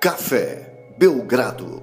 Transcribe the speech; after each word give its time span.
Café 0.00 0.94
Belgrado. 0.96 1.82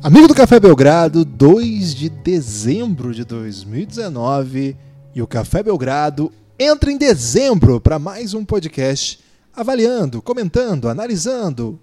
Amigo 0.00 0.28
do 0.28 0.34
Café 0.34 0.60
Belgrado, 0.60 1.24
2 1.24 1.92
de 1.92 2.08
dezembro 2.08 3.12
de 3.12 3.24
2019 3.24 4.76
e 5.12 5.20
o 5.20 5.26
Café 5.26 5.60
Belgrado 5.60 6.30
entra 6.56 6.92
em 6.92 6.96
dezembro 6.96 7.80
para 7.80 7.98
mais 7.98 8.32
um 8.32 8.44
podcast 8.44 9.18
avaliando, 9.52 10.22
comentando, 10.22 10.88
analisando, 10.88 11.80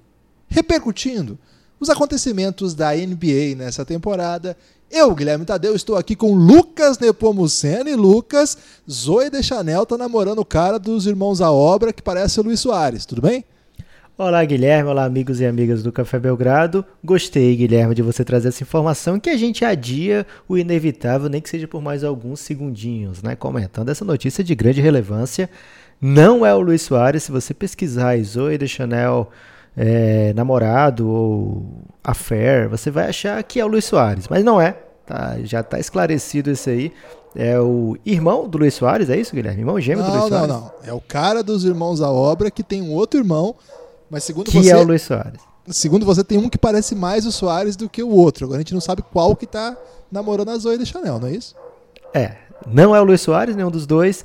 repercutindo 0.47 1.37
os 1.77 1.89
acontecimentos 1.89 2.73
da 2.73 2.95
NBA 2.95 3.57
nessa 3.57 3.83
temporada. 3.83 4.55
Eu, 4.89 5.13
Guilherme 5.13 5.43
Tadeu, 5.43 5.75
estou 5.75 5.97
aqui 5.97 6.15
com 6.15 6.33
Lucas 6.35 6.99
Nepomuceno 6.99 7.89
e 7.89 7.95
Lucas. 7.95 8.57
Zoe 8.89 9.29
de 9.29 9.43
Chanel 9.43 9.85
tá 9.85 9.97
namorando 9.97 10.39
o 10.39 10.45
cara 10.45 10.79
dos 10.79 11.05
Irmãos 11.05 11.41
à 11.41 11.51
Obra 11.51 11.91
que 11.91 12.01
parece 12.01 12.39
o 12.39 12.43
Luiz 12.43 12.61
Soares, 12.61 13.05
tudo 13.05 13.21
bem? 13.21 13.43
Olá, 14.19 14.43
Guilherme. 14.43 14.89
Olá, 14.89 15.05
amigos 15.05 15.39
e 15.41 15.45
amigas 15.45 15.83
do 15.83 15.91
Café 15.91 16.17
Belgrado. 16.17 16.83
Gostei, 17.03 17.55
Guilherme, 17.55 17.93
de 17.93 18.01
você 18.01 18.25
trazer 18.25 18.47
essa 18.47 18.63
informação 18.63 19.19
que 19.19 19.29
a 19.29 19.37
gente 19.37 19.63
adia 19.63 20.25
o 20.49 20.57
inevitável, 20.57 21.29
nem 21.29 21.39
que 21.39 21.47
seja 21.47 21.67
por 21.67 21.83
mais 21.83 22.03
alguns 22.03 22.39
segundinhos, 22.39 23.21
né? 23.21 23.35
Comentando 23.35 23.89
essa 23.89 24.03
notícia 24.03 24.43
de 24.43 24.55
grande 24.55 24.81
relevância. 24.81 25.47
Não 26.01 26.43
é 26.43 26.51
o 26.55 26.59
Luiz 26.59 26.81
Soares. 26.81 27.21
Se 27.21 27.31
você 27.31 27.53
pesquisar 27.53 28.17
Zoe 28.23 28.57
de 28.57 28.67
Chanel 28.67 29.29
é, 29.77 30.33
namorado 30.33 31.07
ou 31.07 31.65
affair, 32.03 32.67
você 32.67 32.89
vai 32.89 33.09
achar 33.09 33.43
que 33.43 33.59
é 33.59 33.65
o 33.65 33.67
Luiz 33.67 33.85
Soares, 33.85 34.27
mas 34.27 34.43
não 34.43 34.59
é. 34.59 34.75
Tá, 35.05 35.37
já 35.43 35.59
está 35.59 35.79
esclarecido 35.79 36.49
isso 36.49 36.71
aí. 36.71 36.91
É 37.35 37.59
o 37.59 37.95
irmão 38.03 38.49
do 38.49 38.57
Luiz 38.57 38.73
Soares, 38.73 39.11
é 39.11 39.15
isso, 39.15 39.35
Guilherme? 39.35 39.61
Irmão 39.61 39.79
gêmeo 39.79 40.03
não, 40.03 40.09
do 40.09 40.17
Luiz 40.17 40.29
Soares? 40.29 40.47
Não, 40.47 40.61
não, 40.61 40.71
É 40.83 40.91
o 40.91 40.99
cara 40.99 41.43
dos 41.43 41.63
Irmãos 41.63 42.01
à 42.01 42.09
Obra 42.09 42.49
que 42.49 42.63
tem 42.63 42.81
um 42.81 42.93
outro 42.93 43.19
irmão 43.19 43.55
mas 44.09 44.23
segundo 44.23 44.49
que 44.49 44.57
você. 44.57 44.71
é 44.71 44.77
o 44.77 44.83
Luiz 44.83 45.01
Soares. 45.01 45.41
Segundo 45.69 46.05
você, 46.05 46.23
tem 46.23 46.37
um 46.37 46.49
que 46.49 46.57
parece 46.57 46.95
mais 46.95 47.25
o 47.25 47.31
Soares 47.31 47.75
do 47.75 47.89
que 47.89 48.01
o 48.01 48.09
outro. 48.09 48.45
Agora 48.45 48.59
a 48.59 48.61
gente 48.61 48.73
não 48.73 48.81
sabe 48.81 49.01
qual 49.01 49.35
que 49.35 49.45
tá 49.45 49.75
namorando 50.11 50.49
a 50.49 50.57
Zoe 50.57 50.77
de 50.77 50.85
Chanel, 50.85 51.19
não 51.19 51.27
é 51.27 51.31
isso? 51.31 51.55
É. 52.13 52.35
Não 52.65 52.95
é 52.95 53.01
o 53.01 53.03
Luiz 53.03 53.21
Soares, 53.21 53.55
nenhum 53.55 53.69
dos 53.69 53.85
dois. 53.85 54.23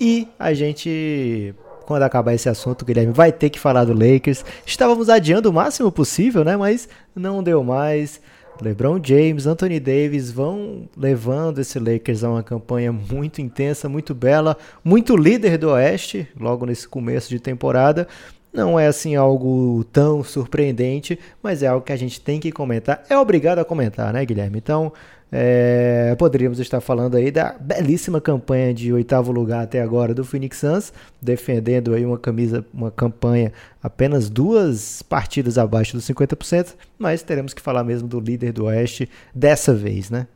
E 0.00 0.28
a 0.38 0.52
gente, 0.52 1.54
quando 1.86 2.02
acabar 2.02 2.34
esse 2.34 2.48
assunto, 2.48 2.84
Guilherme, 2.84 3.12
vai 3.12 3.30
ter 3.30 3.50
que 3.50 3.60
falar 3.60 3.84
do 3.84 3.92
Lakers. 3.92 4.44
Estávamos 4.66 5.08
adiando 5.08 5.48
o 5.48 5.52
máximo 5.52 5.92
possível, 5.92 6.44
né? 6.44 6.56
Mas 6.56 6.88
não 7.14 7.42
deu 7.42 7.62
mais. 7.62 8.20
LeBron 8.60 9.00
James, 9.02 9.46
Anthony 9.46 9.80
Davis 9.80 10.30
vão 10.30 10.88
levando 10.96 11.60
esse 11.60 11.78
Lakers 11.78 12.22
a 12.22 12.30
uma 12.30 12.42
campanha 12.42 12.92
muito 12.92 13.40
intensa, 13.40 13.88
muito 13.88 14.14
bela, 14.14 14.56
muito 14.84 15.16
líder 15.16 15.58
do 15.58 15.70
Oeste, 15.70 16.28
logo 16.38 16.66
nesse 16.66 16.86
começo 16.86 17.28
de 17.28 17.40
temporada. 17.40 18.06
Não 18.52 18.78
é 18.78 18.86
assim 18.86 19.16
algo 19.16 19.82
tão 19.92 20.22
surpreendente, 20.22 21.18
mas 21.42 21.62
é 21.62 21.68
algo 21.68 21.84
que 21.84 21.92
a 21.92 21.96
gente 21.96 22.20
tem 22.20 22.38
que 22.38 22.52
comentar. 22.52 23.02
É 23.08 23.16
obrigado 23.16 23.58
a 23.60 23.64
comentar, 23.64 24.12
né, 24.12 24.24
Guilherme? 24.26 24.58
Então, 24.58 24.92
é, 25.34 26.14
poderíamos 26.18 26.60
estar 26.60 26.82
falando 26.82 27.16
aí 27.16 27.30
da 27.30 27.56
belíssima 27.58 28.20
campanha 28.20 28.74
de 28.74 28.92
oitavo 28.92 29.32
lugar 29.32 29.64
até 29.64 29.80
agora 29.80 30.12
do 30.12 30.22
Phoenix 30.22 30.58
Suns, 30.58 30.92
defendendo 31.22 31.94
aí 31.94 32.04
uma 32.04 32.18
camisa, 32.18 32.62
uma 32.74 32.90
campanha 32.90 33.50
apenas 33.82 34.28
duas 34.28 35.00
partidas 35.00 35.56
abaixo 35.56 35.96
dos 35.96 36.06
50%, 36.06 36.74
mas 36.98 37.22
teremos 37.22 37.54
que 37.54 37.62
falar 37.62 37.82
mesmo 37.82 38.06
do 38.06 38.20
líder 38.20 38.52
do 38.52 38.66
Oeste 38.66 39.08
dessa 39.34 39.72
vez, 39.74 40.10
né? 40.10 40.26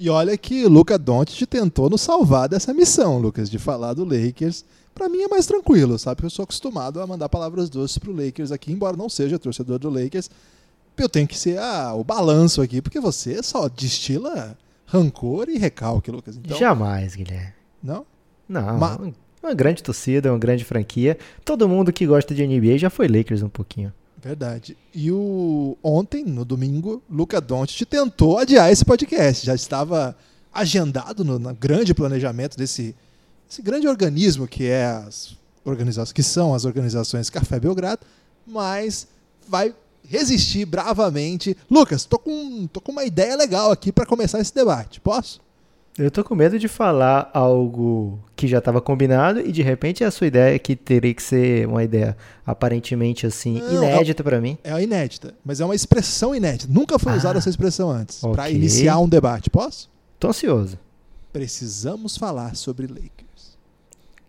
E 0.00 0.10
olha 0.10 0.36
que 0.36 0.66
Luca 0.66 0.98
Doncic 0.98 1.46
tentou 1.46 1.88
nos 1.88 2.00
salvar 2.00 2.48
dessa 2.48 2.74
missão, 2.74 3.18
Lucas, 3.18 3.48
de 3.48 3.58
falar 3.58 3.94
do 3.94 4.04
Lakers 4.04 4.64
para 4.94 5.08
mim 5.08 5.22
é 5.22 5.28
mais 5.28 5.46
tranquilo, 5.46 5.98
sabe? 5.98 6.24
Eu 6.24 6.30
sou 6.30 6.42
acostumado 6.42 7.00
a 7.00 7.06
mandar 7.06 7.28
palavras 7.28 7.70
doces 7.70 7.98
pro 7.98 8.12
Lakers 8.12 8.52
aqui, 8.52 8.72
embora 8.72 8.96
não 8.96 9.08
seja 9.08 9.38
torcedor 9.38 9.78
do 9.78 9.88
Lakers. 9.90 10.30
Eu 10.96 11.08
tenho 11.08 11.26
que 11.26 11.38
ser 11.38 11.58
ah, 11.58 11.94
o 11.94 12.04
balanço 12.04 12.60
aqui, 12.60 12.82
porque 12.82 13.00
você 13.00 13.42
só 13.42 13.68
destila 13.68 14.56
rancor 14.84 15.48
e 15.48 15.56
recalque, 15.56 16.10
Lucas. 16.10 16.36
Então, 16.36 16.58
Jamais, 16.58 17.14
Guilherme. 17.14 17.54
Não? 17.82 18.04
Não. 18.48 18.78
Ma 18.78 18.98
uma 19.42 19.54
grande 19.54 19.82
torcida, 19.82 20.30
uma 20.30 20.38
grande 20.38 20.64
franquia. 20.64 21.16
Todo 21.44 21.68
mundo 21.68 21.92
que 21.92 22.06
gosta 22.06 22.34
de 22.34 22.46
NBA 22.46 22.76
já 22.76 22.90
foi 22.90 23.08
Lakers 23.08 23.42
um 23.42 23.48
pouquinho. 23.48 23.92
Verdade. 24.22 24.76
E 24.94 25.10
o 25.10 25.78
ontem, 25.82 26.24
no 26.24 26.44
domingo, 26.44 27.02
Luca 27.10 27.40
Doncic 27.40 27.86
tentou 27.88 28.38
adiar 28.38 28.70
esse 28.70 28.84
podcast. 28.84 29.46
Já 29.46 29.54
estava 29.54 30.14
agendado 30.52 31.24
no, 31.24 31.38
no 31.38 31.54
grande 31.54 31.94
planejamento 31.94 32.56
desse 32.56 32.94
esse 33.50 33.62
grande 33.62 33.88
organismo 33.88 34.46
que 34.46 34.66
é 34.66 34.84
as 34.86 35.36
organizações 35.64 36.12
que 36.12 36.22
são 36.22 36.54
as 36.54 36.64
organizações 36.64 37.28
Café 37.28 37.58
Belgrado, 37.58 38.06
mas 38.46 39.08
vai 39.48 39.74
resistir 40.06 40.64
bravamente. 40.64 41.56
Lucas, 41.68 42.04
tô 42.04 42.18
com, 42.18 42.68
tô 42.68 42.80
com 42.80 42.92
uma 42.92 43.04
ideia 43.04 43.36
legal 43.36 43.72
aqui 43.72 43.90
para 43.90 44.06
começar 44.06 44.38
esse 44.38 44.54
debate. 44.54 45.00
Posso? 45.00 45.40
Eu 45.98 46.10
tô 46.10 46.22
com 46.22 46.36
medo 46.36 46.58
de 46.58 46.68
falar 46.68 47.28
algo 47.34 48.20
que 48.36 48.46
já 48.46 48.58
estava 48.58 48.80
combinado 48.80 49.40
e 49.40 49.50
de 49.50 49.62
repente 49.62 50.04
é 50.04 50.06
a 50.06 50.10
sua 50.12 50.28
ideia 50.28 50.56
que 50.56 50.76
teria 50.76 51.12
que 51.12 51.22
ser 51.22 51.66
uma 51.66 51.82
ideia 51.82 52.16
aparentemente 52.46 53.26
assim 53.26 53.60
Não, 53.60 53.82
inédita 53.82 54.22
para 54.22 54.40
mim. 54.40 54.56
É 54.62 54.80
inédita, 54.80 55.34
mas 55.44 55.60
é 55.60 55.64
uma 55.64 55.74
expressão 55.74 56.34
inédita. 56.34 56.72
Nunca 56.72 56.98
foi 57.00 57.12
ah, 57.12 57.16
usada 57.16 57.38
essa 57.38 57.50
expressão 57.50 57.90
antes. 57.90 58.22
Okay. 58.22 58.34
Para 58.34 58.50
iniciar 58.50 58.98
um 59.00 59.08
debate, 59.08 59.50
posso? 59.50 59.90
Tô 60.20 60.28
ansioso. 60.28 60.78
Precisamos 61.32 62.16
falar 62.16 62.54
sobre 62.54 62.86
Lakers. 62.86 63.29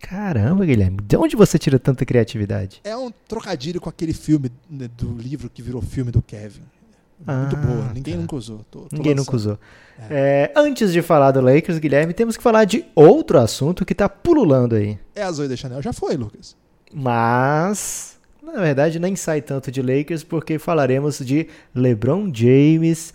Caramba, 0.02 0.66
Guilherme, 0.66 0.98
de 1.04 1.16
onde 1.16 1.36
você 1.36 1.58
tira 1.58 1.78
tanta 1.80 2.06
criatividade? 2.06 2.82
É 2.84 2.96
um 2.98 3.12
trocadilho 3.28 3.80
com 3.80 3.90
aquele 3.90 4.14
filme 4.14 4.52
né, 4.70 4.90
do 4.98 5.14
livro 5.16 5.50
que 5.50 5.62
virou 5.62 5.82
filme 5.82 6.12
do 6.12 6.22
Kevin. 6.22 6.64
Muito 7.26 7.56
ah, 7.56 7.60
boa, 7.60 7.94
ninguém 7.94 8.16
tá. 8.16 8.20
nunca 8.22 8.36
usou. 8.36 8.66
Tô, 8.72 8.82
tô 8.82 8.96
ninguém 8.96 9.14
lançando. 9.14 9.26
nunca 9.26 9.36
usou. 9.36 9.60
É. 10.10 10.52
É, 10.56 10.60
antes 10.60 10.92
de 10.92 11.02
falar 11.04 11.32
do 11.32 11.40
Lakers, 11.40 11.78
Guilherme, 11.78 12.14
temos 12.14 12.36
que 12.36 12.42
falar 12.42 12.66
de 12.66 12.84
outro 12.96 13.38
assunto 13.38 13.86
que 13.86 13.94
está 13.94 14.10
pululando 14.10 14.76
aí. 14.76 14.98
É 15.16 15.22
a 15.22 15.32
Zoe 15.32 15.48
de 15.48 15.56
Chanel, 15.56 15.82
já 15.82 15.94
foi, 15.94 16.18
Lucas. 16.18 16.56
Mas, 16.92 18.18
na 18.42 18.54
verdade, 18.54 19.00
nem 19.00 19.16
sai 19.16 19.42
tanto 19.42 19.72
de 19.72 19.82
Lakers, 19.84 20.24
porque 20.24 20.58
falaremos 20.58 21.20
de 21.20 21.48
LeBron 21.76 22.32
James 22.34 23.14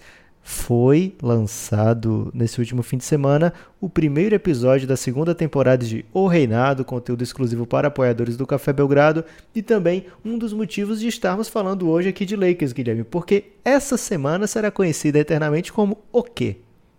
foi 0.48 1.12
lançado 1.20 2.30
nesse 2.32 2.60
último 2.60 2.80
fim 2.80 2.96
de 2.96 3.04
semana 3.04 3.52
o 3.80 3.90
primeiro 3.90 4.32
episódio 4.32 4.86
da 4.86 4.96
segunda 4.96 5.34
temporada 5.34 5.84
de 5.84 6.06
O 6.14 6.28
Reinado, 6.28 6.84
conteúdo 6.84 7.24
exclusivo 7.24 7.66
para 7.66 7.88
apoiadores 7.88 8.36
do 8.36 8.46
Café 8.46 8.72
Belgrado, 8.72 9.24
e 9.52 9.60
também 9.60 10.06
um 10.24 10.38
dos 10.38 10.52
motivos 10.52 11.00
de 11.00 11.08
estarmos 11.08 11.48
falando 11.48 11.90
hoje 11.90 12.10
aqui 12.10 12.24
de 12.24 12.36
Lakers, 12.36 12.72
Guilherme, 12.72 13.02
porque 13.02 13.54
essa 13.64 13.96
semana 13.96 14.46
será 14.46 14.70
conhecida 14.70 15.18
eternamente 15.18 15.72
como 15.72 15.98
o 16.12 16.22
quê? 16.22 16.58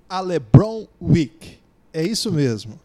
A 0.09 0.19
LeBron 0.19 0.85
Week. 1.01 1.57
É 1.93 2.03
isso 2.03 2.33
mesmo. 2.33 2.77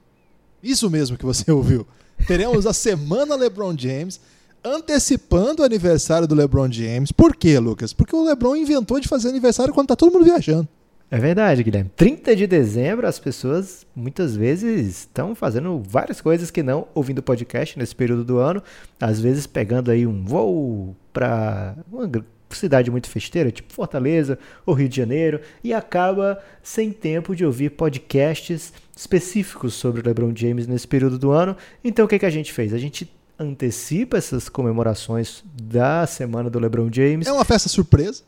Isso 0.62 0.88
mesmo 0.88 1.18
que 1.18 1.24
você 1.24 1.50
ouviu. 1.50 1.84
Teremos 2.24 2.68
a 2.68 2.72
semana 2.72 3.34
LeBron 3.34 3.76
James 3.76 4.20
antecipando 4.64 5.62
o 5.62 5.64
aniversário 5.64 6.26
do 6.26 6.34
LeBron 6.34 6.70
James. 6.70 7.12
Por 7.12 7.34
quê, 7.34 7.58
Lucas? 7.58 7.92
Porque 7.92 8.14
o 8.14 8.24
LeBron 8.24 8.56
inventou 8.56 9.00
de 9.00 9.08
fazer 9.08 9.28
aniversário 9.28 9.74
quando 9.74 9.88
tá 9.88 9.96
todo 9.96 10.12
mundo 10.12 10.24
viajando. 10.24 10.68
É 11.10 11.18
verdade, 11.18 11.62
Guilherme. 11.62 11.90
30 11.94 12.34
de 12.34 12.46
dezembro, 12.46 13.06
as 13.06 13.18
pessoas 13.18 13.86
muitas 13.94 14.34
vezes 14.34 15.00
estão 15.00 15.34
fazendo 15.34 15.82
várias 15.86 16.22
coisas 16.22 16.50
que 16.50 16.62
não 16.62 16.88
ouvindo 16.94 17.22
podcast 17.22 17.78
nesse 17.78 17.94
período 17.94 18.24
do 18.24 18.38
ano. 18.38 18.62
Às 18.98 19.20
vezes 19.20 19.46
pegando 19.46 19.90
aí 19.90 20.06
um 20.06 20.24
voo 20.24 20.96
para 21.12 21.76
uma 21.92 22.10
cidade 22.48 22.90
muito 22.90 23.10
festeira, 23.10 23.50
tipo 23.50 23.70
Fortaleza 23.70 24.38
ou 24.64 24.72
Rio 24.72 24.88
de 24.88 24.96
Janeiro, 24.96 25.40
e 25.62 25.74
acaba 25.74 26.42
sem 26.62 26.90
tempo 26.90 27.36
de 27.36 27.44
ouvir 27.44 27.70
podcasts 27.72 28.72
específicos 28.96 29.74
sobre 29.74 30.00
o 30.00 30.04
LeBron 30.06 30.32
James 30.34 30.66
nesse 30.66 30.88
período 30.88 31.18
do 31.18 31.30
ano. 31.30 31.54
Então 31.84 32.06
o 32.06 32.08
que, 32.08 32.18
que 32.18 32.26
a 32.26 32.30
gente 32.30 32.54
fez? 32.54 32.72
A 32.72 32.78
gente 32.78 33.12
antecipa 33.38 34.16
essas 34.16 34.48
comemorações 34.48 35.42
da 35.54 36.06
semana 36.06 36.48
do 36.48 36.58
LeBron 36.58 36.88
James. 36.92 37.26
É 37.26 37.32
uma 37.32 37.44
festa 37.44 37.68
surpresa. 37.68 38.22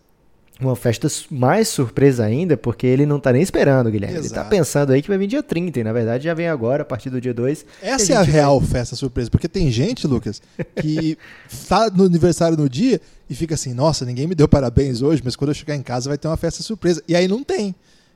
Uma 0.61 0.77
festa 0.77 1.09
mais 1.33 1.67
surpresa 1.67 2.25
ainda, 2.25 2.57
porque 2.57 2.87
ele 2.87 3.05
não 3.05 3.19
tá 3.19 3.33
nem 3.33 3.43
esperando, 3.43 3.91
Guilherme. 3.91 4.19
Exato. 4.19 4.35
Ele 4.35 4.45
tá 4.45 4.49
pensando 4.49 4.93
aí 4.93 5.03
que 5.03 5.09
vai 5.09 5.19
vir 5.19 5.27
dia 5.27 5.43
30, 5.43 5.81
e 5.81 5.85
na 5.85 5.93
verdade 5.93 6.25
já 6.25 6.35
vem 6.35 6.49
agora, 6.49 6.83
a 6.83 6.85
partir 6.85 7.11
do 7.11 7.21
dia 7.21 7.35
2. 7.35 7.67
Essa 7.83 8.13
é 8.13 8.17
a 8.17 8.23
real 8.23 8.61
vai... 8.61 8.69
festa 8.69 8.95
surpresa, 8.95 9.29
porque 9.29 9.49
tem 9.49 9.69
gente, 9.73 10.07
Lucas, 10.07 10.41
que 10.81 11.19
tá 11.69 11.91
no 11.91 12.05
aniversário 12.05 12.57
no 12.57 12.69
dia 12.69 13.01
e 13.29 13.35
fica 13.35 13.55
assim, 13.55 13.75
nossa, 13.75 14.05
ninguém 14.05 14.29
me 14.29 14.35
deu 14.35 14.47
parabéns 14.47 15.03
hoje, 15.03 15.21
mas 15.25 15.35
quando 15.35 15.51
eu 15.51 15.55
chegar 15.55 15.75
em 15.75 15.83
casa 15.83 16.09
vai 16.09 16.17
ter 16.17 16.29
uma 16.29 16.37
festa 16.37 16.63
surpresa. 16.63 17.03
E 17.09 17.17
aí 17.17 17.27
não 17.27 17.43
tem. 17.43 17.75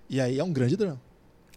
E 0.08 0.20
aí 0.20 0.38
é 0.38 0.44
um 0.44 0.52
grande 0.52 0.76
drama. 0.76 1.00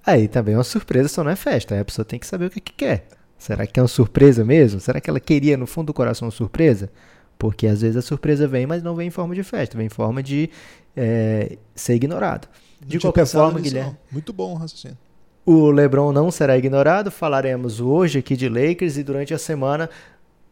Aí 0.03 0.27
também 0.27 0.55
é 0.55 0.57
uma 0.57 0.63
surpresa, 0.63 1.07
só 1.07 1.23
não 1.23 1.29
é 1.29 1.35
festa. 1.35 1.75
Aí 1.75 1.81
a 1.81 1.85
pessoa 1.85 2.03
tem 2.03 2.17
que 2.19 2.25
saber 2.25 2.45
o 2.45 2.49
que, 2.49 2.59
que 2.59 2.73
quer. 2.73 3.07
Será 3.41 3.65
que 3.65 3.79
é 3.79 3.81
uma 3.81 3.89
surpresa 3.89 4.45
mesmo? 4.45 4.79
Será 4.79 5.01
que 5.01 5.09
ela 5.09 5.19
queria, 5.19 5.57
no 5.57 5.65
fundo 5.65 5.87
do 5.87 5.95
coração, 5.95 6.27
uma 6.27 6.31
surpresa? 6.31 6.91
Porque 7.39 7.65
às 7.65 7.81
vezes 7.81 7.97
a 7.97 8.01
surpresa 8.03 8.47
vem, 8.47 8.67
mas 8.67 8.83
não 8.83 8.95
vem 8.95 9.07
em 9.07 9.09
forma 9.09 9.33
de 9.33 9.41
festa, 9.41 9.75
vem 9.75 9.87
em 9.87 9.89
forma 9.89 10.21
de 10.21 10.47
é, 10.95 11.57
ser 11.73 11.95
ignorado. 11.95 12.47
De 12.85 12.99
qualquer 12.99 13.25
forma, 13.25 13.59
nisso, 13.59 13.73
Guilherme. 13.73 13.97
Muito 14.11 14.31
bom 14.31 14.53
o 14.53 14.55
raciocínio. 14.55 14.95
O 15.43 15.71
LeBron 15.71 16.11
não 16.11 16.29
será 16.29 16.55
ignorado. 16.55 17.09
Falaremos 17.09 17.81
hoje 17.81 18.19
aqui 18.19 18.37
de 18.37 18.47
Lakers 18.47 18.97
e 18.97 19.03
durante 19.03 19.33
a 19.33 19.39
semana 19.39 19.89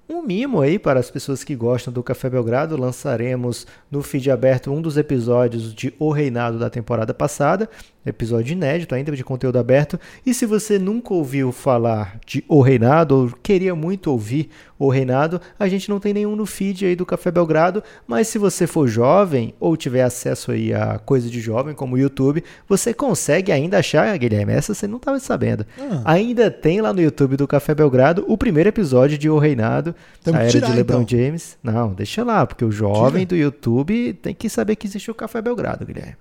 um 0.10 0.24
mimo 0.24 0.60
aí 0.60 0.80
para 0.80 1.00
as 1.00 1.12
pessoas 1.12 1.44
que 1.44 1.56
gostam 1.56 1.94
do 1.94 2.02
Café 2.02 2.30
Belgrado. 2.30 2.76
Lançaremos 2.76 3.68
no 3.92 4.02
feed 4.02 4.32
aberto 4.32 4.72
um 4.72 4.82
dos 4.82 4.98
episódios 4.98 5.74
de 5.74 5.94
O 6.00 6.12
Reinado 6.12 6.58
da 6.58 6.68
temporada 6.68 7.14
passada, 7.14 7.70
episódio 8.04 8.54
inédito 8.54 8.96
ainda 8.96 9.16
de 9.16 9.24
conteúdo 9.24 9.60
aberto. 9.60 10.00
E 10.26 10.34
se 10.34 10.48
você 10.48 10.80
nunca 10.80 11.14
ouviu 11.14 11.52
falar 11.52 12.20
de 12.26 12.44
O 12.48 12.60
Reinado 12.60 13.16
ou 13.16 13.32
queria 13.44 13.76
muito 13.76 14.10
ouvir 14.10 14.50
O 14.80 14.90
Reinado, 14.90 15.40
a 15.60 15.68
gente 15.68 15.90
não 15.90 16.00
tem 16.00 16.12
nenhum 16.12 16.36
no 16.36 16.46
feed 16.46 16.88
aí 16.88 16.96
do 16.96 17.06
Café 17.06 17.30
Belgrado, 17.30 17.84
mas 18.08 18.28
se 18.28 18.40
você 18.40 18.66
for 18.66 18.88
jovem 18.88 19.54
ou 19.60 19.78
tiver 19.78 20.02
acesso 20.02 20.52
aí 20.52 20.74
a 20.74 20.98
coisa 20.98 21.30
de 21.30 21.40
jovem 21.40 21.76
como 21.76 21.96
o 21.96 22.00
YouTube, 22.00 22.44
você 22.68 22.96
consegue 22.96 23.52
ainda 23.52 23.78
achar, 23.78 24.18
Guilherme, 24.18 24.54
essa 24.54 24.74
você 24.74 24.88
não 24.88 24.98
estava 24.98 25.20
sabendo. 25.20 25.66
Ah. 25.78 26.14
Ainda 26.14 26.50
tem 26.50 26.82
lá 26.82 26.92
no 26.92 27.02
YouTube 27.02 27.38
do 27.38 27.48
Café 27.48 27.76
Belgrado 27.76 28.26
o 28.28 28.36
primeiro 28.36 28.70
episódio 28.70 29.18
de 29.18 29.30
O 29.30 29.38
Reinado 29.38 29.96
Temos 30.24 30.40
a 30.40 30.44
era 30.44 30.52
tirar, 30.52 30.68
de 30.72 30.76
LeBron 30.76 31.02
então. 31.02 31.18
James. 31.18 31.58
Não, 31.64 31.94
deixa 31.94 32.24
lá, 32.24 32.46
porque 32.46 32.66
o 32.66 32.72
jovem 32.72 33.26
Tira. 33.26 33.30
do 33.30 33.36
YouTube 33.36 34.14
tem 34.22 34.34
que 34.36 34.50
saber 34.50 34.76
que 34.76 34.86
existe 34.88 35.10
o 35.10 35.16
Café 35.16 35.42
Belgrado, 35.42 35.86
Guilherme. 35.86 36.16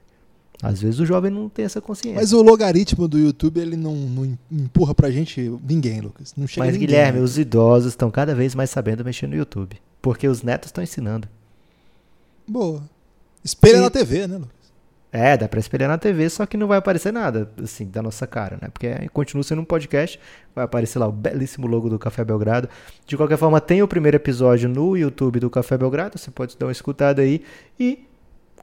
Às 0.63 0.81
vezes 0.81 0.99
o 0.99 1.07
jovem 1.07 1.31
não 1.31 1.49
tem 1.49 1.65
essa 1.65 1.81
consciência. 1.81 2.19
Mas 2.21 2.33
o 2.33 2.43
logaritmo 2.43 3.07
do 3.07 3.17
YouTube, 3.19 3.61
ele 3.61 3.77
não, 3.77 3.95
não 3.95 4.39
empurra 4.51 4.93
pra 4.93 5.09
gente 5.11 5.53
ninguém, 5.67 6.01
Lucas. 6.01 6.35
Não 6.37 6.49
chega 6.49 6.67
Mas, 6.67 6.73
ninguém, 6.75 6.89
Guilherme, 6.89 7.19
né? 7.19 7.25
os 7.25 7.39
idosos 7.39 7.93
estão 7.93 8.11
cada 8.11 8.35
vez 8.35 8.55
mais 8.57 8.69
sabendo 8.71 9.05
mexer 9.05 9.29
no 9.29 9.37
YouTube. 9.37 9.77
Porque 10.03 10.27
os 10.27 10.43
netos 10.43 10.69
estão 10.69 10.83
ensinando. 10.83 11.29
Boa. 12.47 12.83
Espelha 13.45 13.77
E- 13.77 13.81
na 13.81 13.91
TV, 13.91 14.27
né, 14.27 14.37
Lucas? 14.37 14.58
É, 15.11 15.37
dá 15.37 15.49
pra 15.49 15.59
espelhar 15.59 15.89
na 15.89 15.97
TV, 15.97 16.29
só 16.29 16.45
que 16.45 16.57
não 16.57 16.67
vai 16.67 16.79
aparecer 16.79 17.13
nada, 17.13 17.51
assim, 17.63 17.89
da 17.89 18.03
nossa 18.03 18.27
cara, 18.27 18.59
né? 18.61 18.69
Porque 18.69 19.09
continua 19.09 19.43
sendo 19.43 19.63
um 19.63 19.65
podcast, 19.65 20.21
vai 20.55 20.65
aparecer 20.65 20.99
lá 20.99 21.07
o 21.07 21.13
belíssimo 21.13 21.67
logo 21.67 21.89
do 21.89 21.99
Café 21.99 22.25
Belgrado. 22.25 22.69
De 23.07 23.17
qualquer 23.17 23.39
forma, 23.39 23.61
tem 23.61 23.83
o 23.83 23.89
primeiro 23.89 24.17
episódio 24.17 24.69
no 24.69 24.97
YouTube 24.97 25.41
do 25.41 25.49
Café 25.49 25.79
Belgrado, 25.79 26.19
você 26.19 26.31
pode 26.31 26.59
dar 26.59 26.67
uma 26.67 26.73
escutada 26.73 27.23
aí. 27.23 27.43
E 27.81 28.08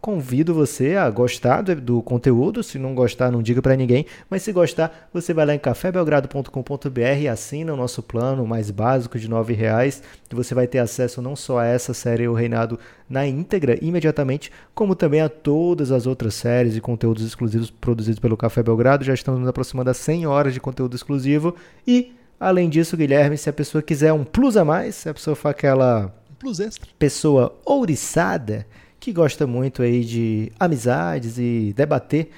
convido 0.06 0.54
você 0.54 0.96
a 0.96 1.10
gostar 1.10 1.64
do, 1.64 1.82
do 1.82 2.00
conteúdo, 2.04 2.62
se 2.62 2.78
não 2.78 2.94
gostar, 2.94 3.32
não 3.32 3.42
diga 3.42 3.60
pra 3.60 3.76
ninguém, 3.76 4.06
mas 4.30 4.44
se 4.44 4.52
gostar, 4.52 5.10
você 5.12 5.34
vai 5.34 5.48
lá 5.48 5.56
em 5.56 5.58
cafébelgrado.com.br 5.58 7.00
e 7.22 7.28
assina 7.28 7.74
o 7.74 7.76
nosso 7.76 8.04
plano 8.04 8.46
mais 8.46 8.70
básico 8.70 9.18
de 9.18 9.28
9 9.28 9.56
reais, 9.56 10.04
você 10.30 10.54
vai 10.54 10.68
ter 10.68 10.78
acesso 10.78 11.24
não 11.24 11.36
só 11.36 11.58
a 11.58 11.66
essa 11.66 11.92
série 11.92 12.28
O 12.28 12.36
Reinado 12.36 12.78
na 13.10 13.26
íntegra 13.26 13.80
imediatamente, 13.82 14.52
como 14.76 14.94
também 14.94 15.22
a 15.22 15.30
todas 15.30 15.92
as 15.92 16.06
outras 16.06 16.36
séries 16.36 16.78
e 16.78 16.82
conteúdos 16.82 17.26
exclusivos 17.26 17.72
produzidos 17.72 18.20
pelo 18.20 18.38
Café 18.38 18.62
Belgrado. 18.62 19.04
Já 19.04 19.14
estamos 19.16 19.40
nos 19.40 19.50
aproximando 19.50 19.86
das 19.86 19.98
100 19.98 20.28
horas 20.28 20.54
de 20.54 20.60
conteúdo 20.60 20.96
exclusivo. 20.96 21.56
E, 21.88 22.14
além 22.40 22.70
disso, 22.70 22.96
Guilherme, 22.96 23.40
se 23.40 23.50
a 23.50 23.54
pessoa 23.54 23.82
quiser 23.82 24.14
um 24.14 24.24
plus 24.24 24.56
a 24.56 24.64
mais, 24.64 24.94
se 24.94 25.10
a 25.10 25.14
pessoa 25.16 25.36
for 25.36 25.50
aquela 25.50 26.14
Plus 26.38 26.60
extra. 26.60 26.92
pessoa 27.00 27.58
ouriçada 27.66 28.68
que 29.06 29.14
gosta 29.14 29.46
muito 29.46 29.84
aí 29.84 30.04
de 30.04 30.52
amizades 30.60 31.38
e 31.38 31.72
debater 31.78 32.32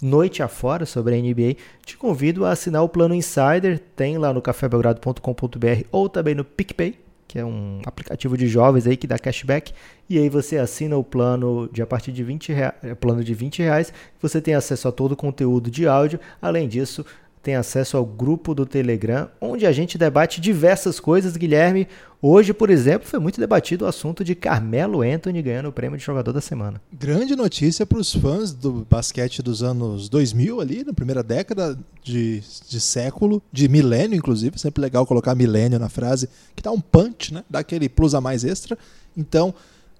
noite 0.00 0.42
afora 0.42 0.86
sobre 0.86 1.14
a 1.14 1.18
NBA, 1.20 1.56
te 1.84 1.98
convido 1.98 2.46
a 2.46 2.52
assinar 2.52 2.82
o 2.82 2.88
plano 2.88 3.14
Insider, 3.14 3.78
tem 3.94 4.16
lá 4.16 4.32
no 4.32 4.40
cafébelgrado.com.br 4.40 5.84
ou 5.92 6.08
também 6.08 6.34
no 6.34 6.42
PicPay, 6.42 6.98
que 7.28 7.38
é 7.38 7.44
um 7.44 7.82
aplicativo 7.84 8.38
de 8.38 8.46
jovens 8.46 8.86
aí 8.86 8.96
que 8.96 9.06
dá 9.06 9.18
cashback, 9.18 9.74
e 10.08 10.18
aí 10.18 10.30
você 10.30 10.56
assina 10.56 10.96
o 10.96 11.04
plano 11.04 11.68
de 11.70 11.82
a 11.82 11.86
partir 11.86 12.10
de 12.10 12.24
20 12.24 12.54
reais, 12.54 12.74
plano 12.98 13.22
de 13.22 13.34
20 13.34 13.62
reais, 13.62 13.92
você 14.18 14.40
tem 14.40 14.54
acesso 14.54 14.88
a 14.88 14.92
todo 14.92 15.12
o 15.12 15.16
conteúdo 15.16 15.70
de 15.70 15.86
áudio, 15.86 16.18
além 16.40 16.66
disso, 16.66 17.04
tem 17.44 17.56
acesso 17.56 17.98
ao 17.98 18.06
grupo 18.06 18.54
do 18.54 18.64
Telegram, 18.64 19.28
onde 19.38 19.66
a 19.66 19.70
gente 19.70 19.98
debate 19.98 20.40
diversas 20.40 20.98
coisas, 20.98 21.36
Guilherme. 21.36 21.86
Hoje, 22.22 22.54
por 22.54 22.70
exemplo, 22.70 23.06
foi 23.06 23.18
muito 23.18 23.38
debatido 23.38 23.84
o 23.84 23.88
assunto 23.88 24.24
de 24.24 24.34
Carmelo 24.34 25.02
Anthony 25.02 25.42
ganhando 25.42 25.68
o 25.68 25.72
prêmio 25.72 25.98
de 25.98 26.04
jogador 26.04 26.32
da 26.32 26.40
semana. 26.40 26.80
Grande 26.90 27.36
notícia 27.36 27.84
para 27.84 27.98
os 27.98 28.14
fãs 28.14 28.50
do 28.54 28.86
basquete 28.88 29.42
dos 29.42 29.62
anos 29.62 30.08
2000 30.08 30.58
ali, 30.58 30.84
na 30.84 30.94
primeira 30.94 31.22
década 31.22 31.78
de, 32.02 32.42
de 32.66 32.80
século, 32.80 33.42
de 33.52 33.68
milênio 33.68 34.16
inclusive, 34.16 34.58
sempre 34.58 34.80
legal 34.80 35.04
colocar 35.04 35.34
milênio 35.34 35.78
na 35.78 35.90
frase, 35.90 36.30
que 36.56 36.62
dá 36.62 36.70
um 36.70 36.80
punch, 36.80 37.34
né? 37.34 37.44
Dá 37.48 37.58
aquele 37.58 37.90
plus 37.90 38.14
a 38.14 38.22
mais 38.22 38.42
extra. 38.42 38.78
Então, 39.14 39.54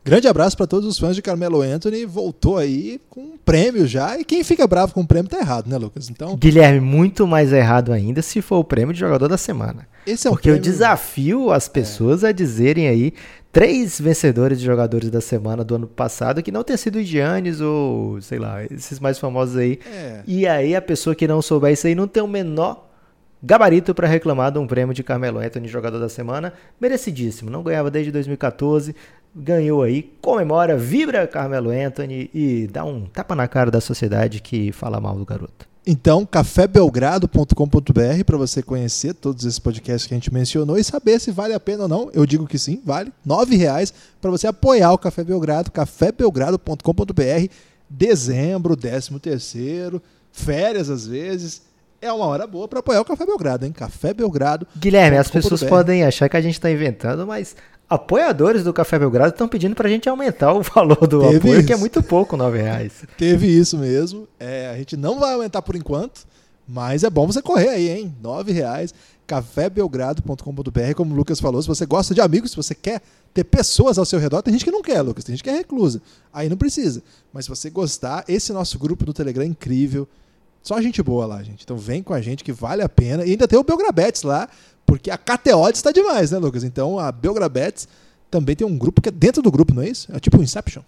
grande 0.04 0.28
abraço 0.28 0.56
para 0.56 0.66
todos 0.66 0.88
os 0.88 0.98
fãs 0.98 1.16
de 1.16 1.22
Carmelo 1.22 1.62
Anthony, 1.62 2.04
voltou 2.04 2.58
aí 2.58 3.00
com 3.08 3.20
um 3.20 3.38
prêmio 3.38 3.86
já, 3.86 4.18
e 4.18 4.24
quem 4.24 4.44
fica 4.44 4.66
bravo 4.66 4.92
com 4.92 5.00
o 5.00 5.06
prêmio 5.06 5.30
tá 5.30 5.38
errado, 5.38 5.68
né, 5.68 5.78
Lucas? 5.78 6.10
Então, 6.10 6.36
Guilherme, 6.36 6.80
muito 6.80 7.26
mais 7.26 7.52
errado 7.52 7.92
ainda 7.92 8.20
se 8.20 8.42
for 8.42 8.58
o 8.58 8.64
prêmio 8.64 8.92
de 8.92 9.00
jogador 9.00 9.28
da 9.28 9.38
semana. 9.38 9.88
esse 10.06 10.26
é 10.26 10.30
um 10.30 10.34
Porque 10.34 10.50
eu 10.50 10.54
prêmio... 10.54 10.70
desafio 10.70 11.50
as 11.50 11.68
pessoas 11.68 12.22
a 12.22 12.32
dizerem 12.32 12.88
aí 12.88 13.14
três 13.50 14.00
vencedores 14.00 14.58
de 14.58 14.66
jogadores 14.66 15.10
da 15.10 15.20
semana 15.20 15.62
do 15.62 15.76
ano 15.76 15.86
passado 15.86 16.42
que 16.42 16.50
não 16.50 16.64
tenha 16.64 16.76
sido 16.76 16.96
o 16.96 17.02
Giannis 17.02 17.60
ou, 17.60 18.20
sei 18.20 18.38
lá, 18.38 18.64
esses 18.64 18.98
mais 18.98 19.16
famosos 19.18 19.56
aí. 19.56 19.78
É. 19.86 20.22
E 20.26 20.46
aí 20.46 20.74
a 20.74 20.82
pessoa 20.82 21.14
que 21.14 21.28
não 21.28 21.40
souber 21.40 21.72
isso 21.72 21.86
aí 21.86 21.94
não 21.94 22.08
tem 22.08 22.20
o 22.20 22.26
menor 22.26 22.90
gabarito 23.40 23.94
para 23.94 24.08
reclamar 24.08 24.50
de 24.50 24.58
um 24.58 24.66
prêmio 24.66 24.94
de 24.94 25.04
Carmelo 25.04 25.38
Anthony 25.38 25.68
jogador 25.68 26.00
da 26.00 26.08
semana, 26.08 26.52
merecidíssimo. 26.80 27.50
Não 27.50 27.62
ganhava 27.62 27.90
desde 27.90 28.10
2014, 28.10 28.96
ganhou 29.34 29.82
aí, 29.82 30.02
comemora, 30.20 30.76
vibra 30.76 31.26
Carmelo 31.26 31.70
Anthony 31.70 32.30
e 32.32 32.68
dá 32.70 32.84
um 32.84 33.06
tapa 33.06 33.34
na 33.34 33.48
cara 33.48 33.70
da 33.70 33.80
sociedade 33.80 34.40
que 34.40 34.70
fala 34.72 35.00
mal 35.00 35.16
do 35.16 35.24
garoto. 35.24 35.66
Então, 35.86 36.24
cafébelgrado.com.br 36.24 38.24
para 38.24 38.38
você 38.38 38.62
conhecer 38.62 39.12
todos 39.12 39.44
esses 39.44 39.58
podcasts 39.58 40.06
que 40.06 40.14
a 40.14 40.16
gente 40.16 40.32
mencionou 40.32 40.78
e 40.78 40.84
saber 40.84 41.20
se 41.20 41.30
vale 41.30 41.52
a 41.52 41.60
pena 41.60 41.82
ou 41.82 41.88
não. 41.88 42.10
Eu 42.14 42.24
digo 42.24 42.46
que 42.46 42.58
sim, 42.58 42.80
vale. 42.82 43.12
R$ 43.26 43.56
reais 43.56 43.92
para 44.18 44.30
você 44.30 44.46
apoiar 44.46 44.92
o 44.92 44.98
Café 44.98 45.22
Belgrado, 45.22 45.70
cafébelgrado.com.br. 45.70 47.48
Dezembro, 47.90 48.76
13 48.76 49.20
terceiro, 49.20 50.02
férias 50.32 50.88
às 50.88 51.06
vezes. 51.06 51.62
É 52.00 52.10
uma 52.10 52.26
hora 52.26 52.46
boa 52.46 52.66
para 52.66 52.80
apoiar 52.80 53.02
o 53.02 53.04
Café 53.04 53.26
Belgrado, 53.26 53.66
hein? 53.66 53.72
Café 53.72 54.14
Belgrado. 54.14 54.66
Guilherme, 54.76 55.18
as 55.18 55.30
pessoas 55.30 55.62
podem 55.62 56.02
achar 56.02 56.30
que 56.30 56.36
a 56.36 56.40
gente 56.40 56.54
está 56.54 56.70
inventando, 56.70 57.26
mas 57.26 57.54
apoiadores 57.94 58.64
do 58.64 58.72
Café 58.72 58.98
Belgrado 58.98 59.30
estão 59.30 59.48
pedindo 59.48 59.74
para 59.74 59.88
a 59.88 59.90
gente 59.90 60.08
aumentar 60.08 60.52
o 60.52 60.62
valor 60.74 61.06
do 61.06 61.20
Teve 61.20 61.36
apoio, 61.36 61.64
que 61.64 61.72
é 61.72 61.74
isso. 61.74 61.80
muito 61.80 62.02
pouco, 62.02 62.36
R$ 62.36 62.50
reais. 62.58 63.04
Teve 63.16 63.46
isso 63.46 63.78
mesmo. 63.78 64.28
É, 64.38 64.68
a 64.68 64.76
gente 64.76 64.96
não 64.96 65.18
vai 65.18 65.34
aumentar 65.34 65.62
por 65.62 65.76
enquanto, 65.76 66.26
mas 66.66 67.04
é 67.04 67.10
bom 67.10 67.26
você 67.26 67.40
correr 67.40 67.68
aí, 67.68 67.88
hein? 67.88 68.14
R$ 68.22 68.52
reais. 68.52 68.94
cafébelgrado.com.br, 69.26 70.94
como 70.96 71.14
o 71.14 71.16
Lucas 71.16 71.40
falou, 71.40 71.60
se 71.62 71.68
você 71.68 71.86
gosta 71.86 72.14
de 72.14 72.20
amigos, 72.20 72.50
se 72.50 72.56
você 72.56 72.74
quer 72.74 73.00
ter 73.32 73.44
pessoas 73.44 73.98
ao 73.98 74.04
seu 74.04 74.18
redor, 74.18 74.42
tem 74.42 74.52
gente 74.52 74.64
que 74.64 74.70
não 74.70 74.82
quer, 74.82 75.00
Lucas, 75.02 75.24
tem 75.24 75.34
gente 75.34 75.42
que 75.42 75.50
é 75.50 75.54
reclusa. 75.54 76.00
Aí 76.32 76.48
não 76.48 76.56
precisa. 76.56 77.02
Mas 77.32 77.44
se 77.46 77.48
você 77.48 77.70
gostar, 77.70 78.24
esse 78.28 78.52
nosso 78.52 78.78
grupo 78.78 79.04
do 79.04 79.12
Telegram 79.12 79.44
é 79.44 79.48
incrível. 79.48 80.06
Só 80.62 80.80
gente 80.80 81.02
boa 81.02 81.26
lá, 81.26 81.42
gente. 81.42 81.62
Então 81.62 81.76
vem 81.76 82.02
com 82.02 82.14
a 82.14 82.22
gente 82.22 82.42
que 82.42 82.50
vale 82.50 82.82
a 82.82 82.88
pena. 82.88 83.24
E 83.24 83.32
ainda 83.32 83.46
tem 83.46 83.58
o 83.58 83.62
Belgrabetes 83.62 84.22
lá, 84.22 84.48
porque 84.86 85.10
a 85.10 85.18
KTO 85.18 85.68
está 85.68 85.90
demais, 85.90 86.30
né, 86.30 86.38
Lucas? 86.38 86.64
Então 86.64 86.98
a 86.98 87.10
Belgrabetes 87.10 87.88
também 88.30 88.56
tem 88.56 88.66
um 88.66 88.76
grupo 88.76 89.00
que 89.00 89.08
é 89.08 89.12
dentro 89.12 89.42
do 89.42 89.50
grupo, 89.50 89.74
não 89.74 89.82
é 89.82 89.88
isso? 89.88 90.14
É 90.14 90.18
tipo 90.18 90.38
um 90.38 90.42
Inception. 90.42 90.82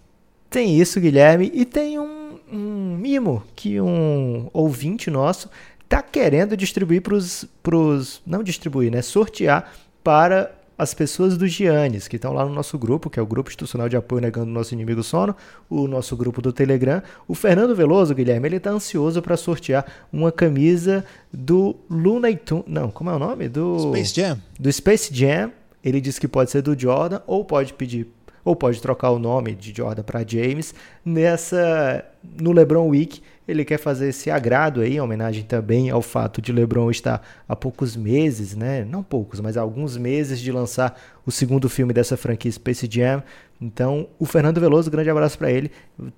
Tem 0.49 0.79
isso, 0.79 0.99
Guilherme, 0.99 1.51
e 1.53 1.65
tem 1.65 1.99
um, 1.99 2.39
um 2.51 2.97
mimo 2.97 3.43
que 3.55 3.79
um 3.81 4.49
ouvinte 4.53 5.09
nosso 5.09 5.49
tá 5.87 6.01
querendo 6.01 6.55
distribuir 6.55 7.01
para 7.01 7.15
os. 7.15 8.21
Não 8.25 8.43
distribuir, 8.43 8.91
né? 8.91 9.01
Sortear 9.01 9.71
para 10.03 10.56
as 10.77 10.93
pessoas 10.93 11.37
do 11.37 11.47
Giannis, 11.47 12.07
que 12.07 12.17
estão 12.17 12.33
lá 12.33 12.45
no 12.45 12.53
nosso 12.53 12.77
grupo, 12.77 13.09
que 13.09 13.19
é 13.19 13.23
o 13.23 13.25
Grupo 13.25 13.49
Institucional 13.49 13.89
de 13.89 13.97
Apoio 13.97 14.21
Negando 14.21 14.49
o 14.49 14.53
Nosso 14.53 14.73
Inimigo 14.73 15.01
Sono, 15.01 15.35
o 15.69 15.87
nosso 15.87 16.15
grupo 16.15 16.41
do 16.41 16.53
Telegram. 16.53 17.01
O 17.27 17.33
Fernando 17.33 17.75
Veloso, 17.75 18.13
Guilherme, 18.13 18.47
ele 18.47 18.59
tá 18.59 18.69
ansioso 18.69 19.21
para 19.21 19.35
sortear 19.35 19.85
uma 20.13 20.31
camisa 20.31 21.03
do 21.33 21.75
Looney 21.89 22.35
Tunes. 22.37 22.65
Não, 22.67 22.91
como 22.91 23.09
é 23.09 23.15
o 23.15 23.19
nome? 23.19 23.49
Do 23.49 23.79
Space 23.89 24.13
Jam. 24.15 24.41
do 24.59 24.71
Space 24.71 25.13
Jam. 25.13 25.51
Ele 25.83 26.01
disse 26.01 26.19
que 26.19 26.27
pode 26.27 26.51
ser 26.51 26.61
do 26.61 26.77
Jordan 26.77 27.21
ou 27.25 27.45
pode 27.45 27.73
pedir 27.73 28.07
ou 28.47 28.55
pode 28.55 28.81
trocar 28.81 29.11
o 29.11 29.19
nome 29.19 29.53
de 29.53 29.73
Jordan 29.75 30.03
para 30.03 30.25
James. 30.25 30.73
Nessa 31.03 32.05
no 32.39 32.53
LeBron 32.53 32.87
Week, 32.87 33.21
ele 33.45 33.65
quer 33.65 33.77
fazer 33.77 34.07
esse 34.07 34.31
agrado 34.31 34.79
aí, 34.79 34.95
em 34.95 35.01
homenagem 35.01 35.43
também 35.43 35.89
ao 35.89 36.01
fato 36.01 36.41
de 36.41 36.53
LeBron 36.53 36.89
estar 36.89 37.21
há 37.45 37.55
poucos 37.57 37.97
meses, 37.97 38.55
né? 38.55 38.85
Não 38.85 39.03
poucos, 39.03 39.41
mas 39.41 39.57
alguns 39.57 39.97
meses 39.97 40.39
de 40.39 40.49
lançar 40.49 40.97
o 41.25 41.31
segundo 41.31 41.67
filme 41.67 41.91
dessa 41.91 42.15
franquia 42.15 42.49
Space 42.49 42.87
Jam. 42.89 43.21
Então, 43.59 44.07
o 44.17 44.25
Fernando 44.25 44.61
Veloso, 44.61 44.89
grande 44.89 45.09
abraço 45.09 45.37
para 45.37 45.51
ele, 45.51 45.69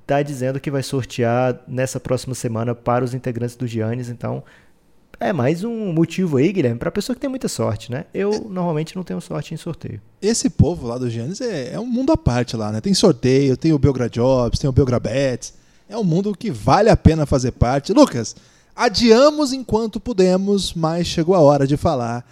tá 0.05 0.21
dizendo 0.21 0.59
que 0.59 0.69
vai 0.69 0.83
sortear 0.83 1.59
nessa 1.67 1.99
próxima 1.99 2.35
semana 2.35 2.75
para 2.75 3.03
os 3.03 3.15
integrantes 3.15 3.55
do 3.55 3.65
Giannis, 3.65 4.07
então 4.07 4.43
é 5.19 5.33
mais 5.33 5.63
um 5.63 5.91
motivo 5.91 6.37
aí, 6.37 6.51
Guilherme, 6.51 6.79
para 6.79 6.89
pessoa 6.89 7.13
que 7.13 7.19
tem 7.19 7.29
muita 7.29 7.49
sorte, 7.49 7.91
né? 7.91 8.05
Eu 8.13 8.47
normalmente 8.49 8.95
não 8.95 9.03
tenho 9.03 9.19
sorte 9.19 9.53
em 9.53 9.57
sorteio. 9.57 10.01
Esse 10.21 10.49
povo 10.49 10.87
lá 10.87 10.97
do 10.97 11.09
Giannis 11.09 11.41
é, 11.41 11.73
é 11.73 11.79
um 11.79 11.85
mundo 11.85 12.11
à 12.13 12.17
parte 12.17 12.55
lá, 12.55 12.71
né? 12.71 12.79
Tem 12.79 12.93
sorteio, 12.93 13.57
tem 13.57 13.73
o 13.73 13.79
Belgra 13.79 14.09
Jobs, 14.09 14.59
tem 14.59 14.69
o 14.69 14.73
Belgra 14.73 14.99
Bets. 14.99 15.53
É 15.89 15.97
um 15.97 16.03
mundo 16.03 16.35
que 16.35 16.49
vale 16.49 16.89
a 16.89 16.95
pena 16.95 17.25
fazer 17.25 17.51
parte. 17.51 17.91
Lucas, 17.91 18.35
adiamos 18.75 19.51
enquanto 19.51 19.99
pudemos, 19.99 20.73
mas 20.73 21.07
chegou 21.07 21.35
a 21.35 21.39
hora 21.39 21.67
de 21.67 21.75
falar 21.75 22.25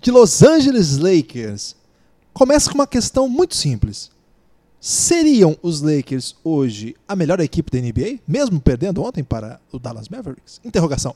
de 0.00 0.10
Los 0.10 0.42
Angeles 0.42 0.98
Lakers. 0.98 1.76
Começa 2.32 2.68
com 2.68 2.74
uma 2.74 2.86
questão 2.86 3.28
muito 3.28 3.54
simples. 3.54 4.10
Seriam 4.80 5.56
os 5.62 5.80
Lakers 5.80 6.34
hoje 6.42 6.96
a 7.06 7.14
melhor 7.14 7.38
equipe 7.38 7.70
da 7.70 7.78
NBA, 7.78 8.18
mesmo 8.26 8.60
perdendo 8.60 9.00
ontem 9.00 9.22
para 9.22 9.60
o 9.70 9.78
Dallas 9.78 10.08
Mavericks? 10.08 10.60
Interrogação. 10.64 11.14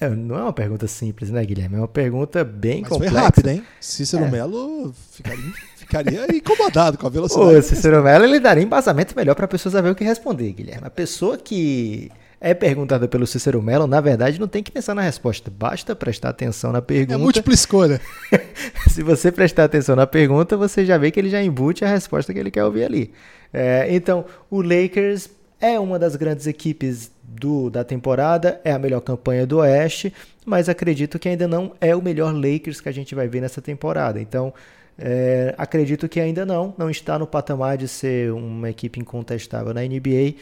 É, 0.00 0.08
não 0.08 0.36
é 0.38 0.42
uma 0.42 0.52
pergunta 0.52 0.86
simples, 0.86 1.30
né, 1.30 1.44
Guilherme? 1.44 1.76
É 1.76 1.78
uma 1.78 1.88
pergunta 1.88 2.42
bem 2.42 2.80
Mas 2.80 2.88
complexa. 2.90 3.14
foi 3.14 3.22
rápida, 3.22 3.52
hein? 3.52 3.62
Cícero 3.80 4.24
É. 4.24 4.30
Melo 4.30 4.94
ficaria, 5.12 5.52
ficaria 5.76 6.26
incomodado 6.36 6.96
com 6.96 7.06
a 7.06 7.10
velocidade. 7.10 7.54
O 7.56 7.62
Cícero 7.62 8.02
Mello 8.02 8.24
ele 8.24 8.40
daria 8.40 8.62
embasamento 8.64 9.14
melhor 9.14 9.34
para 9.34 9.44
a 9.44 9.48
pessoa 9.48 9.70
saber 9.70 9.90
o 9.90 9.94
que 9.94 10.02
responder, 10.04 10.52
Guilherme. 10.52 10.86
A 10.86 10.90
pessoa 10.90 11.36
que 11.36 12.10
é 12.40 12.54
perguntada 12.54 13.06
pelo 13.06 13.26
Cícero 13.26 13.60
Mello, 13.60 13.86
na 13.86 14.00
verdade, 14.00 14.40
não 14.40 14.48
tem 14.48 14.62
que 14.62 14.70
pensar 14.72 14.94
na 14.94 15.02
resposta. 15.02 15.50
Basta 15.54 15.94
prestar 15.94 16.30
atenção 16.30 16.72
na 16.72 16.78
É 16.78 16.80
pergunta. 16.80 17.18
múltipla 17.18 17.52
escolha. 17.52 18.00
Se 18.88 19.02
você 19.02 19.30
prestar 19.30 19.64
atenção 19.64 19.94
na 19.94 20.06
pergunta, 20.06 20.56
você 20.56 20.86
já 20.86 20.96
vê 20.96 21.10
que 21.10 21.20
ele 21.20 21.28
já 21.28 21.42
embute 21.42 21.84
a 21.84 21.88
resposta 21.88 22.32
que 22.32 22.38
ele 22.38 22.50
quer 22.50 22.64
ouvir 22.64 22.84
ali. 22.84 23.12
É, 23.52 23.86
então, 23.90 24.24
o 24.50 24.62
Lakers 24.62 25.28
é 25.60 25.78
uma 25.78 25.98
das 25.98 26.16
grandes 26.16 26.46
equipes 26.46 27.10
do, 27.22 27.70
da 27.70 27.84
temporada, 27.84 28.60
é 28.64 28.72
a 28.72 28.78
melhor 28.78 29.00
campanha 29.00 29.46
do 29.46 29.58
Oeste, 29.58 30.12
mas 30.44 30.68
acredito 30.68 31.18
que 31.18 31.28
ainda 31.28 31.46
não 31.46 31.72
é 31.80 31.94
o 31.94 32.02
melhor 32.02 32.34
Lakers 32.34 32.80
que 32.80 32.88
a 32.88 32.92
gente 32.92 33.14
vai 33.14 33.28
ver 33.28 33.40
nessa 33.40 33.60
temporada. 33.60 34.20
Então, 34.20 34.52
é, 34.98 35.54
acredito 35.56 36.08
que 36.08 36.20
ainda 36.20 36.44
não, 36.44 36.74
não 36.76 36.90
está 36.90 37.18
no 37.18 37.26
patamar 37.26 37.78
de 37.78 37.88
ser 37.88 38.32
uma 38.32 38.68
equipe 38.68 39.00
incontestável 39.00 39.72
na 39.72 39.82
NBA. 39.82 40.34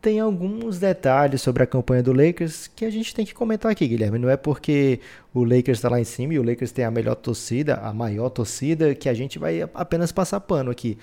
Tem 0.00 0.20
alguns 0.20 0.78
detalhes 0.78 1.42
sobre 1.42 1.62
a 1.62 1.66
campanha 1.66 2.02
do 2.02 2.12
Lakers 2.12 2.68
que 2.68 2.84
a 2.84 2.90
gente 2.90 3.14
tem 3.14 3.26
que 3.26 3.34
comentar 3.34 3.72
aqui, 3.72 3.88
Guilherme. 3.88 4.18
Não 4.18 4.30
é 4.30 4.36
porque 4.36 5.00
o 5.34 5.42
Lakers 5.42 5.78
está 5.78 5.88
lá 5.88 6.00
em 6.00 6.04
cima 6.04 6.34
e 6.34 6.38
o 6.38 6.42
Lakers 6.42 6.70
tem 6.70 6.84
a 6.84 6.90
melhor 6.90 7.16
torcida, 7.16 7.74
a 7.76 7.92
maior 7.92 8.30
torcida, 8.30 8.94
que 8.94 9.08
a 9.08 9.14
gente 9.14 9.38
vai 9.38 9.62
apenas 9.74 10.12
passar 10.12 10.38
pano 10.40 10.70
aqui. 10.70 10.96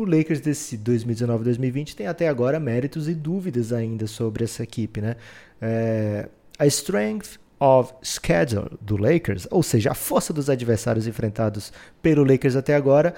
O 0.00 0.04
Lakers 0.06 0.40
desse 0.40 0.78
2019-2020 0.78 1.94
tem 1.94 2.06
até 2.06 2.26
agora 2.26 2.58
méritos 2.58 3.06
e 3.06 3.14
dúvidas 3.14 3.70
ainda 3.70 4.06
sobre 4.06 4.44
essa 4.44 4.62
equipe, 4.62 4.98
né? 4.98 5.14
É, 5.60 6.26
a 6.58 6.66
strength 6.66 7.38
of 7.60 7.92
schedule 8.02 8.78
do 8.80 8.96
Lakers, 8.96 9.46
ou 9.50 9.62
seja, 9.62 9.90
a 9.90 9.94
força 9.94 10.32
dos 10.32 10.48
adversários 10.48 11.06
enfrentados 11.06 11.70
pelo 12.00 12.24
Lakers 12.24 12.56
até 12.56 12.74
agora, 12.74 13.14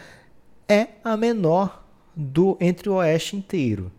é 0.68 0.88
a 1.04 1.16
menor 1.16 1.86
do 2.16 2.58
entre 2.60 2.88
o 2.88 2.94
Oeste 2.94 3.36
inteiro. 3.36 3.92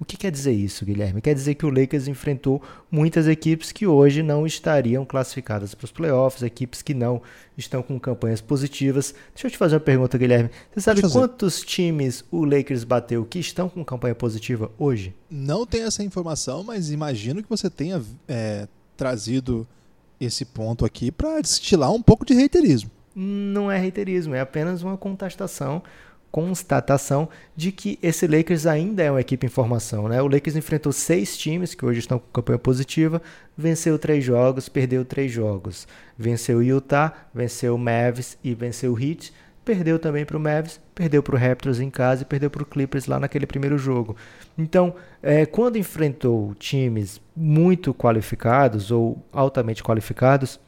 O 0.00 0.04
que 0.04 0.16
quer 0.16 0.30
dizer 0.30 0.52
isso, 0.52 0.84
Guilherme? 0.84 1.20
Quer 1.20 1.34
dizer 1.34 1.54
que 1.56 1.66
o 1.66 1.70
Lakers 1.70 2.06
enfrentou 2.06 2.62
muitas 2.88 3.26
equipes 3.26 3.72
que 3.72 3.84
hoje 3.84 4.22
não 4.22 4.46
estariam 4.46 5.04
classificadas 5.04 5.74
para 5.74 5.84
os 5.84 5.90
playoffs, 5.90 6.42
equipes 6.42 6.82
que 6.82 6.94
não 6.94 7.20
estão 7.56 7.82
com 7.82 7.98
campanhas 7.98 8.40
positivas. 8.40 9.12
Deixa 9.34 9.48
eu 9.48 9.50
te 9.50 9.58
fazer 9.58 9.74
uma 9.74 9.80
pergunta, 9.80 10.16
Guilherme. 10.16 10.50
Você 10.72 10.80
sabe 10.80 11.02
quantos 11.02 11.62
times 11.62 12.24
o 12.30 12.44
Lakers 12.44 12.84
bateu 12.84 13.24
que 13.24 13.40
estão 13.40 13.68
com 13.68 13.84
campanha 13.84 14.14
positiva 14.14 14.70
hoje? 14.78 15.14
Não 15.28 15.66
tenho 15.66 15.86
essa 15.86 16.04
informação, 16.04 16.62
mas 16.62 16.92
imagino 16.92 17.42
que 17.42 17.48
você 17.48 17.68
tenha 17.68 18.00
é, 18.28 18.68
trazido 18.96 19.66
esse 20.20 20.44
ponto 20.44 20.84
aqui 20.84 21.10
para 21.10 21.40
destilar 21.40 21.92
um 21.92 22.02
pouco 22.02 22.24
de 22.24 22.34
reiterismo. 22.34 22.90
Não 23.14 23.68
é 23.68 23.76
reiterismo, 23.76 24.34
é 24.34 24.40
apenas 24.40 24.82
uma 24.82 24.96
contestação, 24.96 25.82
constatação 26.30 27.28
de 27.56 27.72
que 27.72 27.98
esse 28.02 28.26
Lakers 28.26 28.66
ainda 28.66 29.02
é 29.02 29.10
uma 29.10 29.20
equipe 29.20 29.46
em 29.46 29.50
formação. 29.50 30.08
Né? 30.08 30.20
O 30.20 30.28
Lakers 30.28 30.56
enfrentou 30.56 30.92
seis 30.92 31.36
times 31.36 31.74
que 31.74 31.84
hoje 31.84 32.00
estão 32.00 32.18
com 32.18 32.26
campanha 32.32 32.58
positiva, 32.58 33.20
venceu 33.56 33.98
três 33.98 34.24
jogos, 34.24 34.68
perdeu 34.68 35.04
três 35.04 35.32
jogos. 35.32 35.86
Venceu 36.16 36.58
o 36.58 36.62
Utah, 36.62 37.12
venceu 37.34 37.74
o 37.74 37.78
Mavs 37.78 38.38
e 38.42 38.54
venceu 38.54 38.92
o 38.92 39.00
Heat. 39.00 39.32
Perdeu 39.64 39.98
também 39.98 40.24
para 40.24 40.36
o 40.36 40.40
Mavs, 40.40 40.80
perdeu 40.94 41.22
para 41.22 41.34
o 41.34 41.38
Raptors 41.38 41.78
em 41.78 41.90
casa 41.90 42.22
e 42.22 42.24
perdeu 42.24 42.48
para 42.48 42.62
o 42.62 42.66
Clippers 42.66 43.06
lá 43.06 43.20
naquele 43.20 43.46
primeiro 43.46 43.76
jogo. 43.76 44.16
Então, 44.56 44.94
é, 45.22 45.44
quando 45.44 45.76
enfrentou 45.76 46.54
times 46.54 47.20
muito 47.36 47.92
qualificados 47.92 48.90
ou 48.90 49.22
altamente 49.30 49.82
qualificados, 49.82 50.58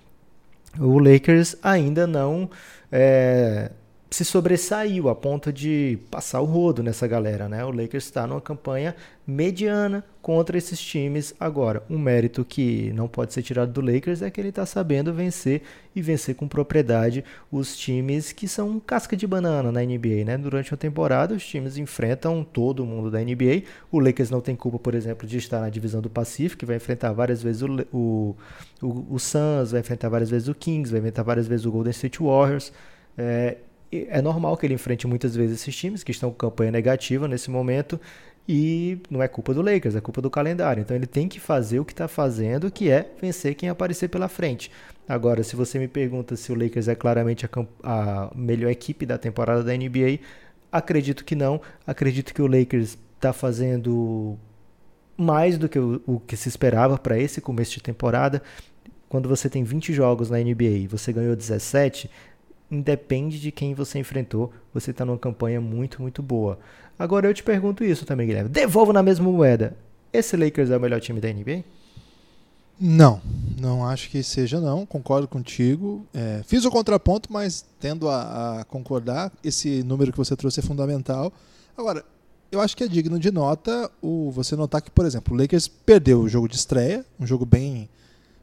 o 0.79 0.99
Lakers 0.99 1.57
ainda 1.63 2.07
não 2.07 2.51
é, 2.93 3.71
se 4.11 4.25
sobressaiu 4.25 5.09
a 5.09 5.15
ponto 5.15 5.53
de 5.53 5.97
passar 6.11 6.41
o 6.41 6.45
rodo 6.45 6.83
nessa 6.83 7.07
galera, 7.07 7.49
né? 7.49 7.65
O 7.65 7.71
Lakers 7.71 8.05
está 8.05 8.27
numa 8.27 8.41
campanha 8.41 8.97
mediana 9.25 10.05
contra 10.21 10.59
esses 10.59 10.81
times 10.81 11.33
agora. 11.39 11.85
Um 11.89 11.97
mérito 11.97 12.45
que 12.45 12.93
não 12.93 13.07
pode 13.07 13.33
ser 13.33 13.43
tirado 13.43 13.73
do 13.73 13.81
Lakers 13.81 14.21
é 14.21 14.29
que 14.29 14.41
ele 14.41 14.49
está 14.49 14.67
sabendo 14.67 15.15
vencer 15.15 15.63
e 15.95 16.03
vencer 16.03 16.35
com 16.35 16.49
propriedade 16.49 17.25
os 17.53 17.77
times 17.77 18.33
que 18.33 18.49
são 18.49 18.81
casca 18.81 19.17
de 19.17 19.29
banana 19.29 19.71
na 19.71 19.81
NBA, 19.81 20.25
né? 20.27 20.37
Durante 20.37 20.73
uma 20.73 20.79
temporada 20.79 21.33
os 21.33 21.47
times 21.47 21.77
enfrentam 21.77 22.43
todo 22.43 22.85
mundo 22.85 23.13
da 23.13 23.21
NBA. 23.21 23.63
O 23.93 24.01
Lakers 24.01 24.29
não 24.29 24.41
tem 24.41 24.57
culpa, 24.57 24.81
por 24.81 24.97
exemplo, 24.97 25.25
de 25.25 25.39
estar 25.39 25.61
na 25.61 25.71
divisão 25.71 26.01
do 26.01 26.11
Pacífico, 26.11 26.67
vai 26.67 26.77
enfrentar 26.77 27.13
várias 27.13 27.45
vezes 27.45 27.63
o, 27.63 27.87
o, 27.93 28.37
o, 28.83 29.15
o 29.15 29.19
Suns, 29.21 29.71
vai 29.71 29.81
enfrentar 29.81 30.09
várias 30.09 30.31
vezes 30.31 30.49
o 30.49 30.55
Kings, 30.55 30.91
vai 30.91 30.99
enfrentar 30.99 31.23
várias 31.23 31.47
vezes 31.47 31.65
o 31.65 31.71
Golden 31.71 31.93
State 31.93 32.21
Warriors. 32.21 32.73
É, 33.17 33.59
é 33.93 34.23
normal 34.23 34.57
que 34.57 34.67
ele 34.67 34.75
enfrente 34.75 35.07
muitas 35.07 35.35
vezes 35.35 35.61
esses 35.61 35.75
times 35.75 36.03
que 36.03 36.11
estão 36.11 36.31
com 36.31 36.37
campanha 36.37 36.71
negativa 36.71 37.27
nesse 37.27 37.51
momento 37.51 38.01
e 38.49 39.01
não 39.09 39.23
é 39.23 39.29
culpa 39.29 39.55
do 39.55 39.63
Lakers, 39.63 39.95
é 39.95 40.01
culpa 40.01 40.21
do 40.21 40.31
calendário. 40.31 40.81
Então 40.81 40.97
ele 40.97 41.07
tem 41.07 41.29
que 41.29 41.39
fazer 41.39 41.79
o 41.79 41.85
que 41.85 41.93
está 41.93 42.09
fazendo, 42.09 42.71
que 42.71 42.91
é 42.91 43.11
vencer 43.21 43.55
quem 43.55 43.69
aparecer 43.69 44.09
pela 44.09 44.29
frente. 44.29 44.71
Agora, 45.09 45.43
se 45.43 45.57
você 45.57 45.79
me 45.79 45.89
pergunta 45.89 46.37
se 46.37 46.53
o 46.53 46.55
Lakers 46.55 46.89
é 46.89 46.95
claramente 46.95 47.47
a, 47.47 47.51
a 47.83 48.31
melhor 48.35 48.71
equipe 48.71 49.05
da 49.07 49.19
temporada 49.19 49.63
da 49.63 49.73
NBA, 49.73 50.21
acredito 50.71 51.25
que 51.25 51.35
não. 51.35 51.61
Acredito 51.87 52.33
que 52.33 52.43
o 52.43 52.47
Lakers 52.47 52.97
está 53.17 53.33
fazendo 53.33 54.39
mais 55.17 55.59
do 55.59 55.69
que 55.69 55.79
o, 55.79 56.03
o 56.07 56.21
que 56.21 56.37
se 56.37 56.49
esperava 56.49 56.97
para 56.97 57.19
esse 57.19 57.41
começo 57.41 57.73
de 57.73 57.83
temporada. 57.83 58.43
Quando 59.09 59.29
você 59.29 59.51
tem 59.51 59.65
20 59.65 59.93
jogos 59.93 60.31
na 60.31 60.39
NBA 60.39 60.65
e 60.65 60.87
você 60.87 61.13
ganhou 61.13 61.37
17, 61.37 62.11
independe 62.71 63.41
de 63.41 63.51
quem 63.51 63.75
você 63.75 63.99
enfrentou, 63.99 64.53
você 64.73 64.91
está 64.91 65.05
numa 65.05 65.19
campanha 65.19 65.61
muito, 65.61 66.01
muito 66.01 66.23
boa. 66.23 66.59
Agora 66.99 67.27
eu 67.27 67.35
te 67.35 67.43
pergunto 67.43 67.83
isso 67.83 68.05
também, 68.05 68.27
Guilherme. 68.27 68.49
Devolvo 68.49 68.93
na 68.93 69.03
mesma 69.03 69.31
moeda. 69.31 69.77
Esse 70.13 70.37
Lakers 70.37 70.71
é 70.71 70.77
o 70.77 70.81
melhor 70.81 71.01
time 71.01 71.21
da 71.21 71.33
NBA? 71.33 71.65
Não, 72.79 73.21
não 73.61 73.87
acho 73.87 74.09
que 74.09 74.23
seja 74.23 74.61
não, 74.61 74.87
concordo 74.87 75.29
contigo. 75.29 76.07
É, 76.15 76.43
fiz 76.47 76.65
o 76.65 76.71
contraponto, 76.71 77.31
mas 77.31 77.65
tendo 77.79 78.09
a, 78.09 78.61
a, 78.61 78.65
concordar, 78.65 79.31
esse 79.45 79.83
número 79.83 80.11
que 80.11 80.19
você 80.19 80.35
trouxe 80.35 80.61
é 80.61 80.63
fundamental. 80.63 81.33
Agora, 81.77 82.05
eu 82.51 82.61
acho 82.61 82.77
que 82.77 82.85
é 82.85 82.89
digno 82.89 83.19
de 83.19 83.31
nota 83.31 83.91
o 84.01 84.31
você 84.31 84.57
notar 84.57 84.81
que, 84.81 84.91
por 84.91 85.05
exemplo, 85.05 85.35
o 85.35 85.39
Lakers 85.39 85.69
perdeu 85.69 86.21
o 86.21 86.29
jogo 86.29 86.49
de 86.49 86.57
estreia, 86.57 87.05
um 87.19 87.27
jogo 87.27 87.45
bem 87.45 87.89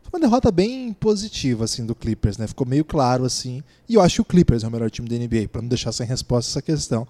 foi 0.10 0.20
uma 0.20 0.28
derrota 0.28 0.52
bem 0.52 0.94
positiva 0.94 1.66
assim 1.66 1.86
do 1.86 1.94
Clippers, 1.94 2.38
né? 2.38 2.48
Ficou 2.48 2.66
meio 2.66 2.86
claro 2.86 3.26
assim. 3.26 3.62
E 3.90 3.96
eu 3.96 4.02
acho 4.02 4.16
que 4.16 4.22
o 4.22 4.26
Clippers 4.26 4.64
é 4.64 4.68
o 4.68 4.72
melhor 4.72 4.90
time 4.90 5.08
da 5.08 5.16
NBA, 5.16 5.50
para 5.50 5.62
não 5.62 5.68
deixar 5.68 5.92
sem 5.92 6.08
resposta 6.08 6.50
essa 6.50 6.62
questão. 6.62 7.06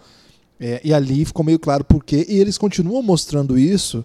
É, 0.60 0.82
e 0.84 0.92
ali 0.92 1.24
ficou 1.24 1.46
meio 1.46 1.60
claro 1.60 1.84
por 1.84 2.04
quê. 2.04 2.26
E 2.28 2.40
eles 2.40 2.58
continuam 2.58 3.04
mostrando 3.04 3.58
isso, 3.58 4.04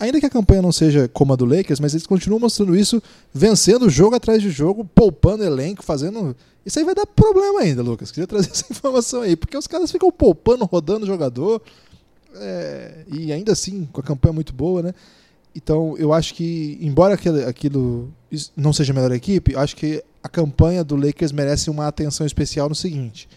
ainda 0.00 0.18
que 0.18 0.24
a 0.24 0.30
campanha 0.30 0.62
não 0.62 0.72
seja 0.72 1.08
como 1.08 1.34
a 1.34 1.36
do 1.36 1.44
Lakers, 1.44 1.78
mas 1.78 1.92
eles 1.92 2.06
continuam 2.06 2.40
mostrando 2.40 2.74
isso, 2.74 3.02
vencendo 3.34 3.90
jogo 3.90 4.16
atrás 4.16 4.40
de 4.40 4.50
jogo, 4.50 4.82
poupando 4.82 5.44
elenco, 5.44 5.82
fazendo. 5.82 6.34
Isso 6.64 6.78
aí 6.78 6.84
vai 6.86 6.94
dar 6.94 7.06
problema 7.06 7.60
ainda, 7.60 7.82
Lucas. 7.82 8.10
Queria 8.10 8.26
trazer 8.26 8.48
essa 8.52 8.64
informação 8.70 9.20
aí, 9.20 9.36
porque 9.36 9.56
os 9.56 9.66
caras 9.66 9.92
ficam 9.92 10.10
poupando, 10.10 10.64
rodando 10.64 11.04
jogador. 11.04 11.60
É, 12.36 13.04
e 13.12 13.30
ainda 13.30 13.52
assim, 13.52 13.86
com 13.92 14.00
a 14.00 14.04
campanha 14.04 14.32
muito 14.32 14.54
boa, 14.54 14.82
né? 14.82 14.94
Então, 15.54 15.96
eu 15.98 16.12
acho 16.12 16.34
que, 16.34 16.78
embora 16.80 17.14
aquilo, 17.14 17.46
aquilo 17.46 18.12
não 18.56 18.72
seja 18.72 18.92
a 18.92 18.94
melhor 18.94 19.12
equipe, 19.12 19.52
eu 19.52 19.60
acho 19.60 19.76
que 19.76 20.02
a 20.22 20.28
campanha 20.28 20.82
do 20.82 20.96
Lakers 20.96 21.32
merece 21.32 21.68
uma 21.68 21.86
atenção 21.86 22.26
especial 22.26 22.68
no 22.68 22.74
seguinte: 22.74 23.28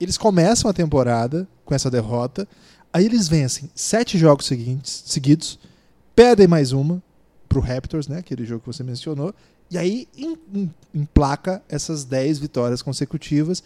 eles 0.00 0.18
começam 0.18 0.70
a 0.70 0.74
temporada 0.74 1.46
com 1.64 1.74
essa 1.74 1.90
derrota, 1.90 2.48
aí 2.92 3.04
eles 3.04 3.28
vencem 3.28 3.70
sete 3.74 4.18
jogos 4.18 4.46
seguintes, 4.46 5.04
seguidos, 5.06 5.58
perdem 6.14 6.48
mais 6.48 6.72
uma 6.72 7.02
pro 7.48 7.60
Raptors, 7.60 8.08
né, 8.08 8.18
aquele 8.18 8.44
jogo 8.44 8.60
que 8.60 8.66
você 8.66 8.82
mencionou, 8.82 9.34
e 9.70 9.78
aí 9.78 10.08
emplaca 10.92 11.62
essas 11.68 12.04
dez 12.04 12.38
vitórias 12.38 12.82
consecutivas. 12.82 13.62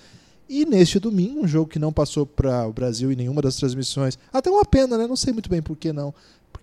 E 0.46 0.66
neste 0.66 0.98
domingo, 0.98 1.40
um 1.40 1.48
jogo 1.48 1.70
que 1.70 1.78
não 1.78 1.90
passou 1.90 2.26
para 2.26 2.66
o 2.66 2.72
Brasil 2.72 3.10
em 3.10 3.16
nenhuma 3.16 3.40
das 3.40 3.56
transmissões, 3.56 4.18
até 4.30 4.50
uma 4.50 4.64
pena, 4.64 4.98
né? 4.98 5.06
Não 5.06 5.16
sei 5.16 5.32
muito 5.32 5.48
bem 5.48 5.62
por 5.62 5.74
que 5.74 5.90
não 5.90 6.12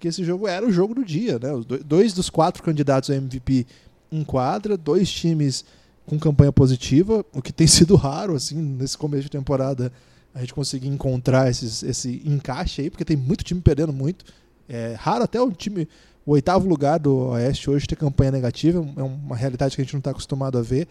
porque 0.02 0.08
esse 0.08 0.24
jogo 0.24 0.48
era 0.48 0.66
o 0.66 0.72
jogo 0.72 0.96
do 0.96 1.06
dia, 1.06 1.34
né? 1.34 1.50
Dois 1.86 2.12
dos 2.12 2.28
quatro 2.28 2.64
candidatos 2.64 3.12
a 3.12 3.16
MVP 3.16 3.68
em 4.12 4.24
quadra, 4.24 4.76
dois 4.76 5.12
times 5.12 5.64
com 6.08 6.18
campanha 6.18 6.52
positiva, 6.52 7.24
o 7.32 7.40
que 7.40 7.54
tem 7.54 7.68
sido 7.70 7.96
raro 7.96 8.34
assim 8.34 8.56
nesse 8.56 8.98
começo 8.98 9.26
de 9.26 9.30
temporada 9.30 9.94
a 10.34 10.40
gente 10.40 10.56
conseguir 10.56 10.88
encontrar 10.88 11.52
esses, 11.52 11.84
esse 11.84 12.20
encaixe 12.26 12.82
aí, 12.82 12.90
porque 12.90 13.06
tem 13.06 13.16
muito 13.16 13.44
time 13.44 13.62
perdendo 13.62 13.94
muito. 13.94 14.26
É 14.68 14.96
raro 14.98 15.24
até 15.24 15.40
o 15.40 15.52
time, 15.52 15.88
o 16.26 16.32
oitavo 16.32 16.68
lugar 16.68 16.98
do 16.98 17.28
Oeste 17.28 17.70
hoje 17.70 17.86
ter 17.86 17.96
campanha 17.96 18.32
negativa, 18.32 18.84
é 18.98 19.04
uma 19.04 19.36
realidade 19.36 19.76
que 19.76 19.84
a 19.84 19.86
gente 19.86 19.94
não 19.94 20.00
está 20.00 20.10
acostumado 20.10 20.58
a 20.58 20.64
ver. 20.64 20.88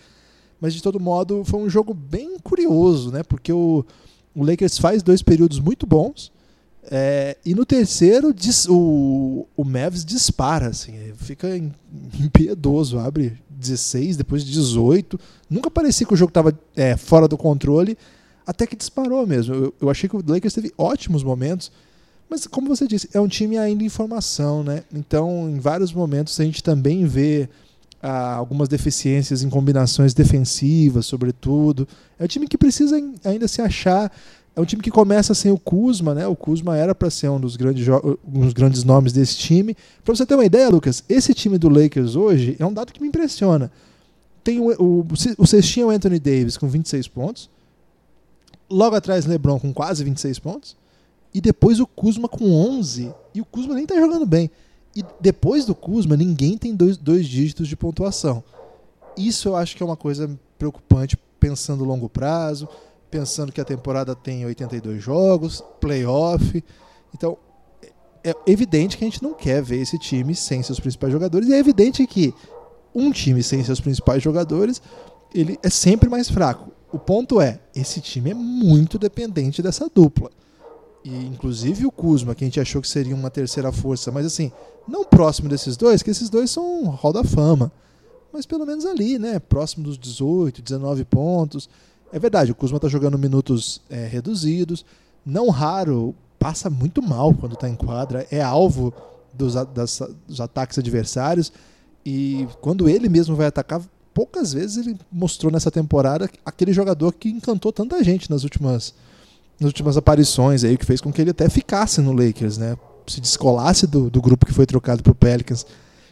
Mas 0.61 0.73
de 0.73 0.81
todo 0.81 1.01
modo, 1.01 1.43
foi 1.45 1.59
um 1.59 1.69
jogo 1.69 1.93
bem 1.93 2.39
curioso, 2.39 3.11
né? 3.11 3.25
Porque 3.25 3.53
o, 3.53 3.85
o 4.37 4.45
Lakers 4.45 4.79
faz 4.79 5.03
dois 5.03 5.21
períodos 5.21 5.59
muito 5.59 5.85
bons. 5.85 6.31
É, 6.85 7.37
e 7.45 7.55
no 7.55 7.67
terceiro, 7.67 8.35
o, 8.69 9.47
o 9.57 9.65
Mavs 9.65 10.05
dispara, 10.05 10.69
assim, 10.69 10.95
fica 11.17 11.49
impiedoso, 12.19 12.99
abre 12.99 13.37
16, 13.49 14.17
depois 14.17 14.45
18. 14.45 15.19
Nunca 15.49 15.71
parecia 15.71 16.07
que 16.07 16.15
o 16.15 16.17
jogo 16.17 16.31
estava 16.31 16.59
é, 16.75 16.97
fora 16.97 17.29
do 17.29 17.37
controle, 17.37 17.97
até 18.47 18.67
que 18.67 18.75
disparou 18.75 19.27
mesmo. 19.27 19.55
Eu, 19.55 19.75
eu, 19.81 19.91
achei 19.91 20.09
que 20.09 20.17
o 20.17 20.25
Lakers 20.27 20.55
teve 20.55 20.73
ótimos 20.77 21.23
momentos, 21.23 21.71
mas 22.29 22.47
como 22.47 22.69
você 22.69 22.87
disse, 22.87 23.09
é 23.13 23.21
um 23.21 23.29
time 23.29 23.59
ainda 23.59 23.85
em 23.85 23.89
formação, 23.89 24.65
né? 24.65 24.83
Então, 24.93 25.49
em 25.51 25.59
vários 25.59 25.93
momentos, 25.93 26.39
a 26.41 26.45
gente 26.45 26.63
também 26.63 27.05
vê 27.05 27.49
ah, 28.03 28.35
algumas 28.35 28.69
deficiências 28.69 29.43
em 29.43 29.51
combinações 29.51 30.15
defensivas, 30.15 31.07
sobretudo. 31.07 31.87
É 32.19 32.25
um 32.25 32.27
time 32.27 32.49
que 32.49 32.57
precisa 32.57 32.97
ainda 33.25 33.47
se 33.47 33.61
achar. 33.61 34.11
É 34.55 34.61
um 34.61 34.65
time 34.65 34.83
que 34.83 34.91
começa 34.91 35.33
sem 35.33 35.53
o 35.53 35.59
Kuzma, 35.59 36.15
né? 36.15 36.27
O 36.27 36.35
Kuzma 36.35 36.77
era 36.77 36.95
para 36.95 37.09
ser 37.09 37.29
um 37.29 37.39
dos 37.39 37.57
grandes, 37.57 37.87
um 37.89 38.41
dos 38.41 38.53
grandes 38.53 38.83
nomes 38.83 39.13
desse 39.13 39.37
time. 39.37 39.77
Para 40.05 40.15
você 40.15 40.27
ter 40.27 40.35
uma 40.35 40.45
ideia, 40.45 40.69
Lucas, 40.69 41.05
esse 41.09 41.33
time 41.33 41.57
do 41.57 41.69
Lakers 41.69 42.17
hoje 42.17 42.57
é 42.59 42.67
um 42.67 42.73
dado 42.73 42.93
que 42.93 43.01
me 43.01 43.09
impressiona. 43.09 43.71
Tem 44.43 44.59
o, 44.59 44.71
o, 44.83 45.07
o 45.39 45.47
cestinho 45.47 45.91
é 45.91 45.95
Anthony 45.95 46.19
Davis 46.19 46.57
com 46.57 46.69
26 46.69 47.07
pontos. 47.09 47.49
Logo 48.69 48.97
atrás, 48.97 49.25
LeBron 49.25 49.59
com 49.59 49.73
quase 49.73 50.03
26 50.03 50.39
pontos. 50.41 50.77
E 51.33 51.41
depois 51.41 51.79
o 51.79 51.87
Kuzma 51.87 52.29
com 52.29 52.53
11. 52.53 53.15
E 53.35 53.41
o 53.41 53.45
Kuzma 53.45 53.75
nem 53.75 53.87
tá 53.87 53.95
jogando 53.95 54.27
bem. 54.27 54.51
E 54.97 55.05
depois 55.21 55.65
do 55.65 55.75
Kuzma, 55.75 56.17
ninguém 56.17 56.59
tem 56.59 56.75
dois, 56.75 56.97
dois 56.97 57.27
dígitos 57.27 57.69
de 57.69 57.77
pontuação. 57.77 58.43
Isso 59.17 59.49
eu 59.49 59.57
acho 59.57 59.77
que 59.77 59.83
é 59.83 59.87
uma 59.87 59.97
coisa 59.97 60.29
preocupante 60.59 61.17
pensando 61.39 61.85
longo 61.85 62.09
prazo 62.09 62.69
pensando 63.11 63.53
que 63.53 63.61
a 63.61 63.65
temporada 63.65 64.15
tem 64.15 64.45
82 64.47 65.03
jogos, 65.03 65.63
playoff. 65.81 66.63
Então, 67.15 67.37
é 68.23 68.35
evidente 68.47 68.97
que 68.97 69.05
a 69.05 69.07
gente 69.07 69.23
não 69.23 69.35
quer 69.35 69.63
ver 69.63 69.81
esse 69.81 69.99
time 69.99 70.35
sem 70.35 70.63
seus 70.63 70.79
principais 70.79 71.13
jogadores. 71.13 71.49
E 71.49 71.55
é 71.55 71.59
evidente 71.59 72.07
que 72.07 72.35
um 72.95 73.11
time 73.11 73.43
sem 73.43 73.63
seus 73.65 73.81
principais 73.81 74.23
jogadores, 74.23 74.81
ele 75.35 75.59
é 75.63 75.71
sempre 75.71 76.09
mais 76.09 76.29
fraco. 76.29 76.71
O 76.93 76.99
ponto 76.99 77.41
é, 77.41 77.61
esse 77.75 78.01
time 78.01 78.31
é 78.31 78.35
muito 78.35 78.99
dependente 78.99 79.63
dessa 79.63 79.89
dupla. 79.89 80.31
E 81.05 81.15
inclusive 81.27 81.87
o 81.87 81.91
Kuzma, 81.91 82.35
que 82.35 82.45
a 82.45 82.47
gente 82.47 82.61
achou 82.61 82.83
que 82.83 82.89
seria 82.89 83.15
uma 83.15 83.31
terceira 83.31 83.73
força, 83.73 84.11
mas 84.11 84.27
assim, 84.27 84.53
não 84.87 85.05
próximo 85.05 85.49
desses 85.49 85.77
dois, 85.77 86.03
que 86.03 86.11
esses 86.11 86.29
dois 86.29 86.51
são 86.51 86.91
Hall 86.91 87.13
da 87.13 87.25
Fama. 87.25 87.73
Mas 88.33 88.45
pelo 88.45 88.67
menos 88.67 88.85
ali, 88.85 89.19
né? 89.19 89.39
Próximo 89.39 89.85
dos 89.85 89.99
18, 89.99 90.63
19 90.63 91.05
pontos. 91.05 91.69
É 92.13 92.19
verdade, 92.19 92.53
o 92.53 92.55
Kuzma 92.55 92.77
está 92.77 92.89
jogando 92.89 93.19
minutos 93.19 93.81
é, 93.89 94.07
reduzidos. 94.07 94.85
Não 95.25 95.49
raro, 95.49 96.15
passa 96.39 96.71
muito 96.71 97.03
mal 97.03 97.35
quando 97.35 97.53
está 97.53 97.69
em 97.69 97.77
quadra, 97.77 98.27
é 98.31 98.41
alvo 98.41 98.93
dos, 99.33 99.55
das, 99.55 100.03
dos 100.27 100.41
ataques 100.41 100.79
adversários. 100.79 101.53
E 102.05 102.49
quando 102.61 102.89
ele 102.89 103.09
mesmo 103.09 103.37
vai 103.37 103.47
atacar, 103.47 103.83
poucas 104.15 104.53
vezes 104.53 104.79
ele 104.79 104.99
mostrou 105.13 105.53
nessa 105.53 105.71
temporada 105.71 106.29
aquele 106.45 106.73
jogador 106.73 107.13
que 107.13 107.29
encantou 107.29 107.73
tanta 107.73 108.03
gente 108.03 108.31
nas 108.31 108.43
últimas, 108.43 108.95
nas 109.61 109.69
últimas 109.69 109.97
aparições 109.97 110.65
aí, 110.65 110.77
que 110.77 110.87
fez 110.87 111.01
com 111.01 111.13
que 111.13 111.21
ele 111.21 111.31
até 111.31 111.49
ficasse 111.49 112.01
no 112.01 112.13
Lakers, 112.13 112.59
né? 112.59 112.77
Se 113.07 113.21
descolasse 113.21 113.87
do, 113.87 114.09
do 114.09 114.21
grupo 114.21 114.47
que 114.47 114.53
foi 114.53 114.67
trocado 114.67 115.03
para 115.03 115.13
o 115.13 115.15
Pelicans. 115.15 115.67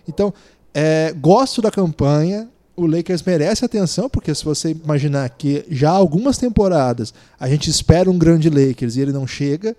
Então, 0.07 0.33
é, 0.75 1.13
gosto 1.13 1.63
da 1.63 1.71
campanha, 1.71 2.49
o 2.79 2.87
Lakers 2.87 3.23
merece 3.25 3.65
atenção, 3.65 4.09
porque 4.09 4.33
se 4.33 4.45
você 4.45 4.71
imaginar 4.71 5.29
que 5.31 5.65
já 5.69 5.91
há 5.91 5.95
algumas 5.95 6.39
temporadas 6.39 7.13
a 7.39 7.49
gente 7.49 7.69
espera 7.69 8.09
um 8.09 8.17
grande 8.17 8.49
Lakers 8.49 8.95
e 8.95 9.01
ele 9.01 9.13
não 9.13 9.27
chega, 9.27 9.77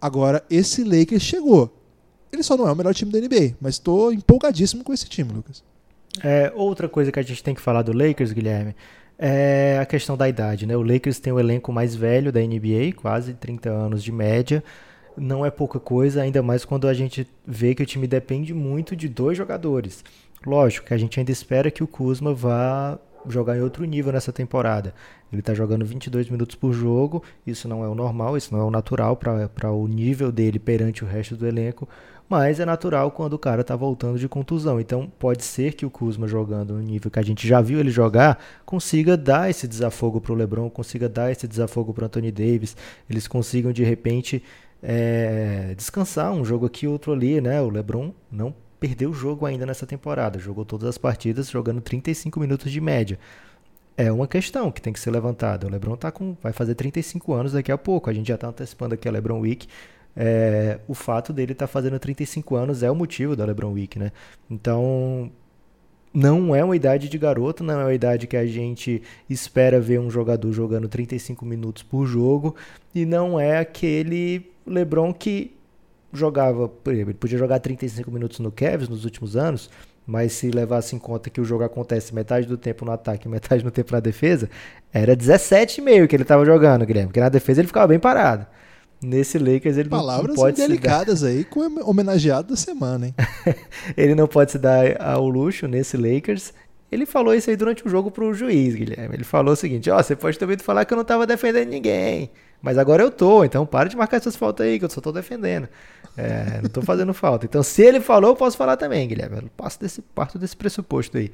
agora 0.00 0.42
esse 0.48 0.84
Lakers 0.84 1.22
chegou. 1.22 1.76
Ele 2.32 2.44
só 2.44 2.56
não 2.56 2.68
é 2.68 2.72
o 2.72 2.76
melhor 2.76 2.94
time 2.94 3.10
da 3.10 3.18
NBA, 3.18 3.56
mas 3.60 3.74
estou 3.74 4.12
empolgadíssimo 4.12 4.84
com 4.84 4.92
esse 4.92 5.08
time, 5.08 5.32
Lucas. 5.32 5.62
É, 6.22 6.52
outra 6.54 6.88
coisa 6.88 7.10
que 7.10 7.18
a 7.18 7.22
gente 7.22 7.42
tem 7.42 7.54
que 7.54 7.60
falar 7.60 7.82
do 7.82 7.92
Lakers, 7.92 8.32
Guilherme, 8.32 8.76
é 9.18 9.78
a 9.80 9.86
questão 9.86 10.16
da 10.16 10.28
idade. 10.28 10.66
Né? 10.66 10.76
O 10.76 10.82
Lakers 10.82 11.18
tem 11.18 11.32
o 11.32 11.40
elenco 11.40 11.72
mais 11.72 11.96
velho 11.96 12.30
da 12.30 12.40
NBA, 12.40 12.92
quase 12.94 13.34
30 13.34 13.70
anos 13.70 14.04
de 14.04 14.12
média. 14.12 14.62
Não 15.16 15.44
é 15.44 15.50
pouca 15.50 15.80
coisa, 15.80 16.22
ainda 16.22 16.42
mais 16.42 16.64
quando 16.64 16.86
a 16.86 16.94
gente 16.94 17.26
vê 17.44 17.74
que 17.74 17.82
o 17.82 17.86
time 17.86 18.06
depende 18.06 18.54
muito 18.54 18.94
de 18.94 19.08
dois 19.08 19.36
jogadores. 19.36 20.04
Lógico 20.46 20.86
que 20.86 20.94
a 20.94 20.98
gente 20.98 21.18
ainda 21.18 21.32
espera 21.32 21.70
que 21.72 21.82
o 21.82 21.88
Kuzma 21.88 22.32
vá 22.32 22.98
jogar 23.28 23.56
em 23.56 23.60
outro 23.60 23.84
nível 23.84 24.12
nessa 24.12 24.32
temporada. 24.32 24.94
Ele 25.32 25.40
está 25.40 25.52
jogando 25.52 25.84
22 25.84 26.30
minutos 26.30 26.54
por 26.54 26.72
jogo, 26.72 27.22
isso 27.44 27.68
não 27.68 27.84
é 27.84 27.88
o 27.88 27.94
normal, 27.96 28.36
isso 28.36 28.54
não 28.54 28.60
é 28.60 28.64
o 28.64 28.70
natural 28.70 29.16
para 29.16 29.72
o 29.72 29.88
nível 29.88 30.30
dele 30.30 30.60
perante 30.60 31.02
o 31.02 31.06
resto 31.06 31.36
do 31.36 31.48
elenco, 31.48 31.88
mas 32.28 32.60
é 32.60 32.64
natural 32.64 33.10
quando 33.10 33.32
o 33.32 33.38
cara 33.38 33.62
está 33.62 33.74
voltando 33.74 34.20
de 34.20 34.28
contusão. 34.28 34.78
Então 34.78 35.10
pode 35.18 35.44
ser 35.44 35.74
que 35.74 35.84
o 35.84 35.90
Kuzma 35.90 36.28
jogando 36.28 36.74
no 36.74 36.80
nível 36.80 37.10
que 37.10 37.18
a 37.18 37.22
gente 37.22 37.46
já 37.46 37.60
viu 37.60 37.80
ele 37.80 37.90
jogar, 37.90 38.38
consiga 38.64 39.16
dar 39.16 39.50
esse 39.50 39.66
desafogo 39.66 40.20
para 40.20 40.32
o 40.32 40.36
LeBron, 40.36 40.70
consiga 40.70 41.08
dar 41.08 41.32
esse 41.32 41.48
desafogo 41.48 41.92
para 41.92 42.06
Anthony 42.06 42.30
Davis, 42.30 42.76
eles 43.10 43.26
consigam 43.26 43.72
de 43.72 43.82
repente 43.82 44.42
é, 44.80 45.74
descansar 45.76 46.32
um 46.32 46.44
jogo 46.44 46.66
aqui, 46.66 46.86
outro 46.86 47.12
ali, 47.12 47.40
né? 47.40 47.60
O 47.60 47.68
LeBron 47.68 48.12
não 48.30 48.54
perdeu 48.86 49.10
o 49.10 49.14
jogo 49.14 49.44
ainda 49.44 49.66
nessa 49.66 49.84
temporada. 49.84 50.38
Jogou 50.38 50.64
todas 50.64 50.88
as 50.88 50.96
partidas 50.96 51.50
jogando 51.50 51.80
35 51.80 52.38
minutos 52.38 52.70
de 52.70 52.80
média. 52.80 53.18
É 53.96 54.12
uma 54.12 54.28
questão 54.28 54.70
que 54.70 54.80
tem 54.80 54.92
que 54.92 55.00
ser 55.00 55.10
levantada. 55.10 55.66
O 55.66 55.70
LeBron 55.70 55.96
tá 55.96 56.12
com, 56.12 56.36
vai 56.40 56.52
fazer 56.52 56.76
35 56.76 57.32
anos 57.32 57.52
daqui 57.52 57.72
a 57.72 57.78
pouco. 57.78 58.08
A 58.08 58.12
gente 58.12 58.28
já 58.28 58.36
está 58.36 58.46
antecipando 58.46 58.94
aqui 58.94 59.08
a 59.08 59.10
LeBron 59.10 59.40
Week. 59.40 59.66
É, 60.14 60.78
o 60.86 60.94
fato 60.94 61.32
dele 61.32 61.52
estar 61.52 61.66
tá 61.66 61.72
fazendo 61.72 61.98
35 61.98 62.54
anos 62.54 62.82
é 62.84 62.90
o 62.90 62.94
motivo 62.94 63.34
da 63.34 63.44
LeBron 63.44 63.72
Week, 63.72 63.98
né? 63.98 64.12
Então, 64.48 65.32
não 66.14 66.54
é 66.54 66.62
uma 66.62 66.76
idade 66.76 67.08
de 67.08 67.18
garoto, 67.18 67.64
não 67.64 67.80
é 67.80 67.84
uma 67.84 67.94
idade 67.94 68.28
que 68.28 68.36
a 68.36 68.46
gente 68.46 69.02
espera 69.28 69.80
ver 69.80 69.98
um 69.98 70.08
jogador 70.08 70.52
jogando 70.52 70.88
35 70.88 71.44
minutos 71.44 71.82
por 71.82 72.06
jogo 72.06 72.54
e 72.94 73.04
não 73.04 73.38
é 73.40 73.58
aquele 73.58 74.50
LeBron 74.64 75.12
que 75.12 75.55
jogava, 76.12 76.70
ele 76.86 77.14
podia 77.14 77.38
jogar 77.38 77.58
35 77.58 78.10
minutos 78.10 78.38
no 78.38 78.50
Cavs 78.50 78.88
nos 78.88 79.04
últimos 79.04 79.36
anos, 79.36 79.70
mas 80.06 80.32
se 80.32 80.50
levasse 80.50 80.94
em 80.94 80.98
conta 80.98 81.28
que 81.28 81.40
o 81.40 81.44
jogo 81.44 81.64
acontece 81.64 82.14
metade 82.14 82.46
do 82.46 82.56
tempo 82.56 82.84
no 82.84 82.92
ataque 82.92 83.26
e 83.26 83.30
metade 83.30 83.62
do 83.62 83.70
tempo 83.70 83.92
na 83.92 84.00
defesa, 84.00 84.48
era 84.92 85.16
17,5 85.16 86.06
que 86.06 86.16
ele 86.16 86.22
estava 86.22 86.44
jogando, 86.44 86.86
Guilherme, 86.86 87.08
porque 87.08 87.20
na 87.20 87.28
defesa 87.28 87.60
ele 87.60 87.68
ficava 87.68 87.88
bem 87.88 87.98
parado. 87.98 88.46
Nesse 89.02 89.38
Lakers 89.38 89.76
ele 89.76 89.90
Palavras 89.90 90.28
não 90.28 90.34
pode 90.34 90.56
delicadas 90.56 91.22
aí 91.22 91.44
com 91.44 91.60
o 91.60 91.90
homenageado 91.90 92.48
da 92.48 92.56
semana, 92.56 93.06
hein? 93.06 93.14
ele 93.94 94.14
não 94.14 94.26
pode 94.26 94.52
se 94.52 94.58
dar 94.58 95.00
ao 95.00 95.28
luxo 95.28 95.68
nesse 95.68 95.98
Lakers. 95.98 96.54
Ele 96.90 97.04
falou 97.04 97.34
isso 97.34 97.50
aí 97.50 97.56
durante 97.56 97.86
o 97.86 97.90
jogo 97.90 98.10
pro 98.10 98.32
juiz, 98.32 98.74
Guilherme. 98.74 99.14
Ele 99.14 99.24
falou 99.24 99.52
o 99.52 99.56
seguinte: 99.56 99.90
Ó, 99.90 99.98
oh, 99.98 100.02
você 100.02 100.16
pode 100.16 100.38
ter 100.38 100.46
ouvido 100.46 100.62
falar 100.62 100.84
que 100.86 100.94
eu 100.94 100.96
não 100.96 101.02
estava 101.02 101.26
defendendo 101.26 101.68
ninguém. 101.68 102.30
Mas 102.60 102.78
agora 102.78 103.02
eu 103.02 103.10
tô, 103.10 103.44
então 103.44 103.64
para 103.64 103.88
de 103.88 103.96
marcar 103.96 104.16
essas 104.16 104.36
faltas 104.36 104.66
aí, 104.66 104.78
que 104.78 104.84
eu 104.84 104.90
só 104.90 105.00
tô 105.00 105.12
defendendo. 105.12 105.68
É, 106.16 106.60
não 106.62 106.70
tô 106.70 106.82
fazendo 106.82 107.12
falta. 107.14 107.44
Então, 107.44 107.62
se 107.62 107.82
ele 107.82 108.00
falou, 108.00 108.30
eu 108.30 108.36
posso 108.36 108.56
falar 108.56 108.76
também, 108.76 109.06
Guilherme. 109.06 109.36
Eu 109.36 109.50
passo 109.56 109.78
desse, 109.78 110.00
parto 110.00 110.38
desse 110.38 110.56
pressuposto 110.56 111.18
aí. 111.18 111.30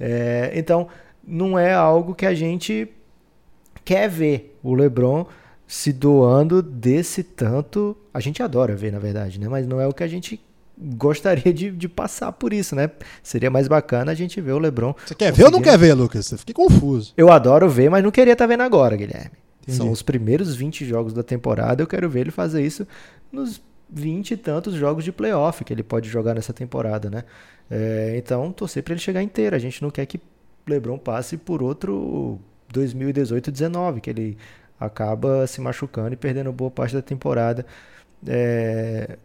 É, 0.00 0.52
então, 0.54 0.88
não 1.26 1.58
é 1.58 1.72
algo 1.74 2.14
que 2.14 2.26
a 2.26 2.34
gente 2.34 2.88
quer 3.84 4.08
ver 4.08 4.58
o 4.62 4.74
LeBron 4.74 5.26
se 5.66 5.92
doando 5.92 6.62
desse 6.62 7.22
tanto. 7.22 7.96
A 8.12 8.20
gente 8.20 8.42
adora 8.42 8.74
ver, 8.74 8.92
na 8.92 8.98
verdade, 8.98 9.38
né? 9.38 9.48
Mas 9.48 9.66
não 9.66 9.80
é 9.80 9.86
o 9.86 9.92
que 9.92 10.02
a 10.02 10.08
gente 10.08 10.40
gostaria 10.76 11.52
de, 11.52 11.70
de 11.70 11.88
passar 11.88 12.32
por 12.32 12.52
isso, 12.52 12.74
né? 12.74 12.90
Seria 13.22 13.50
mais 13.50 13.68
bacana 13.68 14.12
a 14.12 14.14
gente 14.14 14.40
ver 14.40 14.52
o 14.52 14.58
LeBron. 14.58 14.94
Você 15.04 15.14
quer 15.14 15.32
ver 15.32 15.44
ou 15.44 15.50
não 15.50 15.62
quer 15.62 15.78
ver, 15.78 15.94
Lucas? 15.94 16.26
Você 16.26 16.38
fiquei 16.38 16.54
confuso. 16.54 17.12
Eu 17.16 17.30
adoro 17.30 17.68
ver, 17.68 17.90
mas 17.90 18.02
não 18.02 18.10
queria 18.10 18.32
estar 18.32 18.44
tá 18.44 18.48
vendo 18.48 18.62
agora, 18.62 18.96
Guilherme. 18.96 19.43
Entendi. 19.64 19.76
São 19.76 19.90
os 19.90 20.02
primeiros 20.02 20.54
20 20.54 20.84
jogos 20.84 21.12
da 21.12 21.22
temporada. 21.22 21.82
Eu 21.82 21.86
quero 21.86 22.08
ver 22.08 22.20
ele 22.20 22.30
fazer 22.30 22.64
isso 22.64 22.86
nos 23.32 23.60
20 23.90 24.32
e 24.32 24.36
tantos 24.36 24.74
jogos 24.74 25.04
de 25.04 25.12
playoff 25.12 25.64
que 25.64 25.72
ele 25.72 25.82
pode 25.82 26.08
jogar 26.08 26.34
nessa 26.34 26.52
temporada, 26.52 27.08
né? 27.10 27.24
É, 27.70 28.14
então, 28.16 28.52
torcer 28.52 28.82
para 28.82 28.92
ele 28.92 29.00
chegar 29.00 29.22
inteiro. 29.22 29.56
A 29.56 29.58
gente 29.58 29.82
não 29.82 29.90
quer 29.90 30.04
que 30.06 30.20
LeBron 30.66 30.98
passe 30.98 31.36
por 31.36 31.62
outro 31.62 32.38
2018-19, 32.72 34.00
que 34.00 34.10
ele 34.10 34.36
acaba 34.78 35.46
se 35.46 35.60
machucando 35.60 36.12
e 36.12 36.16
perdendo 36.16 36.52
boa 36.52 36.70
parte 36.70 36.94
da 36.94 37.02
temporada. 37.02 37.64
É, 38.26 39.18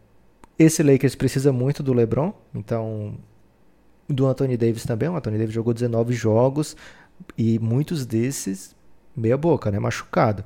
esse 0.57 0.83
Lakers 0.83 1.15
precisa 1.15 1.51
muito 1.51 1.81
do 1.81 1.93
LeBron, 1.93 2.33
então 2.53 3.17
do 4.07 4.25
Anthony 4.25 4.57
Davis 4.57 4.83
também. 4.83 5.09
O 5.09 5.15
Anthony 5.15 5.37
Davis 5.37 5.53
jogou 5.53 5.73
19 5.73 6.13
jogos 6.13 6.75
e 7.37 7.59
muitos 7.59 8.05
desses 8.05 8.75
meia 9.15 9.37
boca, 9.37 9.71
né, 9.71 9.79
machucado. 9.79 10.43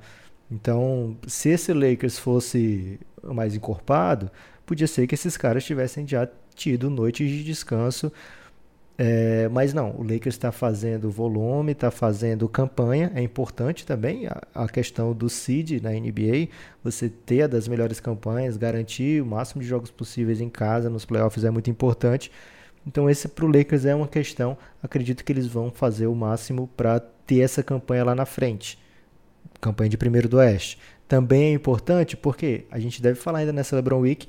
Então, 0.52 1.18
se 1.28 1.50
esse 1.50 1.74
Lakers 1.74 2.18
fosse 2.20 3.00
mais 3.24 3.56
encorpado, 3.56 4.30
podia 4.66 4.88
ser 4.88 5.08
que 5.08 5.16
esses 5.16 5.38
caras 5.38 5.64
tivessem 5.64 6.08
já 6.08 6.28
tido 6.56 6.90
noites 6.90 7.28
de 7.30 7.44
descanso 7.44 8.12
É, 8.98 9.50
mas 9.50 9.74
não, 9.74 9.90
o 9.98 10.04
Lakers 10.04 10.36
está 10.36 10.52
fazendo 10.52 11.10
volume, 11.10 11.72
está 11.72 11.90
fazendo 11.90 12.48
campanha, 12.48 13.12
é 13.16 13.22
importante 13.24 13.86
também 13.88 14.28
a, 14.28 14.42
a, 14.54 14.68
questão 14.70 15.14
do 15.14 15.28
seed 15.30 15.82
na 15.82 15.90
NBA, 15.92 16.50
você 16.84 17.10
ter 17.10 17.44
a 17.44 17.48
das 17.48 17.68
melhores 17.68 18.00
campanhas, 18.00 18.56
garantir 18.56 19.22
o 19.22 19.26
máximo 19.26 19.64
de 19.64 19.68
jogos 19.68 19.90
possíveis 19.90 20.40
em 20.40 20.50
casa, 20.50 20.92
nos 20.92 21.06
playoffs 21.06 21.44
é 21.44 21.50
muito 21.50 21.72
importante. 21.72 22.32
Então 22.86 23.10
esse 23.10 23.28
para 23.28 23.46
o 23.46 23.48
Lakers 23.48 23.86
é 23.86 23.96
uma 23.96 24.08
questão, 24.08 24.58
acredito 24.82 25.24
que 25.24 25.32
eles 25.32 25.48
vão 25.48 25.72
fazer 25.72 26.08
o 26.08 26.16
máximo 26.16 26.70
para 26.76 27.00
ter 27.00 27.40
essa 27.40 27.64
campanha 27.64 28.04
lá 28.04 28.14
na 28.14 28.26
frente, 28.26 28.78
campanha 29.62 29.90
de 29.90 29.98
primeiro 29.98 30.28
do 30.28 30.38
Oeste. 30.38 30.78
Também 31.08 31.52
é 31.52 31.54
importante 31.54 32.18
porque 32.18 32.66
a 32.72 32.80
gente 32.80 33.02
deve 33.02 33.20
falar 33.20 33.40
ainda 33.40 33.54
nessa 33.54 33.76
LeBron 33.76 34.00
Week, 34.00 34.28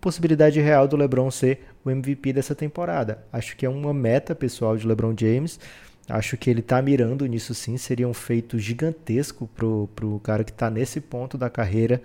possibilidade 0.00 0.60
real 0.60 0.88
do 0.88 0.96
LeBron 0.96 1.30
ser 1.30 1.60
o 1.84 1.90
MVP 1.90 2.32
dessa 2.32 2.54
temporada. 2.54 3.24
Acho 3.32 3.56
que 3.56 3.66
é 3.66 3.68
uma 3.68 3.92
meta 3.92 4.34
pessoal 4.34 4.76
de 4.76 4.86
LeBron 4.86 5.14
James. 5.18 5.60
Acho 6.08 6.36
que 6.36 6.50
ele 6.50 6.60
está 6.60 6.80
mirando 6.80 7.26
nisso 7.26 7.54
sim. 7.54 7.76
Seria 7.76 8.08
um 8.08 8.14
feito 8.14 8.58
gigantesco 8.58 9.46
pro, 9.48 9.88
pro 9.94 10.18
cara 10.20 10.42
que 10.42 10.50
está 10.50 10.70
nesse 10.70 11.00
ponto 11.00 11.36
da 11.36 11.50
carreira, 11.50 12.02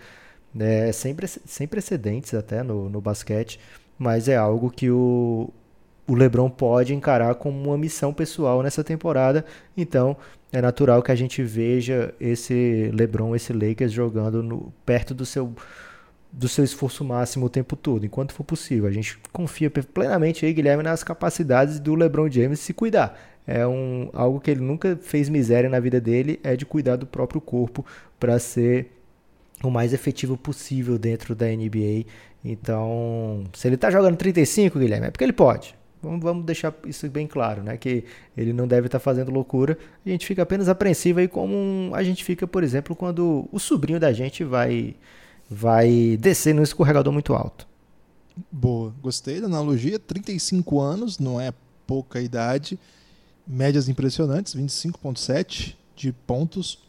né, 0.53 0.91
sem, 0.91 1.15
sem 1.45 1.67
precedentes 1.67 2.33
até 2.33 2.61
no, 2.63 2.89
no 2.89 3.01
basquete. 3.01 3.59
Mas 3.97 4.27
é 4.27 4.35
algo 4.35 4.69
que 4.69 4.89
o, 4.91 5.49
o 6.07 6.13
LeBron 6.13 6.49
pode 6.49 6.93
encarar 6.93 7.35
como 7.35 7.69
uma 7.69 7.77
missão 7.77 8.13
pessoal 8.13 8.61
nessa 8.61 8.83
temporada. 8.83 9.45
Então, 9.75 10.15
é 10.51 10.61
natural 10.61 11.01
que 11.01 11.11
a 11.11 11.15
gente 11.15 11.41
veja 11.43 12.13
esse 12.19 12.91
LeBron, 12.93 13.35
esse 13.35 13.51
Lakers 13.51 13.91
jogando 13.91 14.43
no, 14.43 14.73
perto 14.85 15.13
do 15.13 15.25
seu 15.25 15.53
do 16.31 16.49
seu 16.49 16.65
esforço 16.65 17.05
máximo 17.05 17.45
o 17.45 17.49
tempo 17.49 17.77
todo, 17.77 18.05
enquanto 18.05 18.33
for 18.33 18.43
possível. 18.43 18.87
A 18.89 18.91
gente 18.91 19.17
confia 19.31 19.71
plenamente 19.71 20.45
aí, 20.45 20.51
Guilherme, 20.51 20.83
nas 20.83 21.01
capacidades 21.01 21.79
do 21.79 21.95
LeBron 21.95 22.29
James 22.29 22.59
se 22.59 22.73
cuidar. 22.73 23.17
É 23.47 23.65
um, 23.65 24.09
algo 24.11 24.41
que 24.41 24.51
ele 24.51 24.59
nunca 24.59 24.97
fez 25.01 25.29
miséria 25.29 25.69
na 25.69 25.79
vida 25.79 26.01
dele, 26.01 26.37
é 26.43 26.57
de 26.57 26.65
cuidar 26.65 26.97
do 26.97 27.05
próprio 27.05 27.39
corpo 27.39 27.85
para 28.19 28.37
ser 28.37 28.91
o 29.63 29.71
mais 29.71 29.93
efetivo 29.93 30.35
possível 30.35 30.97
dentro 30.97 31.33
da 31.33 31.45
NBA. 31.47 32.05
Então, 32.43 33.45
se 33.53 33.67
ele 33.67 33.75
está 33.75 33.89
jogando 33.89 34.17
35, 34.17 34.77
Guilherme, 34.77 35.07
é 35.07 35.11
porque 35.11 35.23
ele 35.23 35.31
pode. 35.31 35.73
Vamos, 36.19 36.45
deixar 36.45 36.73
isso 36.85 37.09
bem 37.09 37.27
claro, 37.27 37.63
né? 37.63 37.77
Que 37.77 38.03
ele 38.35 38.53
não 38.53 38.67
deve 38.67 38.87
estar 38.87 38.99
fazendo 38.99 39.31
loucura. 39.31 39.77
A 40.05 40.09
gente 40.09 40.25
fica 40.25 40.43
apenas 40.43 40.69
apreensivo 40.69 41.19
aí 41.19 41.27
como 41.27 41.53
um, 41.53 41.91
a 41.93 42.03
gente 42.03 42.23
fica, 42.23 42.47
por 42.47 42.63
exemplo, 42.63 42.95
quando 42.95 43.47
o 43.51 43.59
sobrinho 43.59 43.99
da 43.99 44.13
gente 44.13 44.43
vai 44.43 44.95
vai 45.49 46.17
descer 46.19 46.55
no 46.55 46.63
escorregador 46.63 47.13
muito 47.13 47.33
alto. 47.33 47.67
Boa, 48.51 48.93
gostei 49.01 49.39
da 49.39 49.47
analogia. 49.47 49.99
35 49.99 50.79
anos, 50.79 51.19
não 51.19 51.39
é 51.39 51.53
pouca 51.85 52.21
idade. 52.21 52.79
Médias 53.47 53.87
impressionantes, 53.87 54.55
25,7 54.55 55.75
de 55.95 56.11
pontos, 56.11 56.79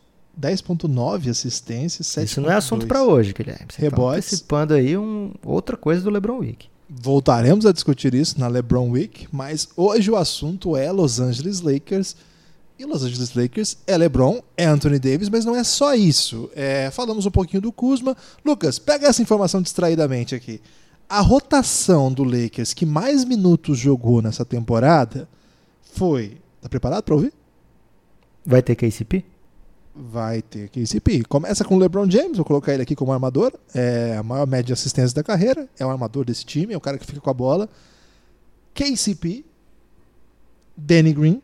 10,9 0.40 1.31
assistências, 1.31 2.07
7. 2.07 2.24
Isso 2.24 2.40
não 2.40 2.50
é 2.50 2.55
assunto 2.55 2.87
para 2.87 3.02
hoje, 3.02 3.33
Guilherme. 3.33 3.66
Você 3.68 3.76
tá 3.76 3.83
Rebotes. 3.83 4.24
Tá 4.24 4.29
antecipando 4.29 4.74
aí 4.74 4.96
um, 4.96 5.33
outra 5.44 5.76
coisa 5.76 6.02
do 6.02 6.11
LeBron 6.11 6.38
Week. 6.38 6.68
Voltaremos 6.88 7.66
a 7.66 7.72
discutir 7.72 8.14
isso 8.14 8.38
na 8.38 8.46
LeBron 8.46 8.90
Week, 8.90 9.27
mas 9.33 9.68
hoje 9.77 10.11
o 10.11 10.16
assunto 10.16 10.77
é 10.77 10.92
Los 10.92 11.18
Angeles 11.18 11.61
Lakers 11.61 12.14
e 12.79 12.85
Los 12.85 13.03
Angeles 13.03 13.35
Lakers 13.35 13.79
é 13.87 13.96
LeBron, 13.96 14.40
é 14.57 14.66
Anthony 14.66 14.99
Davis, 14.99 15.29
mas 15.29 15.44
não 15.44 15.57
é 15.57 15.64
só 15.64 15.94
isso. 15.94 16.51
É, 16.55 16.90
falamos 16.92 17.25
um 17.25 17.31
pouquinho 17.31 17.62
do 17.62 17.72
Kuzma. 17.72 18.16
Lucas, 18.44 18.79
pega 18.79 19.09
essa 19.09 19.22
informação 19.22 19.62
distraidamente 19.62 20.35
aqui. 20.35 20.61
A 21.09 21.20
rotação 21.20 22.12
do 22.12 22.22
Lakers 22.22 22.75
que 22.75 22.85
mais 22.85 23.25
minutos 23.25 23.79
jogou 23.79 24.20
nessa 24.20 24.44
temporada 24.44 25.29
foi. 25.92 26.37
Tá 26.61 26.68
preparado 26.68 27.03
para 27.03 27.14
ouvir? 27.14 27.33
Vai 28.44 28.62
ter 28.62 28.77
KCP? 28.77 29.25
Vai 29.98 30.42
ter 30.42 30.68
KCP. 30.68 31.24
Começa 31.24 31.64
com 31.64 31.74
o 31.74 31.78
LeBron 31.78 32.11
James, 32.11 32.37
vou 32.37 32.44
colocar 32.44 32.74
ele 32.74 32.82
aqui 32.82 32.94
como 32.94 33.12
armador. 33.12 33.52
É 33.74 34.16
a 34.18 34.22
maior 34.22 34.46
média 34.46 34.64
de 34.64 34.72
assistência 34.74 35.14
da 35.14 35.22
carreira. 35.22 35.66
É 35.78 35.87
o 35.87 35.90
armador 35.90 36.24
desse 36.24 36.44
time, 36.44 36.74
é 36.74 36.76
o 36.76 36.80
cara 36.80 36.98
que 36.98 37.06
fica 37.06 37.20
com 37.20 37.30
a 37.30 37.35
bola. 37.35 37.66
KCP, 38.74 39.42
Danny 40.76 41.14
Green, 41.14 41.42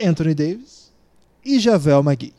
Anthony 0.00 0.34
Davis 0.34 0.90
e 1.44 1.58
Javel 1.58 2.00
McGee. 2.00 2.32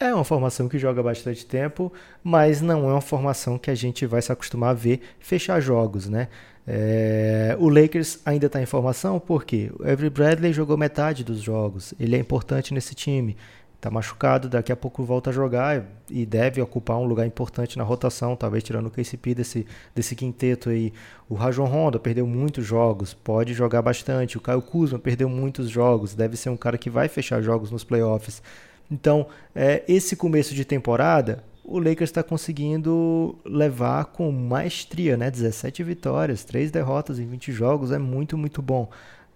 É 0.00 0.14
uma 0.14 0.24
formação 0.24 0.68
que 0.68 0.78
joga 0.78 1.02
bastante 1.02 1.46
tempo, 1.46 1.92
mas 2.22 2.60
não 2.60 2.88
é 2.88 2.92
uma 2.92 3.00
formação 3.00 3.58
que 3.58 3.70
a 3.70 3.74
gente 3.74 4.06
vai 4.06 4.22
se 4.22 4.30
acostumar 4.30 4.70
a 4.70 4.74
ver 4.74 5.00
fechar 5.18 5.60
jogos, 5.60 6.08
né? 6.08 6.28
É, 6.70 7.56
o 7.58 7.70
Lakers 7.70 8.20
ainda 8.26 8.44
está 8.44 8.60
em 8.60 8.66
formação 8.66 9.18
porque 9.18 9.70
o 9.78 9.82
Avery 9.82 10.10
Bradley 10.10 10.52
jogou 10.52 10.76
metade 10.76 11.24
dos 11.24 11.40
jogos. 11.40 11.94
Ele 11.98 12.14
é 12.14 12.18
importante 12.18 12.74
nesse 12.74 12.94
time 12.94 13.36
tá 13.80 13.90
machucado, 13.90 14.48
daqui 14.48 14.72
a 14.72 14.76
pouco 14.76 15.04
volta 15.04 15.30
a 15.30 15.32
jogar 15.32 15.84
e 16.10 16.26
deve 16.26 16.60
ocupar 16.60 16.96
um 16.98 17.04
lugar 17.04 17.26
importante 17.26 17.78
na 17.78 17.84
rotação, 17.84 18.34
talvez 18.34 18.64
tirando 18.64 18.86
o 18.86 18.90
KCP 18.90 19.36
desse, 19.36 19.66
desse 19.94 20.16
quinteto 20.16 20.70
aí. 20.70 20.92
O 21.28 21.34
Rajon 21.34 21.66
Honda 21.66 21.98
perdeu 21.98 22.26
muitos 22.26 22.66
jogos, 22.66 23.14
pode 23.14 23.54
jogar 23.54 23.80
bastante. 23.80 24.36
O 24.36 24.40
Caio 24.40 24.62
Kuzma 24.62 24.98
perdeu 24.98 25.28
muitos 25.28 25.70
jogos, 25.70 26.14
deve 26.14 26.36
ser 26.36 26.50
um 26.50 26.56
cara 26.56 26.76
que 26.76 26.90
vai 26.90 27.08
fechar 27.08 27.40
jogos 27.40 27.70
nos 27.70 27.84
playoffs. 27.84 28.42
Então, 28.90 29.28
é, 29.54 29.84
esse 29.86 30.16
começo 30.16 30.54
de 30.54 30.64
temporada, 30.64 31.44
o 31.70 31.78
Lakers 31.78 32.08
está 32.08 32.22
conseguindo 32.22 33.38
levar 33.44 34.06
com 34.06 34.32
maestria, 34.32 35.18
né? 35.18 35.30
17 35.30 35.84
vitórias, 35.84 36.42
3 36.42 36.70
derrotas 36.70 37.18
em 37.18 37.26
20 37.26 37.52
jogos, 37.52 37.92
é 37.92 37.98
muito, 37.98 38.38
muito 38.38 38.62
bom. 38.62 38.88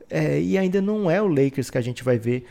É, 0.08 0.40
e 0.40 0.56
ainda 0.56 0.80
não 0.80 1.10
é 1.10 1.20
o 1.20 1.26
Lakers 1.26 1.68
que 1.68 1.76
a 1.76 1.82
gente 1.82 2.02
vai 2.02 2.18
ver 2.18 2.46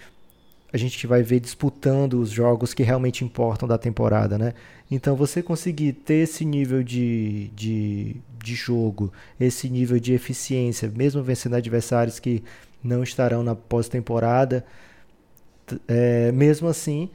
a 0.74 0.78
gente 0.78 1.06
vai 1.06 1.22
ver 1.22 1.41
disputando 1.41 2.13
os 2.13 2.30
jogos 2.30 2.74
que 2.74 2.82
realmente 2.82 3.26
importam 3.26 3.67
da 3.67 3.78
temporada, 3.78 4.38
né? 4.38 4.54
Então 4.89 5.17
você 5.17 5.44
conseguir 5.44 5.91
ter 5.91 6.24
esse 6.24 6.46
nível 6.46 6.82
de, 6.82 7.50
de, 7.54 8.15
de 8.41 8.56
jogo, 8.56 9.12
esse 9.38 9.70
nível 9.70 10.00
de 10.00 10.13
eficiência, 10.13 10.89
mesmo 10.96 11.22
vencendo 11.22 11.56
adversários 11.56 12.20
que 12.20 12.41
não 12.82 13.04
estarão 13.04 13.44
na 13.44 13.54
pós-temporada, 13.54 14.65
é, 15.88 16.32
mesmo 16.32 16.70
assim 16.70 17.10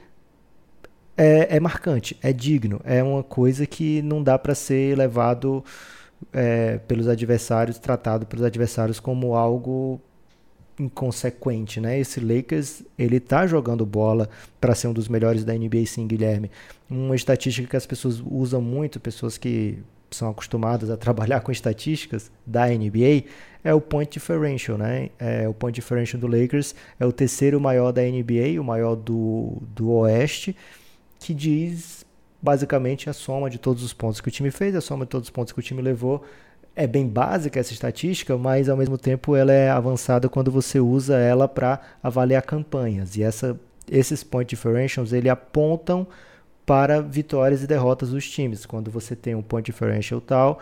é, 1.17 1.55
é, 1.55 1.59
marcante, 1.59 2.15
é 2.21 2.31
digno, 2.31 2.79
é 2.83 3.01
uma 3.01 3.23
coisa 3.23 3.65
que 3.65 4.01
não 4.03 4.21
dá 4.21 4.37
para 4.37 4.53
ser 4.53 4.95
levado 4.95 5.65
é, 6.31 6.77
pelos 6.87 7.07
adversários, 7.07 7.79
tratado 7.79 8.25
pelos 8.25 8.45
adversários 8.45 8.99
como 8.99 9.35
algo 9.35 9.99
inconsequente, 10.79 11.81
né? 11.81 11.99
Esse 11.99 12.19
Lakers, 12.19 12.83
ele 12.97 13.19
tá 13.19 13.47
jogando 13.47 13.85
bola 13.85 14.29
para 14.61 14.75
ser 14.75 14.87
um 14.87 14.93
dos 14.93 15.07
melhores 15.07 15.43
da 15.43 15.53
NBA 15.53 15.85
sim, 15.87 16.05
Guilherme. 16.05 16.51
Uma 16.89 17.15
estatística 17.15 17.67
que 17.67 17.75
as 17.75 17.85
pessoas 17.85 18.21
usam 18.23 18.61
muito, 18.61 18.99
pessoas 18.99 19.37
que 19.37 19.79
são 20.11 20.29
acostumadas 20.29 20.89
a 20.89 20.95
trabalhar 20.97 21.41
com 21.41 21.51
estatísticas 21.51 22.31
da 22.45 22.67
NBA, 22.67 23.23
é 23.63 23.73
o 23.73 23.81
point 23.81 24.11
differential, 24.11 24.77
né? 24.77 25.09
É, 25.17 25.49
o 25.49 25.53
point 25.53 25.73
differential 25.73 26.21
do 26.21 26.27
Lakers 26.27 26.75
é 26.99 27.05
o 27.05 27.11
terceiro 27.11 27.59
maior 27.59 27.91
da 27.91 28.03
NBA, 28.03 28.61
o 28.61 28.63
maior 28.63 28.95
do, 28.95 29.57
do 29.75 29.89
Oeste, 29.91 30.55
que 31.19 31.33
diz 31.33 32.05
basicamente 32.41 33.09
a 33.09 33.13
soma 33.13 33.49
de 33.49 33.57
todos 33.57 33.83
os 33.83 33.93
pontos 33.93 34.21
que 34.21 34.27
o 34.27 34.31
time 34.31 34.51
fez, 34.51 34.75
a 34.75 34.81
soma 34.81 35.05
de 35.05 35.09
todos 35.09 35.27
os 35.27 35.31
pontos 35.31 35.51
que 35.51 35.59
o 35.59 35.63
time 35.63 35.81
levou 35.81 36.23
é 36.77 36.85
bem 36.85 37.07
básica 37.07 37.59
essa 37.59 37.73
estatística, 37.73 38.37
mas 38.37 38.69
ao 38.69 38.77
mesmo 38.77 38.99
tempo 38.99 39.35
ela 39.35 39.51
é 39.51 39.67
avançada 39.67 40.29
quando 40.29 40.51
você 40.51 40.79
usa 40.79 41.17
ela 41.17 41.47
para 41.47 41.81
avaliar 42.03 42.43
campanhas. 42.43 43.17
E 43.17 43.23
essa, 43.23 43.59
esses 43.89 44.23
point 44.23 44.47
differentials 44.47 45.11
ele 45.11 45.27
apontam 45.27 46.05
para 46.67 47.01
vitórias 47.01 47.63
e 47.63 47.67
derrotas 47.67 48.11
dos 48.11 48.29
times. 48.29 48.63
Quando 48.63 48.91
você 48.91 49.15
tem 49.15 49.33
um 49.33 49.41
point 49.41 49.65
differential 49.65 50.21
tal 50.21 50.59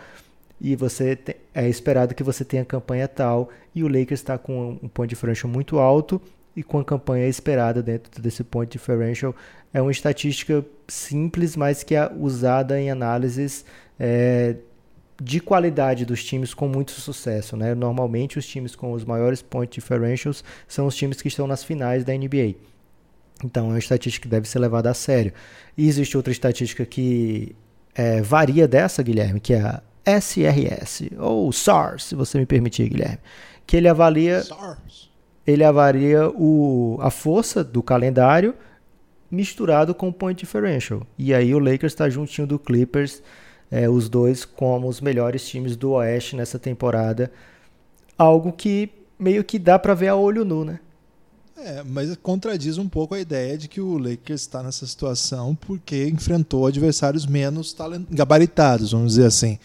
e 0.61 0.73
você 0.73 1.19
é 1.53 1.67
esperado 1.67 2.15
que 2.15 2.23
você 2.23 2.45
tenha 2.45 2.63
campanha 2.63 3.09
tal 3.09 3.49
e 3.75 3.83
o 3.83 3.87
Lakers 3.87 4.21
está 4.21 4.37
com 4.37 4.79
um 4.81 4.87
point 4.87 5.09
differential 5.09 5.51
muito 5.51 5.79
alto 5.79 6.21
e 6.55 6.63
com 6.63 6.79
a 6.79 6.85
campanha 6.85 7.27
esperada 7.27 7.83
dentro 7.83 8.21
desse 8.21 8.43
point 8.43 8.71
differential 8.71 9.35
é 9.73 9.81
uma 9.81 9.91
estatística 9.91 10.65
simples, 10.87 11.55
mas 11.55 11.83
que 11.83 11.95
é 11.95 12.09
usada 12.17 12.79
em 12.79 12.89
análises 12.89 13.65
é, 13.99 14.55
de 15.21 15.39
qualidade 15.41 16.05
dos 16.05 16.23
times 16.23 16.53
com 16.53 16.67
muito 16.67 16.91
sucesso. 16.91 17.57
Né? 17.57 17.75
Normalmente, 17.75 18.39
os 18.39 18.47
times 18.47 18.75
com 18.75 18.93
os 18.93 19.03
maiores 19.03 19.41
point 19.41 19.73
differentials 19.73 20.43
são 20.67 20.87
os 20.87 20.95
times 20.95 21.21
que 21.21 21.27
estão 21.27 21.45
nas 21.45 21.63
finais 21.63 22.05
da 22.05 22.13
NBA. 22.13 22.55
Então, 23.43 23.65
é 23.65 23.69
uma 23.71 23.79
estatística 23.79 24.23
que 24.23 24.29
deve 24.29 24.47
ser 24.47 24.59
levada 24.59 24.89
a 24.89 24.93
sério. 24.93 25.33
E 25.77 25.87
existe 25.89 26.15
outra 26.15 26.31
estatística 26.31 26.85
que 26.85 27.53
é, 27.93 28.21
varia 28.21 28.69
dessa, 28.69 29.03
Guilherme, 29.03 29.41
que 29.41 29.53
é 29.53 29.59
a 29.59 29.81
SRS, 30.05 31.09
ou 31.17 31.51
SARS, 31.51 32.05
se 32.05 32.15
você 32.15 32.37
me 32.37 32.45
permitir, 32.45 32.87
Guilherme, 32.87 33.19
que 33.67 33.75
ele 33.75 33.89
avalia, 33.89 34.41
SARS. 34.43 35.09
Ele 35.45 35.63
avalia 35.63 36.29
o, 36.29 36.97
a 37.01 37.09
força 37.09 37.63
do 37.63 37.83
calendário 37.83 38.55
misturado 39.29 39.93
com 39.93 40.09
o 40.09 40.13
point 40.13 40.39
differential. 40.39 41.05
E 41.17 41.33
aí 41.33 41.53
o 41.53 41.59
Lakers 41.59 41.93
está 41.93 42.09
juntinho 42.09 42.47
do 42.47 42.57
Clippers 42.57 43.21
é, 43.69 43.89
os 43.89 44.07
dois 44.09 44.45
como 44.45 44.87
os 44.87 45.01
melhores 45.01 45.47
times 45.47 45.75
do 45.75 45.91
Oeste 45.91 46.35
nessa 46.35 46.59
temporada. 46.59 47.31
algo 48.17 48.51
que 48.51 48.89
meio 49.17 49.43
que 49.43 49.57
dá 49.57 49.77
para 49.79 49.93
ver 49.93 50.09
a 50.09 50.15
olho 50.15 50.45
nu, 50.45 50.63
né? 50.63 50.79
É, 51.57 51.83
mas 51.83 52.15
contradiz 52.17 52.77
um 52.77 52.87
pouco 52.87 53.15
a 53.15 53.19
ideia 53.19 53.57
de 53.57 53.67
que 53.67 53.79
o 53.79 53.97
Lakers 53.97 54.41
está 54.41 54.61
nessa 54.61 54.85
situação 54.85 55.55
porque 55.55 56.07
enfrentou 56.07 56.67
adversários 56.67 57.25
menos 57.25 57.75
gabaritados, 58.11 58.91
vamos 58.91 59.13
dizer 59.13 59.25
assim. 59.25 59.57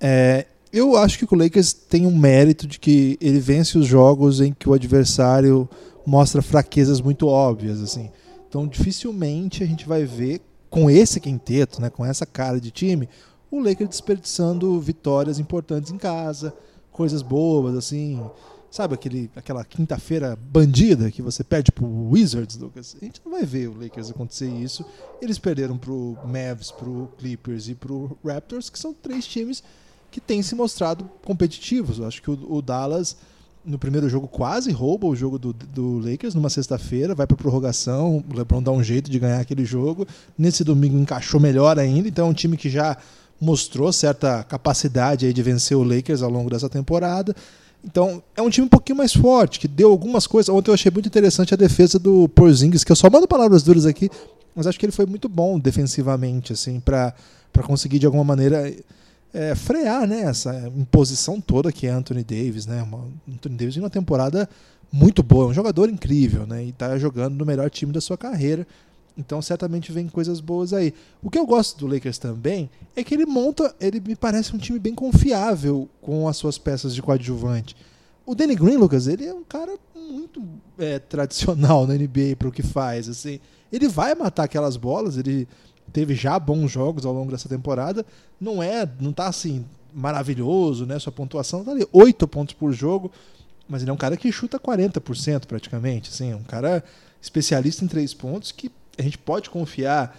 É, 0.00 0.46
eu 0.72 0.96
acho 0.96 1.18
que 1.18 1.34
o 1.34 1.38
Lakers 1.38 1.72
tem 1.72 2.06
um 2.06 2.16
mérito 2.16 2.66
de 2.66 2.78
que 2.78 3.18
ele 3.20 3.40
vence 3.40 3.76
os 3.76 3.86
jogos 3.86 4.40
em 4.40 4.52
que 4.52 4.68
o 4.68 4.72
adversário 4.72 5.68
mostra 6.06 6.40
fraquezas 6.42 7.00
muito 7.00 7.26
óbvias, 7.26 7.80
assim. 7.80 8.10
Então, 8.48 8.66
dificilmente 8.66 9.62
a 9.62 9.66
gente 9.66 9.86
vai 9.86 10.04
ver 10.04 10.40
com 10.68 10.88
esse 10.88 11.18
quinteto, 11.18 11.80
né, 11.80 11.90
com 11.90 12.04
essa 12.04 12.24
cara 12.24 12.60
de 12.60 12.70
time, 12.70 13.08
o 13.50 13.58
Lakers 13.58 13.90
desperdiçando 13.90 14.78
vitórias 14.80 15.40
importantes 15.40 15.90
em 15.90 15.98
casa, 15.98 16.54
coisas 16.92 17.22
boas, 17.22 17.76
assim. 17.76 18.22
Sabe 18.70 18.94
aquele, 18.94 19.28
aquela 19.34 19.64
quinta-feira 19.64 20.36
bandida 20.36 21.10
que 21.10 21.20
você 21.20 21.42
perde 21.42 21.72
pro 21.72 22.08
Wizards, 22.10 22.56
Lucas? 22.56 22.96
A 23.00 23.04
gente 23.04 23.20
não 23.24 23.32
vai 23.32 23.44
ver 23.44 23.68
o 23.68 23.76
Lakers 23.76 24.10
acontecer 24.10 24.48
isso. 24.48 24.84
Eles 25.20 25.40
perderam 25.40 25.76
pro 25.76 26.16
Mavs, 26.24 26.70
pro 26.70 27.08
Clippers 27.18 27.68
e 27.68 27.74
pro 27.74 28.16
Raptors, 28.24 28.70
que 28.70 28.78
são 28.78 28.94
três 28.94 29.26
times 29.26 29.64
que 30.10 30.20
têm 30.20 30.42
se 30.42 30.54
mostrado 30.54 31.08
competitivos. 31.24 31.98
Eu 31.98 32.06
acho 32.06 32.20
que 32.22 32.30
o, 32.30 32.38
o 32.48 32.60
Dallas, 32.62 33.16
no 33.64 33.78
primeiro 33.78 34.08
jogo, 34.08 34.26
quase 34.26 34.70
rouba 34.72 35.06
o 35.06 35.14
jogo 35.14 35.38
do, 35.38 35.52
do 35.52 35.98
Lakers 35.98 36.34
numa 36.34 36.50
sexta-feira, 36.50 37.14
vai 37.14 37.26
pra 37.26 37.36
prorrogação, 37.36 38.24
o 38.28 38.36
LeBron 38.36 38.62
dá 38.62 38.72
um 38.72 38.82
jeito 38.82 39.10
de 39.10 39.18
ganhar 39.18 39.40
aquele 39.40 39.64
jogo. 39.64 40.06
Nesse 40.36 40.64
domingo 40.64 40.98
encaixou 40.98 41.40
melhor 41.40 41.78
ainda, 41.78 42.08
então 42.08 42.26
é 42.26 42.30
um 42.30 42.34
time 42.34 42.56
que 42.56 42.68
já 42.68 42.96
mostrou 43.40 43.92
certa 43.92 44.42
capacidade 44.44 45.24
aí 45.24 45.32
de 45.32 45.42
vencer 45.42 45.76
o 45.76 45.82
Lakers 45.82 46.22
ao 46.22 46.30
longo 46.30 46.50
dessa 46.50 46.68
temporada. 46.68 47.34
Então, 47.82 48.22
é 48.36 48.42
um 48.42 48.50
time 48.50 48.66
um 48.66 48.68
pouquinho 48.68 48.98
mais 48.98 49.12
forte, 49.14 49.58
que 49.58 49.66
deu 49.66 49.90
algumas 49.90 50.26
coisas. 50.26 50.54
Ontem 50.54 50.70
eu 50.70 50.74
achei 50.74 50.92
muito 50.92 51.06
interessante 51.06 51.54
a 51.54 51.56
defesa 51.56 51.98
do 51.98 52.28
Porzingis, 52.28 52.84
que 52.84 52.92
eu 52.92 52.96
só 52.96 53.08
mando 53.08 53.26
palavras 53.26 53.62
duras 53.62 53.86
aqui, 53.86 54.10
mas 54.54 54.66
acho 54.66 54.78
que 54.78 54.84
ele 54.84 54.92
foi 54.92 55.06
muito 55.06 55.28
bom 55.28 55.58
defensivamente, 55.58 56.52
assim, 56.52 56.78
para 56.80 57.14
conseguir 57.62 57.98
de 57.98 58.04
alguma 58.04 58.24
maneira 58.24 58.70
é, 59.32 59.54
frear 59.54 60.06
né, 60.06 60.22
essa 60.22 60.70
imposição 60.76 61.40
toda 61.40 61.72
que 61.72 61.86
é 61.86 61.90
Anthony 61.90 62.24
Davis. 62.24 62.66
Né? 62.66 62.82
Uma, 62.82 63.06
Anthony 63.28 63.56
Davis 63.56 63.76
em 63.76 63.80
uma 63.80 63.90
temporada 63.90 64.48
muito 64.92 65.22
boa, 65.22 65.44
é 65.44 65.48
um 65.48 65.54
jogador 65.54 65.88
incrível, 65.88 66.46
né? 66.46 66.64
E 66.64 66.70
está 66.70 66.98
jogando 66.98 67.36
no 67.36 67.46
melhor 67.46 67.70
time 67.70 67.92
da 67.92 68.00
sua 68.00 68.18
carreira. 68.18 68.66
Então 69.16 69.40
certamente 69.40 69.92
vem 69.92 70.08
coisas 70.08 70.40
boas 70.40 70.72
aí. 70.72 70.92
O 71.22 71.30
que 71.30 71.38
eu 71.38 71.46
gosto 71.46 71.78
do 71.78 71.86
Lakers 71.86 72.18
também 72.18 72.68
é 72.96 73.04
que 73.04 73.14
ele 73.14 73.26
monta, 73.26 73.74
ele 73.80 74.00
me 74.00 74.16
parece 74.16 74.54
um 74.54 74.58
time 74.58 74.78
bem 74.78 74.94
confiável 74.94 75.88
com 76.00 76.26
as 76.26 76.36
suas 76.36 76.58
peças 76.58 76.94
de 76.94 77.02
coadjuvante. 77.02 77.76
O 78.26 78.34
Danny 78.34 78.54
Green, 78.54 78.76
Lucas, 78.76 79.06
ele 79.06 79.24
é 79.24 79.34
um 79.34 79.44
cara 79.44 79.76
muito 79.94 80.42
é, 80.78 80.98
tradicional 80.98 81.86
na 81.86 81.94
NBA 81.94 82.36
para 82.38 82.48
o 82.48 82.52
que 82.52 82.62
faz. 82.62 83.08
Assim, 83.08 83.40
ele 83.72 83.88
vai 83.88 84.14
matar 84.14 84.44
aquelas 84.44 84.76
bolas, 84.76 85.16
ele 85.16 85.46
teve 85.90 86.14
já 86.14 86.38
bons 86.38 86.70
jogos 86.70 87.04
ao 87.04 87.12
longo 87.12 87.30
dessa 87.30 87.48
temporada. 87.48 88.04
Não 88.40 88.62
é, 88.62 88.88
não 89.00 89.12
tá 89.12 89.26
assim 89.26 89.64
maravilhoso, 89.92 90.86
né? 90.86 90.98
Sua 90.98 91.12
pontuação 91.12 91.64
tá 91.64 91.72
ali 91.72 91.86
8 91.92 92.26
pontos 92.28 92.54
por 92.54 92.72
jogo, 92.72 93.10
mas 93.68 93.82
ele 93.82 93.90
é 93.90 93.94
um 93.94 93.98
cara 93.98 94.16
que 94.16 94.30
chuta 94.32 94.58
40% 94.58 95.46
praticamente, 95.46 96.10
assim, 96.10 96.34
um 96.34 96.42
cara 96.42 96.82
especialista 97.20 97.84
em 97.84 97.88
três 97.88 98.14
pontos 98.14 98.52
que 98.52 98.70
a 98.98 99.02
gente 99.02 99.18
pode 99.18 99.50
confiar. 99.50 100.18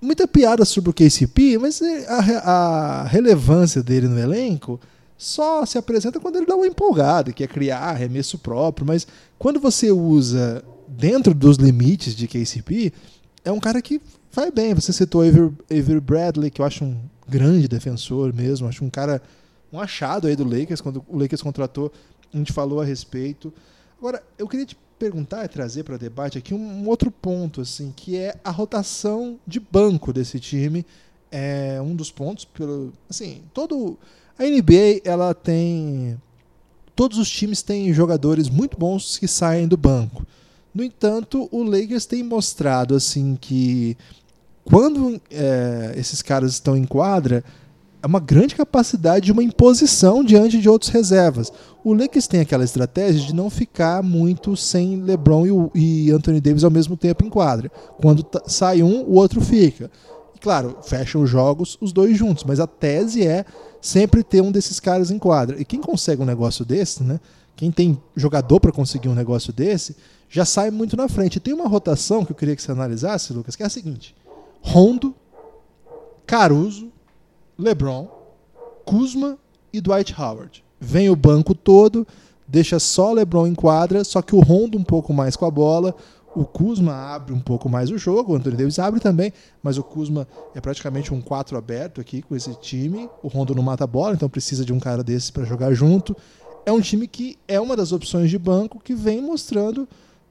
Muita 0.00 0.28
piada 0.28 0.64
sobre 0.64 0.90
o 0.90 0.92
KCP, 0.92 1.58
mas 1.58 1.80
é, 1.80 2.06
a, 2.08 2.18
a 2.50 3.04
relevância 3.04 3.82
dele 3.82 4.08
no 4.08 4.18
elenco 4.18 4.78
só 5.16 5.64
se 5.64 5.78
apresenta 5.78 6.20
quando 6.20 6.36
ele 6.36 6.46
dá 6.46 6.54
uma 6.54 6.66
empolgada, 6.66 7.32
que 7.32 7.42
é 7.42 7.46
criar 7.46 7.78
arremesso 7.78 8.38
próprio, 8.38 8.86
mas 8.86 9.06
quando 9.38 9.58
você 9.58 9.90
usa 9.90 10.62
dentro 10.86 11.34
dos 11.34 11.56
limites 11.56 12.14
de 12.14 12.28
KCP, 12.28 12.92
é 13.44 13.50
um 13.50 13.60
cara 13.60 13.80
que 13.80 14.00
vai 14.36 14.50
bem. 14.50 14.74
Você 14.74 14.92
citou 14.92 15.22
Avery, 15.22 15.50
Avery 15.70 16.00
Bradley, 16.00 16.50
que 16.50 16.60
eu 16.60 16.66
acho 16.66 16.84
um 16.84 17.00
grande 17.26 17.66
defensor 17.66 18.34
mesmo, 18.34 18.68
acho 18.68 18.84
um 18.84 18.90
cara, 18.90 19.22
um 19.72 19.80
achado 19.80 20.26
aí 20.26 20.36
do 20.36 20.44
Lakers, 20.44 20.82
quando 20.82 21.02
o 21.08 21.18
Lakers 21.18 21.40
contratou, 21.40 21.90
a 22.32 22.36
gente 22.36 22.52
falou 22.52 22.82
a 22.82 22.84
respeito. 22.84 23.52
Agora, 23.98 24.22
eu 24.38 24.46
queria 24.46 24.66
te 24.66 24.76
perguntar 24.98 25.46
e 25.46 25.48
trazer 25.48 25.84
para 25.84 25.96
debate 25.96 26.36
aqui 26.36 26.52
um, 26.52 26.86
outro 26.86 27.10
ponto, 27.10 27.62
assim, 27.62 27.92
que 27.96 28.16
é 28.16 28.36
a 28.44 28.50
rotação 28.50 29.40
de 29.46 29.58
banco 29.58 30.12
desse 30.12 30.38
time. 30.38 30.84
É 31.32 31.80
um 31.80 31.96
dos 31.96 32.10
pontos 32.10 32.44
pelo, 32.44 32.92
assim, 33.08 33.42
todo 33.54 33.98
a 34.38 34.44
NBA 34.44 35.00
ela 35.04 35.34
tem 35.34 36.20
todos 36.94 37.18
os 37.18 37.28
times 37.28 37.62
têm 37.62 37.92
jogadores 37.92 38.48
muito 38.48 38.78
bons 38.78 39.18
que 39.18 39.26
saem 39.26 39.66
do 39.66 39.76
banco. 39.76 40.26
No 40.74 40.84
entanto, 40.84 41.48
o 41.50 41.62
Lakers 41.62 42.04
tem 42.04 42.22
mostrado 42.22 42.94
assim 42.94 43.34
que 43.34 43.96
quando 44.66 45.20
é, 45.30 45.94
esses 45.96 46.20
caras 46.20 46.52
estão 46.52 46.76
em 46.76 46.84
quadra, 46.84 47.44
é 48.02 48.06
uma 48.06 48.20
grande 48.20 48.54
capacidade 48.54 49.26
de 49.26 49.32
uma 49.32 49.42
imposição 49.42 50.24
diante 50.24 50.60
de 50.60 50.68
outros 50.68 50.90
reservas. 50.90 51.52
O 51.84 51.94
Lakers 51.94 52.26
tem 52.26 52.40
aquela 52.40 52.64
estratégia 52.64 53.24
de 53.24 53.34
não 53.34 53.48
ficar 53.48 54.02
muito 54.02 54.56
sem 54.56 55.02
LeBron 55.02 55.70
e, 55.74 56.06
e 56.06 56.10
Anthony 56.10 56.40
Davis 56.40 56.64
ao 56.64 56.70
mesmo 56.70 56.96
tempo 56.96 57.24
em 57.24 57.30
quadra. 57.30 57.70
Quando 58.00 58.26
sai 58.46 58.82
um, 58.82 59.02
o 59.02 59.14
outro 59.14 59.40
fica. 59.40 59.88
E, 60.34 60.38
claro, 60.38 60.76
fecham 60.82 61.22
os 61.22 61.30
jogos 61.30 61.78
os 61.80 61.92
dois 61.92 62.18
juntos, 62.18 62.42
mas 62.42 62.58
a 62.58 62.66
tese 62.66 63.26
é 63.26 63.44
sempre 63.80 64.24
ter 64.24 64.40
um 64.40 64.50
desses 64.50 64.80
caras 64.80 65.10
em 65.12 65.18
quadra. 65.18 65.60
E 65.60 65.64
quem 65.64 65.80
consegue 65.80 66.20
um 66.20 66.26
negócio 66.26 66.64
desse, 66.64 67.04
né? 67.04 67.20
Quem 67.54 67.70
tem 67.70 67.96
jogador 68.14 68.60
para 68.60 68.72
conseguir 68.72 69.08
um 69.08 69.14
negócio 69.14 69.52
desse, 69.52 69.96
já 70.28 70.44
sai 70.44 70.70
muito 70.70 70.96
na 70.96 71.08
frente. 71.08 71.36
E 71.36 71.40
tem 71.40 71.54
uma 71.54 71.68
rotação 71.68 72.24
que 72.24 72.32
eu 72.32 72.36
queria 72.36 72.54
que 72.54 72.62
você 72.62 72.72
analisasse, 72.72 73.32
Lucas, 73.32 73.56
que 73.56 73.62
é 73.62 73.66
a 73.66 73.70
seguinte: 73.70 74.14
Rondo, 74.60 75.14
Caruso, 76.26 76.90
LeBron, 77.58 78.08
Kuzma 78.84 79.38
e 79.72 79.80
Dwight 79.80 80.14
Howard. 80.18 80.64
Vem 80.80 81.08
o 81.08 81.16
banco 81.16 81.54
todo, 81.54 82.06
deixa 82.46 82.78
só 82.78 83.12
LeBron 83.12 83.46
em 83.46 83.54
quadra, 83.54 84.04
só 84.04 84.20
que 84.20 84.34
o 84.34 84.40
Rondo 84.40 84.76
um 84.76 84.84
pouco 84.84 85.12
mais 85.12 85.36
com 85.36 85.44
a 85.44 85.50
bola, 85.50 85.94
o 86.36 86.44
Kuzma 86.44 86.92
abre 86.92 87.32
um 87.32 87.40
pouco 87.40 87.66
mais 87.66 87.90
o 87.90 87.96
jogo, 87.96 88.32
o 88.32 88.36
Anthony 88.36 88.56
Davis 88.56 88.78
abre 88.78 89.00
também, 89.00 89.32
mas 89.62 89.78
o 89.78 89.82
Kuzma 89.82 90.28
é 90.54 90.60
praticamente 90.60 91.14
um 91.14 91.22
4 91.22 91.56
aberto 91.56 91.98
aqui 91.98 92.20
com 92.20 92.36
esse 92.36 92.54
time. 92.56 93.08
O 93.22 93.28
Rondo 93.28 93.54
não 93.54 93.62
mata 93.62 93.84
a 93.84 93.86
bola, 93.86 94.14
então 94.14 94.28
precisa 94.28 94.62
de 94.62 94.70
um 94.70 94.78
cara 94.78 95.02
desse 95.02 95.32
para 95.32 95.44
jogar 95.44 95.72
junto. 95.72 96.14
É 96.66 96.70
um 96.70 96.80
time 96.80 97.08
que 97.08 97.38
é 97.48 97.58
uma 97.58 97.74
das 97.74 97.90
opções 97.90 98.28
de 98.28 98.38
banco 98.38 98.78
que 98.78 98.94
vem 98.94 99.22
mostrando 99.22 99.88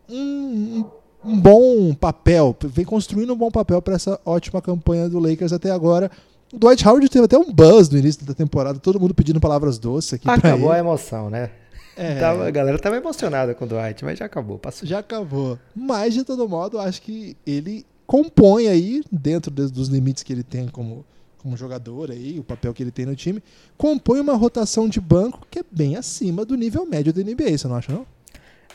um, 0.07 0.85
um 1.25 1.39
bom 1.39 1.93
papel, 1.93 2.55
vem 2.65 2.85
construindo 2.85 3.33
um 3.33 3.37
bom 3.37 3.49
papel 3.49 3.81
para 3.81 3.95
essa 3.95 4.19
ótima 4.23 4.61
campanha 4.61 5.09
do 5.09 5.19
Lakers 5.19 5.51
até 5.51 5.71
agora. 5.71 6.11
O 6.53 6.59
Dwight 6.59 6.87
Howard 6.87 7.09
teve 7.09 7.25
até 7.25 7.37
um 7.37 7.51
buzz 7.51 7.89
no 7.89 7.97
início 7.97 8.25
da 8.25 8.33
temporada, 8.33 8.79
todo 8.79 8.99
mundo 8.99 9.13
pedindo 9.13 9.39
palavras 9.39 9.79
doces 9.79 10.13
aqui 10.13 10.29
Acabou 10.29 10.71
a 10.71 10.77
emoção, 10.77 11.29
né? 11.29 11.49
É. 11.97 12.15
Tava, 12.19 12.47
a 12.47 12.51
galera 12.51 12.77
tava 12.77 12.97
emocionada 12.97 13.55
com 13.55 13.65
o 13.65 13.67
Dwight, 13.67 14.03
mas 14.03 14.19
já 14.19 14.25
acabou, 14.25 14.59
passou. 14.59 14.87
Já 14.87 14.99
acabou. 14.99 15.57
Mas, 15.73 16.13
de 16.13 16.23
todo 16.23 16.47
modo, 16.47 16.77
acho 16.77 17.01
que 17.01 17.35
ele 17.45 17.85
compõe 18.05 18.67
aí, 18.67 19.01
dentro 19.11 19.49
dos 19.49 19.87
limites 19.87 20.21
que 20.21 20.31
ele 20.31 20.43
tem 20.43 20.67
como, 20.67 21.05
como 21.41 21.57
jogador 21.57 22.11
aí, 22.11 22.39
o 22.39 22.43
papel 22.43 22.73
que 22.73 22.83
ele 22.83 22.91
tem 22.91 23.05
no 23.05 23.15
time, 23.15 23.41
compõe 23.77 24.19
uma 24.19 24.35
rotação 24.35 24.87
de 24.87 24.99
banco 24.99 25.47
que 25.49 25.59
é 25.59 25.63
bem 25.71 25.95
acima 25.95 26.45
do 26.45 26.55
nível 26.55 26.85
médio 26.85 27.13
da 27.13 27.23
NBA, 27.23 27.57
você 27.57 27.67
não 27.67 27.75
acha 27.75 27.91
não? 27.91 28.05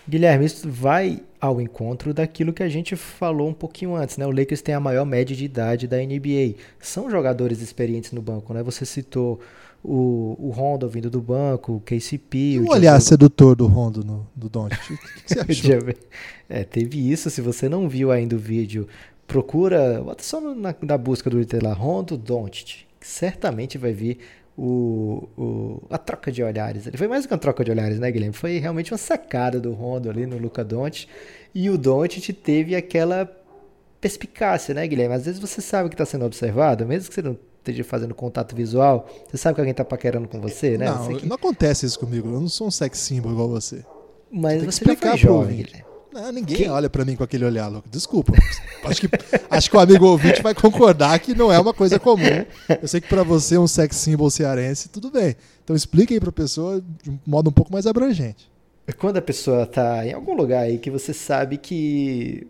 Guilherme, 0.09 0.45
isso 0.45 0.69
vai 0.69 1.23
ao 1.41 1.61
encontro 1.61 2.13
daquilo 2.13 2.53
que 2.53 2.63
a 2.63 2.69
gente 2.69 2.97
falou 2.97 3.49
um 3.49 3.55
pouquinho 3.55 3.95
antes, 3.95 4.17
né? 4.17 4.27
O 4.27 4.31
Lakers 4.31 4.61
tem 4.61 4.75
a 4.75 4.81
maior 4.81 5.05
média 5.05 5.35
de 5.35 5.45
idade 5.45 5.87
da 5.87 5.97
NBA. 5.97 6.55
São 6.79 7.11
jogadores 7.11 7.61
experientes 7.61 8.13
no 8.13 8.21
banco, 8.21 8.53
né? 8.53 8.63
Você 8.63 8.85
citou 8.85 9.41
o, 9.83 10.37
o 10.39 10.51
Rondo 10.51 10.89
vindo 10.89 11.09
do 11.09 11.21
banco, 11.21 11.75
o 11.75 11.81
KCP. 11.81 12.39
E 12.39 12.59
o 12.61 12.69
olhar 12.71 12.93
Diego... 12.93 13.01
sedutor 13.01 13.57
do 13.57 13.67
Rondo 13.67 14.05
no, 14.05 14.27
do 14.35 14.49
Doncic. 14.49 14.91
O 14.91 14.97
que 14.97 15.35
você 15.35 15.41
achou? 15.73 15.95
é, 16.49 16.65
teve 16.65 17.11
isso. 17.11 17.31
Se 17.31 17.41
você 17.41 17.69
não 17.69 17.89
viu 17.89 18.11
ainda 18.11 18.37
o 18.37 18.39
vídeo, 18.39 18.87
procura, 19.27 20.03
bota 20.03 20.23
só 20.23 20.41
na, 20.41 20.75
na 20.83 20.99
busca 20.99 21.31
do 21.31 21.37
Twitter 21.37 21.63
lá, 21.63 21.73
Rondo 21.73 22.17
Doncic. 22.17 22.85
Certamente 23.01 23.79
vai 23.79 23.93
vir 23.93 24.19
o, 24.63 25.27
o, 25.39 25.83
a 25.89 25.97
troca 25.97 26.31
de 26.31 26.43
olhares. 26.43 26.87
Ele 26.87 26.99
foi 26.99 27.09
mais 27.09 27.25
do 27.25 27.29
que 27.29 27.33
uma 27.33 27.41
troca 27.41 27.65
de 27.65 27.71
olhares, 27.71 27.99
né, 27.99 28.11
Guilherme? 28.11 28.35
Foi 28.35 28.59
realmente 28.59 28.93
uma 28.93 28.99
sacada 28.99 29.59
do 29.59 29.73
Rondo 29.73 30.11
ali 30.11 30.27
no 30.27 30.37
Luca 30.37 30.63
Doncic. 30.63 31.09
E 31.55 31.71
o 31.71 31.79
Doncic 31.79 32.31
teve 32.35 32.77
aquela 32.77 33.25
perspicácia, 34.03 34.75
né, 34.75 34.87
Guilherme? 34.87 35.15
Às 35.15 35.25
vezes 35.25 35.41
você 35.41 35.63
sabe 35.63 35.89
que 35.89 35.95
está 35.95 36.05
sendo 36.05 36.27
observado, 36.27 36.85
mesmo 36.85 37.09
que 37.09 37.15
você 37.15 37.23
não 37.23 37.39
esteja 37.59 37.83
fazendo 37.85 38.15
contato 38.15 38.55
visual, 38.55 39.09
você 39.31 39.39
sabe 39.39 39.55
que 39.55 39.61
alguém 39.63 39.71
está 39.71 39.85
paquerando 39.85 40.29
com 40.29 40.39
você, 40.43 40.77
né? 40.77 40.91
Não, 40.91 41.17
que... 41.17 41.27
não 41.27 41.37
acontece 41.37 41.87
isso 41.87 41.99
comigo. 41.99 42.29
Eu 42.29 42.41
não 42.41 42.49
sou 42.49 42.67
um 42.67 42.71
sex 42.71 42.99
symbol 42.99 43.33
igual 43.33 43.49
você. 43.49 43.83
Mas 44.31 44.63
você, 44.63 44.85
você 44.85 44.95
já 44.95 44.97
foi 44.97 45.17
jovem, 45.17 45.57
Guilherme. 45.57 45.90
Não, 46.13 46.33
ninguém 46.33 46.57
Quem? 46.57 46.69
olha 46.69 46.91
para 46.91 47.05
mim 47.05 47.15
com 47.15 47.23
aquele 47.23 47.45
olhar, 47.45 47.69
louco. 47.69 47.89
Desculpa. 47.89 48.33
acho, 48.85 49.01
que, 49.01 49.09
acho 49.49 49.71
que 49.71 49.77
o 49.77 49.81
amigo 49.81 50.07
ouvinte 50.07 50.43
vai 50.43 50.55
concordar 50.55 51.19
que 51.21 51.35
não 51.35 51.53
é 51.53 51.59
uma 51.59 51.73
coisa 51.73 51.99
comum. 51.99 52.45
Eu 52.83 52.89
sei 52.89 53.01
que 53.01 53.09
para 53.09 53.23
você, 53.23 53.57
um 53.57 53.67
sex 53.67 53.97
symbol 53.97 54.31
cearense, 54.31 54.89
tudo 54.89 55.11
bem. 55.11 55.37
Então 55.63 55.77
explique 55.77 56.13
aí 56.15 56.21
pra 56.21 56.33
pessoa 56.33 56.83
de 57.03 57.11
um 57.11 57.19
modo 57.27 57.51
um 57.51 57.53
pouco 57.53 57.73
mais 57.73 57.87
abrangente. 57.87 58.51
Quando 58.99 59.19
a 59.19 59.23
pessoa 59.23 59.67
tá 59.67 60.05
em 60.05 60.13
algum 60.13 60.35
lugar 60.35 60.65
aí 60.65 60.79
que 60.79 60.91
você 60.91 61.13
sabe 61.13 61.57
que. 61.57 62.47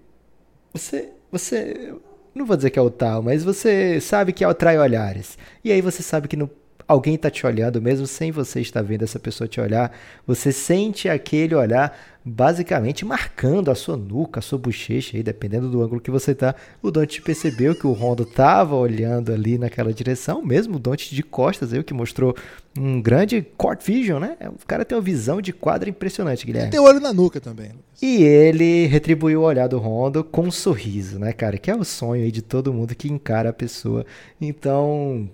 Você. 0.73 1.11
Você. 1.31 1.95
Não 2.35 2.47
vou 2.47 2.57
dizer 2.57 2.71
que 2.71 2.79
é 2.79 2.83
o 2.83 2.91
tal, 2.91 3.23
mas 3.23 3.45
você 3.45 4.01
sabe 4.01 4.33
que 4.33 4.45
atrai 4.45 4.79
olhares. 4.79 5.37
E 5.65 5.71
aí 5.71 5.83
você 5.83 6.03
sabe 6.03 6.29
que 6.29 6.37
no 6.37 6.49
alguém 6.91 7.15
está 7.15 7.31
te 7.31 7.47
olhando, 7.47 7.81
mesmo 7.81 8.05
sem 8.05 8.33
você 8.33 8.61
estar 8.61 8.83
vendo 8.83 9.05
essa 9.05 9.21
pessoa 9.21 9.47
te 9.47 9.61
olhar, 9.61 9.97
você 10.27 10.51
sente 10.51 11.09
aquele 11.09 11.55
olhar 11.55 11.97
basicamente 12.25 13.05
marcando 13.05 13.71
a 13.71 13.77
sua 13.77 13.97
nuca, 13.97 14.41
a 14.41 14.43
sua 14.43 14.59
bochecha, 14.59 15.17
aí, 15.17 15.23
dependendo 15.23 15.71
do 15.71 15.81
ângulo 15.81 16.01
que 16.01 16.11
você 16.11 16.33
está. 16.33 16.53
O 16.83 16.91
Dante 16.91 17.23
percebeu 17.23 17.77
que 17.77 17.87
o 17.87 17.93
Rondo 17.93 18.25
estava 18.25 18.75
olhando 18.75 19.33
ali 19.33 19.57
naquela 19.57 19.93
direção, 19.93 20.43
mesmo 20.43 20.77
o 20.77 20.79
Dante 20.81 21.15
de 21.15 21.23
costas, 21.23 21.73
aí, 21.73 21.83
que 21.85 21.95
mostrou 21.95 22.35
um 22.77 23.01
grande 23.01 23.41
court 23.57 23.81
vision, 23.85 24.21
né? 24.21 24.37
O 24.61 24.67
cara 24.67 24.85
tem 24.85 24.99
uma 24.99 25.03
visão 25.03 25.41
de 25.41 25.53
quadra 25.53 25.89
impressionante, 25.89 26.45
Guilherme. 26.45 26.67
Ele 26.67 26.73
tem 26.73 26.81
olho 26.81 26.99
na 26.99 27.13
nuca 27.13 27.41
também. 27.41 27.69
Lucas. 27.69 28.03
E 28.03 28.23
ele 28.25 28.87
retribuiu 28.87 29.43
o 29.43 29.45
olhar 29.45 29.69
do 29.69 29.79
Rondo 29.79 30.25
com 30.25 30.43
um 30.43 30.51
sorriso, 30.51 31.21
né, 31.21 31.33
cara? 31.33 31.57
Que 31.57 31.71
é 31.71 31.77
o 31.77 31.85
sonho 31.85 32.25
aí 32.25 32.33
de 32.33 32.43
todo 32.43 32.73
mundo 32.73 32.97
que 32.97 33.09
encara 33.09 33.51
a 33.51 33.53
pessoa. 33.53 34.05
Então, 34.41 35.31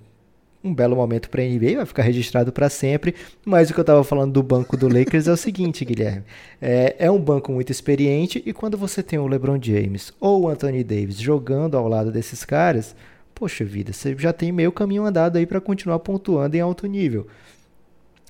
um 0.67 0.75
belo 0.75 0.97
momento 0.97 1.31
para 1.31 1.43
a 1.43 1.45
NBA, 1.45 1.77
vai 1.77 1.87
ficar 1.87 2.03
registrado 2.03 2.53
para 2.53 2.69
sempre. 2.69 3.15
Mas 3.45 3.71
o 3.71 3.75
que 3.75 3.81
eu 3.81 3.83
estava 3.83 4.03
falando 4.05 4.33
do 4.33 4.43
banco 4.43 4.77
do 4.77 4.89
Lakers 4.89 5.29
é 5.29 5.33
o 5.33 5.37
seguinte, 5.37 5.85
Guilherme: 5.87 6.25
é, 6.61 6.97
é, 6.99 7.11
um 7.11 7.21
banco 7.21 7.53
muito 7.53 7.71
experiente 7.71 8.43
e 8.45 8.53
quando 8.53 8.77
você 8.77 9.03
tem 9.03 9.19
o 9.19 9.27
LeBron 9.27 9.59
James 9.61 10.13
ou 10.21 10.43
o 10.43 10.49
Anthony 10.49 10.83
Davis 10.83 11.19
jogando 11.19 11.77
ao 11.77 11.89
lado 11.89 12.11
desses 12.11 12.45
caras, 12.45 12.95
poxa 13.35 13.65
vida, 13.65 13.93
você 13.93 14.17
já 14.19 14.33
tem 14.33 14.51
meio 14.51 14.73
caminho 14.73 15.05
andado 15.05 15.37
aí 15.37 15.47
para 15.47 15.61
continuar 15.61 15.99
pontuando 16.01 16.57
em 16.57 16.61
alto 16.61 16.87
nível. 16.87 17.27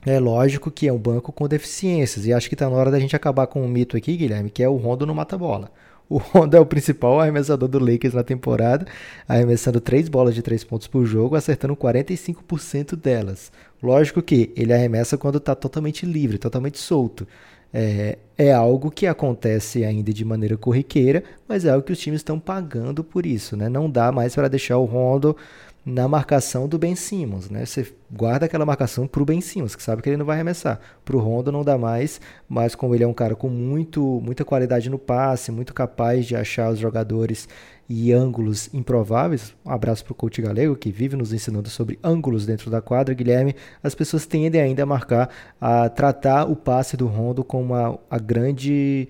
É 0.05 0.21
lógico 0.21 0.71
que 0.71 0.87
é 0.87 0.93
um 0.93 0.99
banco 0.99 1.33
com 1.33 1.49
deficiências 1.49 2.27
e 2.27 2.33
acho 2.33 2.49
que 2.49 2.55
está 2.55 2.71
na 2.71 2.77
hora 2.77 2.93
da 2.93 3.01
gente 3.01 3.17
acabar 3.17 3.49
com 3.49 3.61
um 3.61 3.69
mito 3.69 3.97
aqui, 3.97 4.17
Guilherme, 4.17 4.51
que 4.51 4.63
é 4.63 4.69
o 4.69 4.77
Rondo 4.77 5.05
no 5.05 5.13
mata-bola. 5.13 5.71
O 6.09 6.19
Honda 6.19 6.57
é 6.57 6.61
o 6.61 6.67
principal 6.67 7.21
arremessador 7.21 7.69
do 7.69 7.81
Lakers 7.81 8.15
na 8.15 8.23
temporada, 8.23 8.87
arremessando 9.27 9.81
3 9.81 10.09
bolas 10.09 10.35
de 10.35 10.43
3 10.43 10.63
pontos 10.63 10.87
por 10.87 11.05
jogo, 11.05 11.35
acertando 11.35 11.75
45% 11.75 12.95
delas. 12.95 13.51
Lógico 13.83 14.23
que 14.23 14.53
ele 14.57 14.73
arremessa 14.73 15.19
quando 15.19 15.39
está 15.39 15.55
totalmente 15.55 16.07
livre, 16.07 16.39
totalmente 16.39 16.79
solto. 16.79 17.27
É, 17.75 18.17
é, 18.39 18.53
algo 18.53 18.91
que 18.91 19.07
acontece 19.07 19.85
ainda 19.85 20.13
de 20.13 20.25
maneira 20.25 20.57
corriqueira, 20.57 21.25
mas 21.49 21.65
é 21.65 21.71
algo 21.71 21.85
que 21.85 21.93
os 21.93 21.99
times 21.99 22.21
estão 22.21 22.39
pagando 22.39 23.03
por 23.03 23.27
isso. 23.27 23.57
Né? 23.57 23.69
Não 23.69 23.91
dá 23.91 24.13
mais 24.13 24.35
para 24.35 24.49
deixar 24.49 24.79
o 24.79 24.85
Rondo 24.85 25.37
na 25.87 26.09
marcação 26.09 26.67
do 26.67 26.77
Ben 26.77 26.97
Simmons, 26.97 27.49
né? 27.49 27.65
Você 27.65 27.95
guarda 28.11 28.47
aquela 28.47 28.67
marcação 28.67 29.07
para 29.07 29.23
o 29.23 29.25
Ben 29.25 29.41
Simmons, 29.41 29.77
que 29.77 29.83
sabe 29.83 30.03
que 30.03 30.09
ele 30.09 30.17
não 30.17 30.27
vai 30.27 30.35
arremessar. 30.35 30.81
Para 31.05 31.17
o 31.17 31.21
Rondo 31.21 31.53
não 31.53 31.63
dá 31.63 31.79
mais, 31.79 32.21
mas 32.49 32.75
como 32.75 32.93
ele 32.93 33.05
é 33.05 33.07
um 33.07 33.15
cara 33.15 33.37
com 33.37 33.49
muito, 33.49 34.21
muita 34.21 34.45
qualidade 34.45 34.91
no 34.91 34.99
passe, 34.99 35.53
muito 35.53 35.73
capaz 35.73 36.27
de 36.27 36.35
achar 36.35 36.73
os 36.73 36.81
jogadores 36.81 37.49
e 37.89 38.13
ângulos 38.13 38.69
improváveis. 38.75 39.55
Um 39.65 39.71
abraço 39.71 40.05
para 40.05 40.11
o 40.11 40.17
coach 40.17 40.43
galego 40.43 40.75
que 40.75 40.91
vive 40.91 41.15
nos 41.15 41.33
ensinando 41.33 41.71
sobre 41.71 42.01
ângulos 42.03 42.45
dentro 42.45 42.69
da 42.69 42.83
quadra, 42.83 43.15
Guilherme. 43.15 43.55
As 43.81 43.95
pessoas 43.95 44.27
tendem 44.27 44.61
ainda 44.61 44.83
a 44.83 44.87
marcar, 44.87 45.31
a 45.61 45.89
tratar 45.89 46.51
o 46.51 46.57
passe 46.57 46.97
do 46.97 47.07
Rondo 47.07 47.45
como 47.45 47.77
a, 47.77 47.97
a 48.11 48.19
grande 48.19 49.09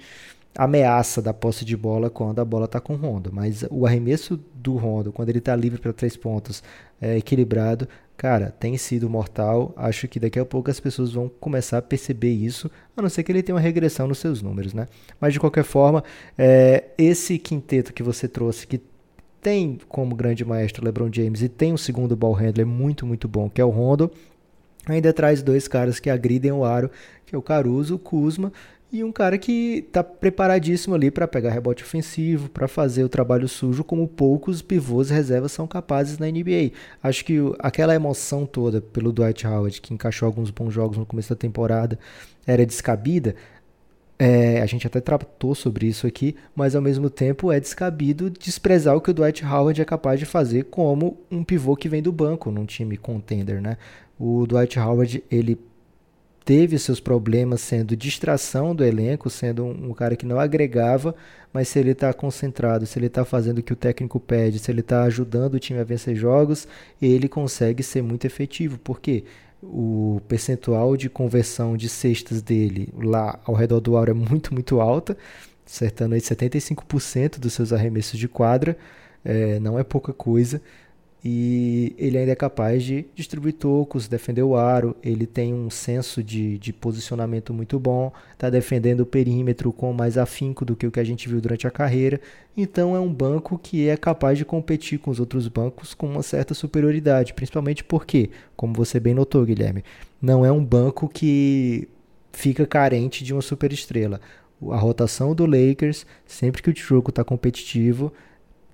ameaça 0.56 1.20
da 1.20 1.34
posse 1.34 1.64
de 1.64 1.76
bola 1.76 2.08
quando 2.08 2.40
a 2.40 2.44
bola 2.44 2.64
está 2.64 2.80
com 2.80 2.94
o 2.94 2.96
Rondo. 2.96 3.30
Mas 3.32 3.64
o 3.70 3.86
arremesso 3.86 4.38
do 4.66 4.76
Rondo, 4.76 5.12
quando 5.12 5.28
ele 5.28 5.38
está 5.38 5.54
livre 5.54 5.80
para 5.80 5.92
três 5.92 6.16
pontos, 6.16 6.62
é, 7.00 7.16
equilibrado, 7.16 7.88
cara, 8.16 8.50
tem 8.50 8.76
sido 8.76 9.08
mortal. 9.08 9.72
Acho 9.76 10.08
que 10.08 10.18
daqui 10.18 10.38
a 10.38 10.44
pouco 10.44 10.70
as 10.70 10.80
pessoas 10.80 11.12
vão 11.12 11.28
começar 11.28 11.78
a 11.78 11.82
perceber 11.82 12.32
isso, 12.32 12.70
a 12.96 13.02
não 13.02 13.08
ser 13.08 13.22
que 13.22 13.30
ele 13.30 13.42
tenha 13.42 13.54
uma 13.54 13.60
regressão 13.60 14.08
nos 14.08 14.18
seus 14.18 14.42
números, 14.42 14.74
né? 14.74 14.86
Mas 15.20 15.32
de 15.32 15.40
qualquer 15.40 15.64
forma, 15.64 16.02
é, 16.36 16.84
esse 16.98 17.38
quinteto 17.38 17.92
que 17.92 18.02
você 18.02 18.26
trouxe, 18.26 18.66
que 18.66 18.80
tem 19.40 19.78
como 19.88 20.16
grande 20.16 20.44
maestro 20.44 20.84
LeBron 20.84 21.08
James 21.12 21.40
e 21.42 21.48
tem 21.48 21.72
um 21.72 21.76
segundo 21.76 22.16
ball 22.16 22.32
handler 22.32 22.66
muito, 22.66 23.06
muito 23.06 23.28
bom, 23.28 23.48
que 23.48 23.60
é 23.60 23.64
o 23.64 23.70
Rondo, 23.70 24.10
ainda 24.86 25.12
traz 25.12 25.42
dois 25.42 25.68
caras 25.68 26.00
que 26.00 26.10
agridem 26.10 26.50
o 26.50 26.64
aro, 26.64 26.90
que 27.24 27.34
é 27.34 27.38
o 27.38 27.42
Caruso, 27.42 27.94
o 27.94 27.98
Kuzma 27.98 28.52
e 28.96 29.04
um 29.04 29.12
cara 29.12 29.36
que 29.36 29.84
está 29.86 30.02
preparadíssimo 30.02 30.94
ali 30.94 31.10
para 31.10 31.28
pegar 31.28 31.50
rebote 31.50 31.82
ofensivo, 31.82 32.48
para 32.48 32.66
fazer 32.66 33.04
o 33.04 33.08
trabalho 33.08 33.48
sujo, 33.48 33.84
como 33.84 34.08
poucos 34.08 34.62
pivôs 34.62 35.10
reservas 35.10 35.52
são 35.52 35.66
capazes 35.66 36.18
na 36.18 36.26
NBA. 36.26 36.72
Acho 37.02 37.24
que 37.24 37.38
aquela 37.58 37.94
emoção 37.94 38.46
toda 38.46 38.80
pelo 38.80 39.12
Dwight 39.12 39.46
Howard, 39.46 39.80
que 39.80 39.92
encaixou 39.92 40.26
alguns 40.26 40.50
bons 40.50 40.72
jogos 40.72 40.96
no 40.96 41.04
começo 41.04 41.30
da 41.30 41.36
temporada, 41.36 41.98
era 42.46 42.64
descabida. 42.64 43.34
É, 44.18 44.62
a 44.62 44.66
gente 44.66 44.86
até 44.86 44.98
tratou 44.98 45.54
sobre 45.54 45.86
isso 45.86 46.06
aqui, 46.06 46.34
mas 46.54 46.74
ao 46.74 46.80
mesmo 46.80 47.10
tempo 47.10 47.52
é 47.52 47.60
descabido 47.60 48.30
desprezar 48.30 48.96
o 48.96 49.00
que 49.00 49.10
o 49.10 49.14
Dwight 49.14 49.44
Howard 49.44 49.80
é 49.80 49.84
capaz 49.84 50.18
de 50.18 50.24
fazer 50.24 50.64
como 50.64 51.18
um 51.30 51.44
pivô 51.44 51.76
que 51.76 51.88
vem 51.88 52.02
do 52.02 52.10
banco 52.10 52.50
num 52.50 52.64
time 52.64 52.96
contender, 52.96 53.60
né? 53.60 53.76
O 54.18 54.46
Dwight 54.46 54.78
Howard, 54.78 55.22
ele 55.30 55.58
teve 56.46 56.78
seus 56.78 57.00
problemas 57.00 57.60
sendo 57.60 57.96
distração 57.96 58.72
do 58.72 58.84
elenco, 58.84 59.28
sendo 59.28 59.64
um, 59.64 59.92
cara 59.92 60.14
que 60.14 60.24
não 60.24 60.38
agregava, 60.38 61.12
mas 61.52 61.66
se 61.66 61.80
ele 61.80 61.90
está 61.90 62.12
concentrado, 62.12 62.86
se 62.86 62.96
ele 63.00 63.08
está 63.08 63.24
fazendo 63.24 63.58
o 63.58 63.62
que 63.64 63.72
o 63.72 63.76
técnico 63.76 64.20
pede, 64.20 64.60
se 64.60 64.70
ele 64.70 64.78
está 64.78 65.02
ajudando 65.02 65.54
o 65.54 65.58
time 65.58 65.80
a 65.80 65.84
vencer 65.84 66.14
jogos, 66.14 66.68
ele 67.02 67.28
consegue 67.28 67.82
ser 67.82 68.00
muito 68.00 68.26
efetivo, 68.26 68.78
porque 68.78 69.24
o 69.60 70.20
percentual 70.28 70.96
de 70.96 71.10
conversão 71.10 71.76
de 71.76 71.88
cestas 71.88 72.40
dele 72.40 72.90
lá 72.96 73.40
ao 73.44 73.54
redor 73.56 73.80
do 73.80 73.96
aro 73.96 74.12
é 74.12 74.14
muito, 74.14 74.54
muito 74.54 74.80
alta, 74.80 75.16
acertando 75.66 76.14
aí 76.14 76.20
75% 76.20 77.40
dos 77.40 77.54
seus 77.54 77.72
arremessos 77.72 78.20
de 78.20 78.28
quadra, 78.28 78.78
é, 79.24 79.58
não 79.58 79.76
é 79.80 79.82
pouca 79.82 80.12
coisa 80.12 80.62
e 81.24 81.94
ele 81.98 82.18
ainda 82.18 82.32
é 82.32 82.36
capaz 82.36 82.84
de 82.84 83.06
distribuir 83.14 83.54
tocos, 83.54 84.06
defender 84.06 84.42
o 84.42 84.54
aro, 84.54 84.96
ele 85.02 85.26
tem 85.26 85.52
um 85.52 85.68
senso 85.68 86.22
de, 86.22 86.58
de 86.58 86.72
posicionamento 86.72 87.52
muito 87.52 87.80
bom, 87.80 88.12
está 88.32 88.48
defendendo 88.48 89.00
o 89.00 89.06
perímetro 89.06 89.72
com 89.72 89.92
mais 89.92 90.16
afinco 90.16 90.64
do 90.64 90.76
que 90.76 90.86
o 90.86 90.90
que 90.90 91.00
a 91.00 91.04
gente 91.04 91.28
viu 91.28 91.40
durante 91.40 91.66
a 91.66 91.70
carreira, 91.70 92.20
então 92.56 92.94
é 92.94 93.00
um 93.00 93.12
banco 93.12 93.58
que 93.58 93.88
é 93.88 93.96
capaz 93.96 94.38
de 94.38 94.44
competir 94.44 94.98
com 94.98 95.10
os 95.10 95.18
outros 95.18 95.48
bancos 95.48 95.94
com 95.94 96.06
uma 96.06 96.22
certa 96.22 96.54
superioridade, 96.54 97.34
principalmente 97.34 97.82
porque, 97.82 98.30
como 98.56 98.74
você 98.74 99.00
bem 99.00 99.14
notou, 99.14 99.44
Guilherme, 99.44 99.82
não 100.22 100.44
é 100.44 100.52
um 100.52 100.64
banco 100.64 101.08
que 101.08 101.88
fica 102.32 102.66
carente 102.66 103.24
de 103.24 103.32
uma 103.32 103.42
superestrela. 103.42 104.20
A 104.70 104.76
rotação 104.76 105.34
do 105.34 105.44
Lakers, 105.44 106.06
sempre 106.24 106.62
que 106.62 106.70
o 106.70 106.76
jogo 106.76 107.10
está 107.10 107.24
competitivo, 107.24 108.12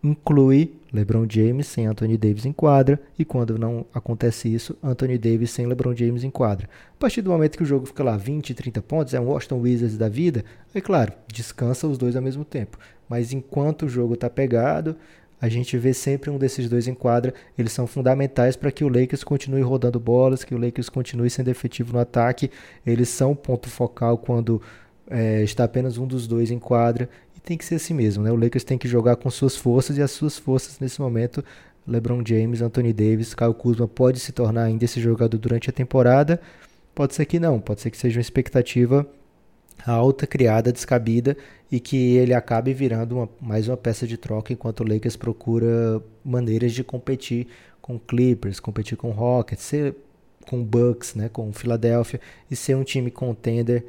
inclui 0.02 0.74
LeBron 0.92 1.26
James 1.28 1.66
sem 1.68 1.86
Anthony 1.86 2.18
Davis 2.18 2.44
em 2.44 2.52
quadra 2.52 3.00
e 3.18 3.24
quando 3.24 3.58
não 3.58 3.86
acontece 3.94 4.52
isso, 4.52 4.76
Anthony 4.82 5.16
Davis 5.16 5.50
sem 5.50 5.66
LeBron 5.66 5.94
James 5.94 6.24
em 6.24 6.30
quadra. 6.30 6.68
A 6.94 6.98
partir 6.98 7.22
do 7.22 7.30
momento 7.30 7.56
que 7.56 7.62
o 7.62 7.66
jogo 7.66 7.86
fica 7.86 8.02
lá 8.02 8.16
20, 8.16 8.52
30 8.52 8.82
pontos, 8.82 9.14
é 9.14 9.20
um 9.20 9.28
Washington 9.28 9.60
Wizards 9.60 9.96
da 9.96 10.08
vida, 10.08 10.44
é 10.74 10.80
claro, 10.80 11.12
descansa 11.32 11.86
os 11.86 11.96
dois 11.96 12.16
ao 12.16 12.22
mesmo 12.22 12.44
tempo. 12.44 12.78
Mas 13.08 13.32
enquanto 13.32 13.86
o 13.86 13.88
jogo 13.88 14.14
está 14.14 14.28
pegado, 14.28 14.96
a 15.40 15.48
gente 15.48 15.76
vê 15.76 15.92
sempre 15.92 16.30
um 16.30 16.38
desses 16.38 16.68
dois 16.68 16.86
em 16.86 16.94
quadra. 16.94 17.34
Eles 17.58 17.72
são 17.72 17.86
fundamentais 17.86 18.54
para 18.54 18.70
que 18.70 18.84
o 18.84 18.88
Lakers 18.88 19.24
continue 19.24 19.60
rodando 19.60 19.98
bolas, 19.98 20.44
que 20.44 20.54
o 20.54 20.58
Lakers 20.58 20.88
continue 20.88 21.28
sendo 21.28 21.48
efetivo 21.48 21.92
no 21.92 21.98
ataque. 21.98 22.50
Eles 22.86 23.08
são 23.08 23.34
ponto 23.34 23.68
focal 23.68 24.18
quando 24.18 24.62
é, 25.10 25.42
está 25.42 25.64
apenas 25.64 25.98
um 25.98 26.06
dos 26.06 26.28
dois 26.28 26.50
em 26.50 26.60
quadra 26.60 27.08
tem 27.44 27.58
que 27.58 27.64
ser 27.64 27.76
assim 27.76 27.94
mesmo, 27.94 28.22
né? 28.22 28.30
O 28.30 28.36
Lakers 28.36 28.64
tem 28.64 28.78
que 28.78 28.88
jogar 28.88 29.16
com 29.16 29.30
suas 29.30 29.56
forças 29.56 29.96
e 29.98 30.02
as 30.02 30.10
suas 30.10 30.38
forças 30.38 30.78
nesse 30.78 31.00
momento, 31.00 31.44
LeBron 31.86 32.22
James, 32.24 32.62
Anthony 32.62 32.92
Davis, 32.92 33.34
Kyle 33.34 33.54
Kuzma 33.54 33.88
pode 33.88 34.20
se 34.20 34.32
tornar 34.32 34.64
ainda 34.64 34.84
esse 34.84 35.00
jogador 35.00 35.36
durante 35.38 35.68
a 35.68 35.72
temporada. 35.72 36.40
Pode 36.94 37.14
ser 37.14 37.24
que 37.24 37.40
não, 37.40 37.58
pode 37.58 37.80
ser 37.80 37.90
que 37.90 37.96
seja 37.96 38.18
uma 38.18 38.22
expectativa 38.22 39.06
alta, 39.86 40.26
criada, 40.26 40.72
descabida 40.72 41.36
e 41.70 41.80
que 41.80 42.16
ele 42.16 42.34
acabe 42.34 42.72
virando 42.72 43.16
uma, 43.16 43.28
mais 43.40 43.66
uma 43.66 43.76
peça 43.76 44.06
de 44.06 44.16
troca 44.16 44.52
enquanto 44.52 44.80
o 44.80 44.88
Lakers 44.88 45.16
procura 45.16 46.00
maneiras 46.24 46.72
de 46.72 46.84
competir 46.84 47.48
com 47.80 47.98
Clippers, 47.98 48.60
competir 48.60 48.96
com 48.96 49.10
Rockets, 49.10 49.64
ser 49.64 49.96
com 50.46 50.62
Bucks, 50.62 51.14
né, 51.14 51.28
com 51.28 51.52
Philadelphia 51.52 52.20
e 52.50 52.56
ser 52.56 52.76
um 52.76 52.84
time 52.84 53.10
contender 53.10 53.84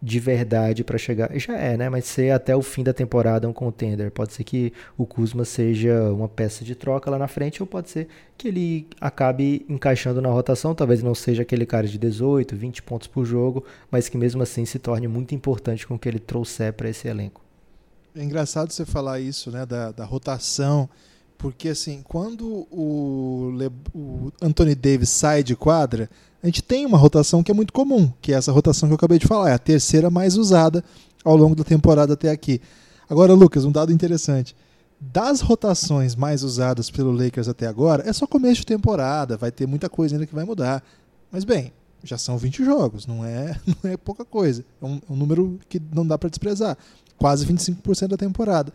de 0.00 0.20
verdade 0.20 0.84
para 0.84 0.98
chegar. 0.98 1.30
Já 1.38 1.56
é, 1.56 1.76
né? 1.76 1.88
Mas 1.88 2.04
ser 2.04 2.30
até 2.30 2.54
o 2.54 2.62
fim 2.62 2.82
da 2.82 2.92
temporada 2.92 3.48
um 3.48 3.52
contender. 3.52 4.10
Pode 4.10 4.32
ser 4.32 4.44
que 4.44 4.72
o 4.96 5.06
Kuzma 5.06 5.44
seja 5.44 6.12
uma 6.12 6.28
peça 6.28 6.64
de 6.64 6.74
troca 6.74 7.10
lá 7.10 7.18
na 7.18 7.28
frente, 7.28 7.62
ou 7.62 7.66
pode 7.66 7.90
ser 7.90 8.08
que 8.36 8.48
ele 8.48 8.86
acabe 9.00 9.64
encaixando 9.68 10.20
na 10.20 10.28
rotação. 10.28 10.74
Talvez 10.74 11.02
não 11.02 11.14
seja 11.14 11.42
aquele 11.42 11.66
cara 11.66 11.86
de 11.86 11.98
18, 11.98 12.54
20 12.54 12.82
pontos 12.82 13.08
por 13.08 13.24
jogo, 13.24 13.64
mas 13.90 14.08
que 14.08 14.18
mesmo 14.18 14.42
assim 14.42 14.64
se 14.64 14.78
torne 14.78 15.08
muito 15.08 15.34
importante 15.34 15.86
com 15.86 15.94
o 15.94 15.98
que 15.98 16.08
ele 16.08 16.18
trouxer 16.18 16.72
para 16.72 16.88
esse 16.88 17.08
elenco. 17.08 17.42
É 18.14 18.22
engraçado 18.22 18.72
você 18.72 18.84
falar 18.84 19.20
isso, 19.20 19.50
né, 19.50 19.66
da, 19.66 19.92
da 19.92 20.04
rotação, 20.04 20.88
porque 21.36 21.68
assim, 21.68 22.02
quando 22.02 22.66
o, 22.70 23.50
Le, 23.54 23.70
o 23.94 24.32
Anthony 24.40 24.74
Davis 24.74 25.10
sai 25.10 25.42
de 25.42 25.54
quadra, 25.54 26.08
a 26.46 26.48
gente 26.48 26.62
tem 26.62 26.86
uma 26.86 26.96
rotação 26.96 27.42
que 27.42 27.50
é 27.50 27.54
muito 27.54 27.72
comum, 27.72 28.08
que 28.22 28.32
é 28.32 28.36
essa 28.36 28.52
rotação 28.52 28.88
que 28.88 28.92
eu 28.92 28.96
acabei 28.96 29.18
de 29.18 29.26
falar, 29.26 29.50
é 29.50 29.54
a 29.54 29.58
terceira 29.58 30.08
mais 30.08 30.36
usada 30.36 30.84
ao 31.24 31.36
longo 31.36 31.56
da 31.56 31.64
temporada 31.64 32.12
até 32.12 32.30
aqui. 32.30 32.60
Agora, 33.10 33.34
Lucas, 33.34 33.64
um 33.64 33.72
dado 33.72 33.92
interessante. 33.92 34.54
Das 35.00 35.40
rotações 35.40 36.14
mais 36.14 36.44
usadas 36.44 36.88
pelo 36.88 37.10
Lakers 37.10 37.48
até 37.48 37.66
agora, 37.66 38.08
é 38.08 38.12
só 38.12 38.28
começo 38.28 38.60
de 38.60 38.66
temporada, 38.66 39.36
vai 39.36 39.50
ter 39.50 39.66
muita 39.66 39.88
coisa 39.88 40.14
ainda 40.14 40.24
que 40.24 40.32
vai 40.32 40.44
mudar. 40.44 40.84
Mas 41.32 41.42
bem, 41.42 41.72
já 42.04 42.16
são 42.16 42.38
20 42.38 42.64
jogos, 42.64 43.08
não 43.08 43.24
é, 43.24 43.60
não 43.66 43.90
é 43.90 43.96
pouca 43.96 44.24
coisa. 44.24 44.64
É 44.80 44.86
um, 44.86 45.00
é 45.10 45.12
um 45.12 45.16
número 45.16 45.58
que 45.68 45.82
não 45.92 46.06
dá 46.06 46.16
para 46.16 46.28
desprezar. 46.28 46.78
Quase 47.18 47.44
25% 47.44 48.06
da 48.06 48.16
temporada. 48.16 48.72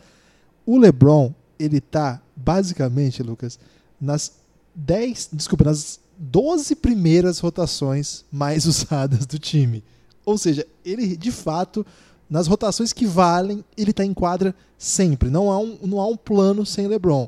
O 0.65 0.77
LeBron, 0.77 1.33
ele 1.57 1.79
tá 1.79 2.21
basicamente, 2.35 3.23
Lucas, 3.23 3.57
nas 3.99 4.33
10, 4.75 5.29
desculpa, 5.31 5.63
nas 5.63 6.00
12 6.21 6.75
primeiras 6.75 7.39
rotações 7.39 8.23
mais 8.31 8.65
usadas 8.67 9.25
do 9.25 9.39
time. 9.39 9.83
Ou 10.23 10.37
seja, 10.37 10.67
ele 10.85 11.17
de 11.17 11.31
fato, 11.31 11.85
nas 12.29 12.47
rotações 12.47 12.93
que 12.93 13.07
valem, 13.07 13.65
ele 13.75 13.89
está 13.89 14.05
em 14.05 14.13
quadra 14.13 14.55
sempre. 14.77 15.29
Não 15.29 15.51
há, 15.51 15.57
um, 15.57 15.77
não 15.81 15.99
há 15.99 16.05
um 16.05 16.15
plano 16.15 16.65
sem 16.65 16.87
LeBron. 16.87 17.27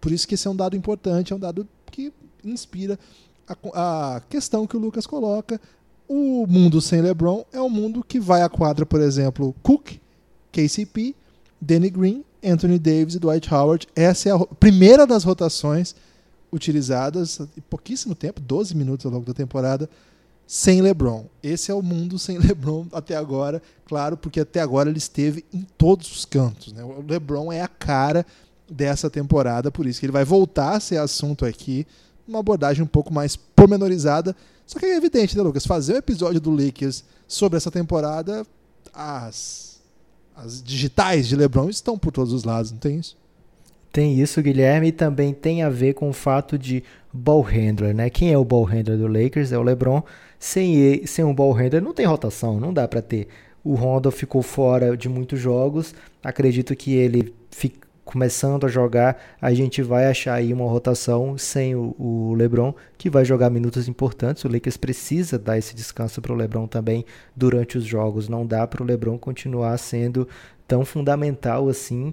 Por 0.00 0.12
isso 0.12 0.28
que 0.28 0.34
esse 0.34 0.46
é 0.46 0.50
um 0.50 0.56
dado 0.56 0.76
importante, 0.76 1.32
é 1.32 1.36
um 1.36 1.38
dado 1.38 1.66
que 1.90 2.12
inspira 2.44 2.98
a, 3.48 4.16
a 4.16 4.20
questão 4.20 4.66
que 4.66 4.76
o 4.76 4.80
Lucas 4.80 5.06
coloca. 5.06 5.58
O 6.06 6.46
mundo 6.46 6.82
sem 6.82 7.00
LeBron 7.00 7.46
é 7.50 7.60
um 7.62 7.70
mundo 7.70 8.04
que 8.06 8.20
vai 8.20 8.42
à 8.42 8.48
quadra, 8.48 8.84
por 8.84 9.00
exemplo, 9.00 9.54
Cook, 9.62 9.92
KCP, 10.52 11.14
Danny 11.58 11.88
Green, 11.88 12.22
Anthony 12.44 12.78
Davis 12.78 13.14
e 13.14 13.18
Dwight 13.18 13.52
Howard. 13.52 13.88
Essa 13.96 14.28
é 14.28 14.32
a 14.32 14.38
primeira 14.38 15.06
das 15.06 15.24
rotações 15.24 15.94
utilizadas 16.54 17.40
em 17.56 17.60
pouquíssimo 17.60 18.14
tempo, 18.14 18.40
12 18.40 18.76
minutos 18.76 19.04
ao 19.04 19.12
longo 19.12 19.26
da 19.26 19.34
temporada, 19.34 19.90
sem 20.46 20.80
LeBron. 20.80 21.26
Esse 21.42 21.70
é 21.70 21.74
o 21.74 21.82
mundo 21.82 22.18
sem 22.18 22.38
LeBron 22.38 22.86
até 22.92 23.16
agora, 23.16 23.60
claro, 23.86 24.16
porque 24.16 24.40
até 24.40 24.60
agora 24.60 24.88
ele 24.88 24.98
esteve 24.98 25.44
em 25.52 25.66
todos 25.76 26.10
os 26.10 26.24
cantos. 26.24 26.72
Né? 26.72 26.82
O 26.84 27.02
LeBron 27.06 27.52
é 27.52 27.60
a 27.60 27.68
cara 27.68 28.24
dessa 28.70 29.10
temporada, 29.10 29.70
por 29.70 29.86
isso 29.86 30.00
que 30.00 30.06
ele 30.06 30.12
vai 30.12 30.24
voltar 30.24 30.76
a 30.76 30.80
ser 30.80 30.96
assunto 30.98 31.44
aqui 31.44 31.86
uma 32.26 32.38
abordagem 32.38 32.82
um 32.82 32.86
pouco 32.86 33.12
mais 33.12 33.36
pormenorizada. 33.36 34.34
Só 34.66 34.78
que 34.78 34.86
é 34.86 34.96
evidente, 34.96 35.36
né, 35.36 35.42
Lucas? 35.42 35.66
Fazer 35.66 35.94
um 35.94 35.98
episódio 35.98 36.40
do 36.40 36.50
Lakers 36.50 37.04
sobre 37.28 37.58
essa 37.58 37.70
temporada, 37.70 38.46
as, 38.92 39.80
as 40.34 40.62
digitais 40.62 41.26
de 41.26 41.36
LeBron 41.36 41.68
estão 41.68 41.98
por 41.98 42.12
todos 42.12 42.32
os 42.32 42.44
lados, 42.44 42.72
não 42.72 42.78
tem 42.78 42.98
isso? 42.98 43.16
Tem 43.94 44.20
isso, 44.20 44.42
Guilherme, 44.42 44.88
e 44.88 44.92
também 44.92 45.32
tem 45.32 45.62
a 45.62 45.70
ver 45.70 45.94
com 45.94 46.08
o 46.08 46.12
fato 46.12 46.58
de 46.58 46.82
ball 47.12 47.42
handler, 47.42 47.94
né? 47.94 48.10
Quem 48.10 48.32
é 48.32 48.36
o 48.36 48.44
ball 48.44 48.64
handler 48.64 48.98
do 48.98 49.06
Lakers? 49.06 49.52
É 49.52 49.56
o 49.56 49.62
LeBron. 49.62 50.02
Sem, 50.36 50.74
ele, 50.74 51.06
sem 51.06 51.24
um 51.24 51.32
ball 51.32 51.52
handler 51.52 51.80
não 51.80 51.94
tem 51.94 52.04
rotação, 52.04 52.58
não 52.58 52.74
dá 52.74 52.88
para 52.88 53.00
ter. 53.00 53.28
O 53.62 53.76
Rondo 53.76 54.10
ficou 54.10 54.42
fora 54.42 54.96
de 54.96 55.08
muitos 55.08 55.38
jogos. 55.38 55.94
Acredito 56.24 56.74
que 56.74 56.92
ele 56.92 57.32
fica, 57.52 57.86
começando 58.04 58.66
a 58.66 58.68
jogar, 58.68 59.16
a 59.40 59.54
gente 59.54 59.80
vai 59.80 60.06
achar 60.06 60.34
aí 60.34 60.52
uma 60.52 60.68
rotação 60.68 61.38
sem 61.38 61.76
o, 61.76 61.94
o, 61.96 62.34
LeBron, 62.34 62.74
que 62.98 63.08
vai 63.08 63.24
jogar 63.24 63.48
minutos 63.48 63.86
importantes. 63.86 64.42
O 64.44 64.48
Lakers 64.48 64.76
precisa 64.76 65.38
dar 65.38 65.56
esse 65.56 65.72
descanso 65.72 66.20
para 66.20 66.32
o 66.32 66.36
LeBron 66.36 66.66
também 66.66 67.04
durante 67.36 67.78
os 67.78 67.84
jogos. 67.84 68.28
Não 68.28 68.44
dá 68.44 68.66
para 68.66 68.82
o 68.82 68.86
LeBron 68.86 69.16
continuar 69.16 69.78
sendo 69.78 70.26
tão 70.66 70.84
fundamental 70.84 71.68
assim. 71.68 72.12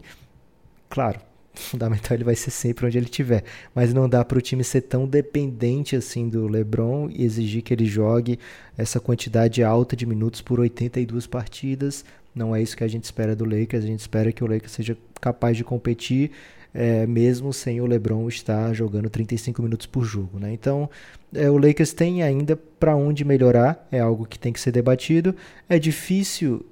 Claro, 0.88 1.20
fundamental 1.54 2.16
ele 2.16 2.24
vai 2.24 2.36
ser 2.36 2.52
sempre 2.52 2.86
onde 2.86 2.98
ele 2.98 3.06
estiver, 3.06 3.44
mas 3.76 3.94
não 3.94 4.08
dá 4.08 4.24
para 4.24 4.38
o 4.38 4.42
time 4.42 4.64
ser 4.64 4.82
tão 4.82 5.08
dependente 5.08 5.96
assim 5.96 6.30
do 6.30 6.48
LeBron 6.48 7.10
e 7.10 7.24
exigir 7.24 7.62
que 7.62 7.74
ele 7.74 7.86
jogue 7.86 8.40
essa 8.78 9.00
quantidade 9.00 9.64
alta 9.64 9.96
de 9.96 10.06
minutos 10.06 10.42
por 10.42 10.60
82 10.60 11.28
partidas. 11.28 12.06
Não 12.34 12.56
é 12.56 12.62
isso 12.62 12.78
que 12.78 12.84
a 12.84 12.88
gente 12.88 13.04
espera 13.04 13.36
do 13.36 13.44
Lakers. 13.44 13.84
A 13.84 13.88
gente 13.88 14.00
espera 14.00 14.32
que 14.32 14.44
o 14.44 14.48
Lakers 14.48 14.72
seja 14.72 14.98
capaz 15.20 15.58
de 15.58 15.64
competir, 15.64 16.32
é, 16.74 17.06
mesmo 17.06 17.52
sem 17.52 17.82
o 17.82 17.86
LeBron 17.86 18.28
estar 18.30 18.74
jogando 18.74 19.10
35 19.10 19.62
minutos 19.62 19.86
por 19.86 20.06
jogo. 20.06 20.40
Né? 20.40 20.54
Então, 20.54 20.90
é, 21.34 21.50
o 21.50 21.58
Lakers 21.58 21.92
tem 21.92 22.24
ainda 22.24 22.56
para 22.56 22.96
onde 22.96 23.26
melhorar. 23.26 23.88
É 23.92 24.00
algo 24.00 24.26
que 24.26 24.40
tem 24.40 24.54
que 24.54 24.60
ser 24.60 24.72
debatido. 24.72 25.36
É 25.68 25.78
difícil 25.78 26.66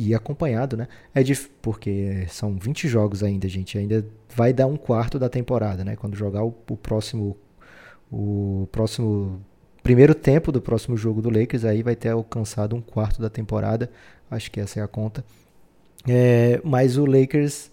e 0.00 0.14
acompanhado, 0.14 0.78
né? 0.78 0.88
É 1.14 1.22
dif... 1.22 1.50
porque 1.60 2.24
são 2.28 2.56
20 2.56 2.88
jogos 2.88 3.22
ainda, 3.22 3.46
gente. 3.48 3.76
Ainda 3.76 4.06
vai 4.34 4.50
dar 4.50 4.66
um 4.66 4.76
quarto 4.76 5.18
da 5.18 5.28
temporada, 5.28 5.84
né? 5.84 5.94
Quando 5.94 6.16
jogar 6.16 6.42
o, 6.42 6.54
o 6.70 6.76
próximo 6.76 7.36
o 8.10 8.66
próximo 8.72 9.44
primeiro 9.82 10.14
tempo 10.14 10.50
do 10.50 10.60
próximo 10.60 10.96
jogo 10.96 11.20
do 11.20 11.28
Lakers, 11.30 11.64
aí 11.64 11.82
vai 11.82 11.94
ter 11.94 12.08
alcançado 12.08 12.74
um 12.74 12.80
quarto 12.80 13.20
da 13.20 13.28
temporada. 13.28 13.90
Acho 14.30 14.50
que 14.50 14.58
essa 14.58 14.80
é 14.80 14.82
a 14.82 14.88
conta. 14.88 15.22
É, 16.08 16.60
mas 16.64 16.96
o 16.96 17.04
Lakers 17.04 17.70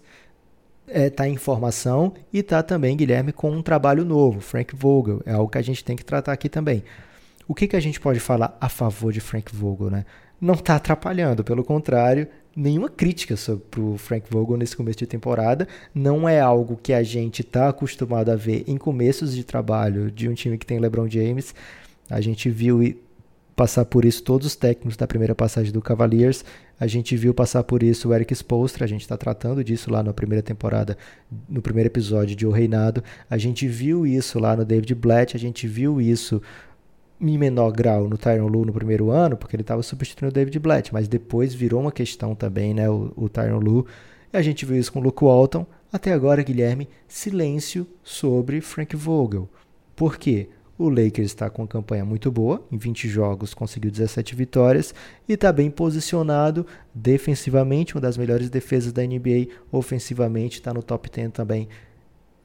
está 0.86 1.26
é, 1.26 1.30
em 1.30 1.36
formação 1.36 2.12
e 2.30 2.40
está 2.40 2.62
também, 2.62 2.94
Guilherme, 2.94 3.32
com 3.32 3.50
um 3.50 3.62
trabalho 3.62 4.04
novo, 4.04 4.40
Frank 4.40 4.76
Vogel. 4.76 5.22
É 5.24 5.32
algo 5.32 5.50
que 5.50 5.58
a 5.58 5.62
gente 5.62 5.82
tem 5.82 5.96
que 5.96 6.04
tratar 6.04 6.32
aqui 6.32 6.48
também. 6.48 6.84
O 7.48 7.54
que, 7.54 7.66
que 7.66 7.76
a 7.76 7.80
gente 7.80 7.98
pode 7.98 8.20
falar 8.20 8.56
a 8.60 8.68
favor 8.68 9.12
de 9.12 9.20
Frank 9.20 9.54
Vogel? 9.54 9.90
Né? 9.90 10.04
Não 10.40 10.54
está 10.54 10.76
atrapalhando, 10.76 11.42
pelo 11.42 11.64
contrário, 11.64 12.28
nenhuma 12.54 12.88
crítica 12.88 13.36
sobre 13.36 13.80
o 13.80 13.96
Frank 13.96 14.26
Vogel 14.30 14.56
nesse 14.56 14.76
começo 14.76 14.98
de 14.98 15.06
temporada. 15.06 15.66
Não 15.94 16.28
é 16.28 16.40
algo 16.40 16.78
que 16.80 16.92
a 16.92 17.02
gente 17.02 17.42
está 17.42 17.68
acostumado 17.68 18.30
a 18.30 18.36
ver 18.36 18.64
em 18.66 18.76
começos 18.76 19.34
de 19.34 19.44
trabalho 19.44 20.10
de 20.10 20.28
um 20.28 20.34
time 20.34 20.56
que 20.56 20.66
tem 20.66 20.78
LeBron 20.78 21.08
James. 21.08 21.54
A 22.08 22.20
gente 22.20 22.48
viu 22.48 22.96
passar 23.58 23.84
por 23.84 24.04
isso 24.04 24.22
todos 24.22 24.46
os 24.46 24.54
técnicos 24.54 24.96
da 24.96 25.04
primeira 25.04 25.34
passagem 25.34 25.72
do 25.72 25.82
Cavaliers. 25.82 26.44
A 26.78 26.86
gente 26.86 27.16
viu 27.16 27.34
passar 27.34 27.64
por 27.64 27.82
isso 27.82 28.08
o 28.08 28.14
Eric 28.14 28.32
Spoelstra, 28.32 28.84
a 28.84 28.88
gente 28.88 29.00
está 29.00 29.16
tratando 29.16 29.64
disso 29.64 29.90
lá 29.90 30.00
na 30.00 30.12
primeira 30.12 30.40
temporada, 30.40 30.96
no 31.48 31.60
primeiro 31.60 31.88
episódio 31.88 32.36
de 32.36 32.46
O 32.46 32.52
Reinado. 32.52 33.02
A 33.28 33.36
gente 33.36 33.66
viu 33.66 34.06
isso 34.06 34.38
lá 34.38 34.56
no 34.56 34.64
David 34.64 34.94
Blatt, 34.94 35.34
a 35.34 35.40
gente 35.40 35.66
viu 35.66 36.00
isso 36.00 36.40
em 37.20 37.36
menor 37.36 37.72
grau 37.72 38.08
no 38.08 38.16
Tyron 38.16 38.46
Lu 38.46 38.64
no 38.64 38.72
primeiro 38.72 39.10
ano, 39.10 39.36
porque 39.36 39.56
ele 39.56 39.62
estava 39.62 39.82
substituindo 39.82 40.30
o 40.30 40.34
David 40.34 40.58
Blatt, 40.58 40.92
mas 40.92 41.08
depois 41.08 41.52
virou 41.52 41.80
uma 41.80 41.92
questão 41.92 42.34
também, 42.34 42.72
né, 42.72 42.88
o, 42.88 43.12
o 43.16 43.28
Tyron 43.28 43.58
Lu. 43.58 43.86
E 44.32 44.36
a 44.36 44.42
gente 44.42 44.64
viu 44.64 44.78
isso 44.78 44.92
com 44.92 45.00
o 45.00 45.02
Luke 45.02 45.24
Walton. 45.24 45.66
Até 45.92 46.12
agora, 46.12 46.42
Guilherme, 46.42 46.88
silêncio 47.06 47.86
sobre 48.02 48.60
Frank 48.60 48.94
Vogel. 48.94 49.48
Por 49.96 50.16
quê? 50.18 50.48
O 50.78 50.88
Lakers 50.88 51.26
está 51.26 51.50
com 51.50 51.62
uma 51.62 51.68
campanha 51.68 52.04
muito 52.04 52.30
boa, 52.30 52.64
em 52.70 52.78
20 52.78 53.08
jogos 53.08 53.52
conseguiu 53.52 53.90
17 53.90 54.36
vitórias 54.36 54.94
e 55.28 55.32
está 55.32 55.52
bem 55.52 55.72
posicionado 55.72 56.64
defensivamente, 56.94 57.96
uma 57.96 58.00
das 58.00 58.16
melhores 58.16 58.48
defesas 58.48 58.92
da 58.92 59.02
NBA, 59.02 59.48
ofensivamente 59.72 60.58
está 60.58 60.72
no 60.72 60.80
top 60.80 61.10
10 61.10 61.32
também. 61.32 61.68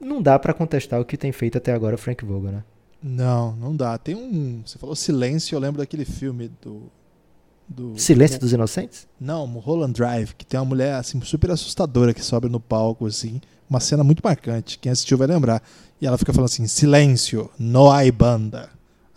Não 0.00 0.20
dá 0.20 0.36
para 0.36 0.52
contestar 0.52 1.00
o 1.00 1.04
que 1.04 1.16
tem 1.16 1.30
feito 1.30 1.58
até 1.58 1.72
agora 1.72 1.94
o 1.94 1.98
Frank 1.98 2.24
Vogel, 2.24 2.50
né? 2.50 2.64
Não, 3.06 3.54
não 3.56 3.76
dá. 3.76 3.98
Tem 3.98 4.14
um. 4.14 4.62
Você 4.64 4.78
falou 4.78 4.96
silêncio, 4.96 5.54
eu 5.54 5.60
lembro 5.60 5.76
daquele 5.76 6.06
filme 6.06 6.50
do. 6.62 6.90
do 7.68 7.98
Silêncio 7.98 8.38
do, 8.38 8.46
dos 8.46 8.52
Inocentes? 8.54 9.06
Não, 9.20 9.46
Mulholland 9.46 9.92
Drive, 9.92 10.32
que 10.32 10.46
tem 10.46 10.58
uma 10.58 10.64
mulher 10.64 10.94
assim, 10.94 11.20
super 11.20 11.50
assustadora 11.50 12.14
que 12.14 12.24
sobe 12.24 12.48
no 12.48 12.58
palco, 12.58 13.04
assim. 13.04 13.42
Uma 13.68 13.78
cena 13.78 14.02
muito 14.02 14.22
marcante. 14.24 14.78
Quem 14.78 14.90
assistiu 14.90 15.18
vai 15.18 15.26
lembrar. 15.26 15.62
E 16.00 16.06
ela 16.06 16.16
fica 16.16 16.32
falando 16.32 16.46
assim: 16.46 16.66
silêncio, 16.66 17.50
no 17.58 17.90
hay 17.90 18.10
banda. 18.10 18.70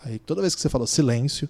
Aí 0.03 0.19
toda 0.19 0.41
vez 0.41 0.53
que 0.53 0.59
você 0.59 0.67
falou 0.67 0.85
silêncio, 0.85 1.49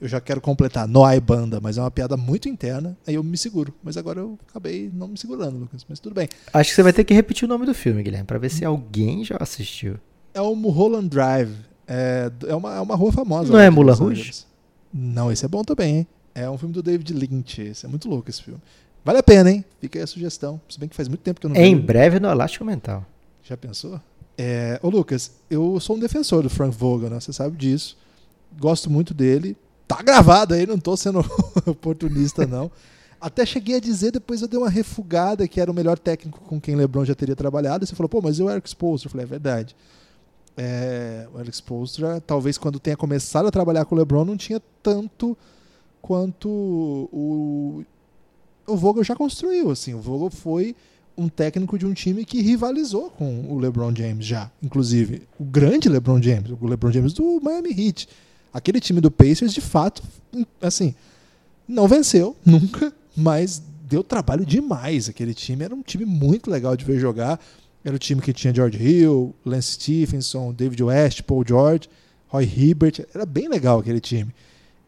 eu 0.00 0.08
já 0.08 0.20
quero 0.20 0.40
completar 0.40 0.88
no 0.88 1.04
hay 1.04 1.20
banda, 1.20 1.60
mas 1.60 1.78
é 1.78 1.80
uma 1.80 1.90
piada 1.90 2.16
muito 2.16 2.48
interna, 2.48 2.98
aí 3.06 3.14
eu 3.14 3.22
me 3.22 3.38
seguro. 3.38 3.72
Mas 3.80 3.96
agora 3.96 4.18
eu 4.18 4.36
acabei 4.50 4.90
não 4.92 5.06
me 5.06 5.16
segurando, 5.16 5.56
Lucas, 5.56 5.86
mas 5.88 6.00
tudo 6.00 6.16
bem. 6.16 6.28
Acho 6.52 6.70
que 6.70 6.74
você 6.74 6.82
vai 6.82 6.92
ter 6.92 7.04
que 7.04 7.14
repetir 7.14 7.44
o 7.44 7.48
nome 7.48 7.64
do 7.64 7.72
filme, 7.72 8.02
Guilherme, 8.02 8.26
para 8.26 8.38
ver 8.38 8.50
se 8.50 8.64
alguém 8.64 9.22
já 9.22 9.36
assistiu. 9.38 10.00
É 10.34 10.40
o 10.40 10.54
Mulholland 10.56 11.08
Drive. 11.08 11.54
É, 11.86 12.30
é, 12.48 12.54
uma, 12.54 12.74
é 12.74 12.80
uma 12.80 12.96
rua 12.96 13.12
famosa. 13.12 13.52
Não 13.52 13.60
é 13.60 13.70
Mula 13.70 13.94
Rouge? 13.94 14.44
Não, 14.92 15.30
esse 15.30 15.44
é 15.44 15.48
bom 15.48 15.62
também, 15.62 15.98
hein? 15.98 16.06
É 16.34 16.50
um 16.50 16.58
filme 16.58 16.74
do 16.74 16.82
David 16.82 17.12
Lynch. 17.12 17.60
Esse 17.62 17.86
é 17.86 17.88
muito 17.88 18.08
louco 18.08 18.28
esse 18.28 18.42
filme. 18.42 18.60
Vale 19.04 19.18
a 19.18 19.22
pena, 19.22 19.50
hein? 19.50 19.64
Fica 19.80 19.98
aí 19.98 20.02
a 20.02 20.06
sugestão. 20.06 20.60
Se 20.68 20.78
bem 20.78 20.88
que 20.88 20.96
faz 20.96 21.08
muito 21.08 21.20
tempo 21.20 21.40
que 21.40 21.46
eu 21.46 21.50
não 21.50 21.56
Em 21.56 21.76
breve 21.76 22.18
no 22.18 22.28
Elástico 22.28 22.64
Mental. 22.64 23.06
Já 23.42 23.56
pensou? 23.56 24.00
É, 24.36 24.78
ô 24.82 24.90
Lucas, 24.90 25.30
eu 25.48 25.78
sou 25.80 25.96
um 25.96 25.98
defensor 25.98 26.42
do 26.42 26.50
Frank 26.50 26.76
Vogel, 26.76 27.08
né? 27.08 27.20
Você 27.20 27.32
sabe 27.32 27.56
disso. 27.56 27.96
Gosto 28.58 28.90
muito 28.90 29.14
dele. 29.14 29.56
Tá 29.86 30.02
gravado 30.02 30.54
aí, 30.54 30.66
não 30.66 30.78
tô 30.78 30.96
sendo 30.96 31.20
oportunista, 31.64 32.46
não. 32.46 32.70
Até 33.20 33.46
cheguei 33.46 33.76
a 33.76 33.80
dizer, 33.80 34.10
depois 34.10 34.42
eu 34.42 34.48
dei 34.48 34.58
uma 34.58 34.68
refugada 34.68 35.46
que 35.48 35.60
era 35.60 35.70
o 35.70 35.74
melhor 35.74 35.98
técnico 35.98 36.40
com 36.40 36.60
quem 36.60 36.74
LeBron 36.74 37.04
já 37.04 37.14
teria 37.14 37.36
trabalhado. 37.36 37.84
E 37.84 37.86
você 37.86 37.94
falou, 37.94 38.08
pô, 38.08 38.20
mas 38.20 38.38
eu 38.38 38.50
era 38.50 38.60
exposto. 38.62 39.06
Eu 39.06 39.10
falei, 39.10 39.24
é 39.24 39.28
verdade. 39.28 39.74
É, 40.56 41.28
o 41.34 41.38
Alex 41.38 41.60
Postra, 41.60 42.20
talvez 42.20 42.56
quando 42.56 42.80
tenha 42.80 42.96
começado 42.96 43.46
a 43.46 43.50
trabalhar 43.50 43.84
com 43.84 43.94
o 43.94 43.98
LeBron, 43.98 44.24
não 44.24 44.36
tinha 44.36 44.60
tanto 44.82 45.36
quanto 46.00 46.48
o 46.48 47.84
o 48.66 48.76
Vogel 48.76 49.04
já 49.04 49.14
construiu, 49.14 49.70
assim, 49.70 49.94
o 49.94 50.00
Vogel 50.00 50.30
foi 50.30 50.74
um 51.16 51.28
técnico 51.28 51.78
de 51.78 51.86
um 51.86 51.94
time 51.94 52.24
que 52.24 52.42
rivalizou 52.42 53.10
com 53.10 53.46
o 53.50 53.58
LeBron 53.58 53.94
James 53.94 54.26
já, 54.26 54.50
inclusive 54.62 55.22
o 55.38 55.44
grande 55.44 55.88
LeBron 55.88 56.20
James, 56.20 56.50
o 56.50 56.66
LeBron 56.66 56.92
James 56.92 57.12
do 57.12 57.40
Miami 57.40 57.70
Heat. 57.70 58.08
Aquele 58.52 58.80
time 58.80 59.00
do 59.00 59.10
Pacers, 59.10 59.52
de 59.52 59.60
fato, 59.60 60.02
assim, 60.60 60.94
não 61.66 61.86
venceu 61.86 62.36
nunca, 62.44 62.92
mas 63.16 63.62
deu 63.88 64.02
trabalho 64.02 64.44
demais. 64.44 65.08
Aquele 65.08 65.34
time 65.34 65.64
era 65.64 65.74
um 65.74 65.82
time 65.82 66.04
muito 66.04 66.50
legal 66.50 66.76
de 66.76 66.84
ver 66.84 66.98
jogar. 66.98 67.40
Era 67.86 67.94
o 67.94 67.98
time 68.00 68.20
que 68.20 68.32
tinha 68.32 68.52
George 68.52 68.82
Hill, 68.82 69.32
Lance 69.44 69.74
Stephenson, 69.74 70.52
David 70.52 70.82
West, 70.82 71.22
Paul 71.22 71.44
George, 71.46 71.88
Roy 72.26 72.42
Hibbert. 72.42 73.06
Era 73.14 73.24
bem 73.24 73.48
legal 73.48 73.78
aquele 73.78 74.00
time. 74.00 74.34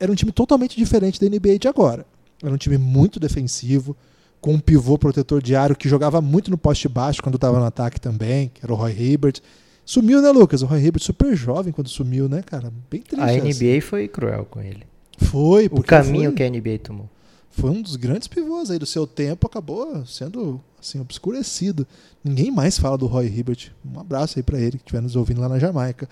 Era 0.01 0.11
um 0.11 0.17
time 0.17 0.33
totalmente 0.33 0.77
diferente 0.77 1.21
da 1.21 1.29
NBA 1.29 1.61
de 1.61 1.69
agora. 1.69 2.05
Era 2.43 2.53
um 2.53 2.57
time 2.57 2.77
muito 2.77 3.21
defensivo, 3.21 3.97
com 4.41 4.55
um 4.55 4.59
pivô 4.59 4.99
protetor 4.99 5.41
diário 5.41 5.77
que 5.77 5.89
jogava 5.89 6.21
muito 6.21 6.51
no 6.51 6.59
poste 6.59 6.89
baixo 6.89 7.23
quando 7.23 7.37
estava 7.37 7.61
no 7.61 7.67
ataque 7.67 8.01
também, 8.01 8.51
que 8.53 8.65
era 8.65 8.73
o 8.73 8.77
Roy 8.77 8.91
Hibbert. 8.91 9.43
Sumiu, 9.85 10.21
né, 10.21 10.33
Lucas? 10.33 10.63
O 10.63 10.67
Roy 10.67 10.85
Hibbert 10.85 11.05
super 11.05 11.37
jovem 11.37 11.73
quando 11.73 11.89
sumiu, 11.89 12.29
né, 12.29 12.43
cara? 12.43 12.73
Bem 12.91 13.03
triste. 13.03 13.23
A 13.23 13.33
NBA 13.33 13.81
foi 13.81 14.09
cruel 14.09 14.45
com 14.45 14.61
ele. 14.61 14.83
Foi, 15.19 15.67
O 15.71 15.85
caminho 15.85 16.31
foi, 16.31 16.37
que 16.39 16.43
a 16.43 16.51
NBA 16.51 16.81
tomou. 16.83 17.09
Foi 17.49 17.71
um 17.71 17.81
dos 17.81 17.95
grandes 17.95 18.27
pivôs 18.27 18.73
aí 18.73 18.79
do 18.79 18.87
seu 18.87 19.07
tempo, 19.07 19.47
acabou 19.47 20.05
sendo 20.05 20.61
assim 20.81 21.01
obscurecido. 21.01 21.87
Ninguém 22.23 22.51
mais 22.51 22.79
fala 22.79 22.99
do 22.99 23.07
Roy 23.07 23.27
Hibbert. 23.27 23.73
Um 23.85 24.01
abraço 24.01 24.39
aí 24.39 24.43
para 24.43 24.59
ele 24.59 24.73
que 24.73 24.85
estiver 24.85 25.01
nos 25.01 25.17
ouvindo 25.17 25.41
lá 25.41 25.49
na 25.49 25.59
Jamaica. 25.59 26.09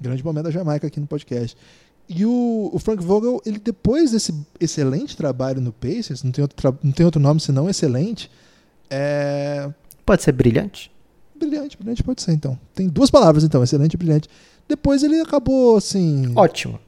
Grande 0.00 0.24
momento 0.24 0.44
da 0.44 0.50
Jamaica 0.50 0.86
aqui 0.86 1.00
no 1.00 1.06
podcast. 1.06 1.56
E 2.08 2.24
o, 2.24 2.70
o, 2.72 2.78
Frank 2.78 3.02
Vogel, 3.02 3.42
ele 3.44 3.58
depois 3.58 4.12
desse 4.12 4.34
excelente 4.58 5.16
trabalho 5.16 5.60
no 5.60 5.72
Pacers, 5.72 6.22
não 6.22 6.32
tem 6.32 6.40
outro, 6.40 6.78
não 6.82 6.92
tem 6.92 7.04
outro 7.04 7.20
nome 7.20 7.38
senão 7.38 7.68
excelente. 7.68 8.30
É... 8.88 9.70
Pode 10.06 10.22
ser 10.22 10.32
brilhante? 10.32 10.90
Brilhante, 11.36 11.76
brilhante 11.76 12.02
pode 12.02 12.22
ser 12.22 12.32
então. 12.32 12.58
Tem 12.74 12.88
duas 12.88 13.10
palavras 13.10 13.44
então, 13.44 13.62
excelente 13.62 13.94
e 13.94 13.96
brilhante. 13.96 14.28
Depois 14.66 15.02
ele 15.02 15.20
acabou 15.20 15.76
assim. 15.76 16.32
Ótimo. 16.34 16.80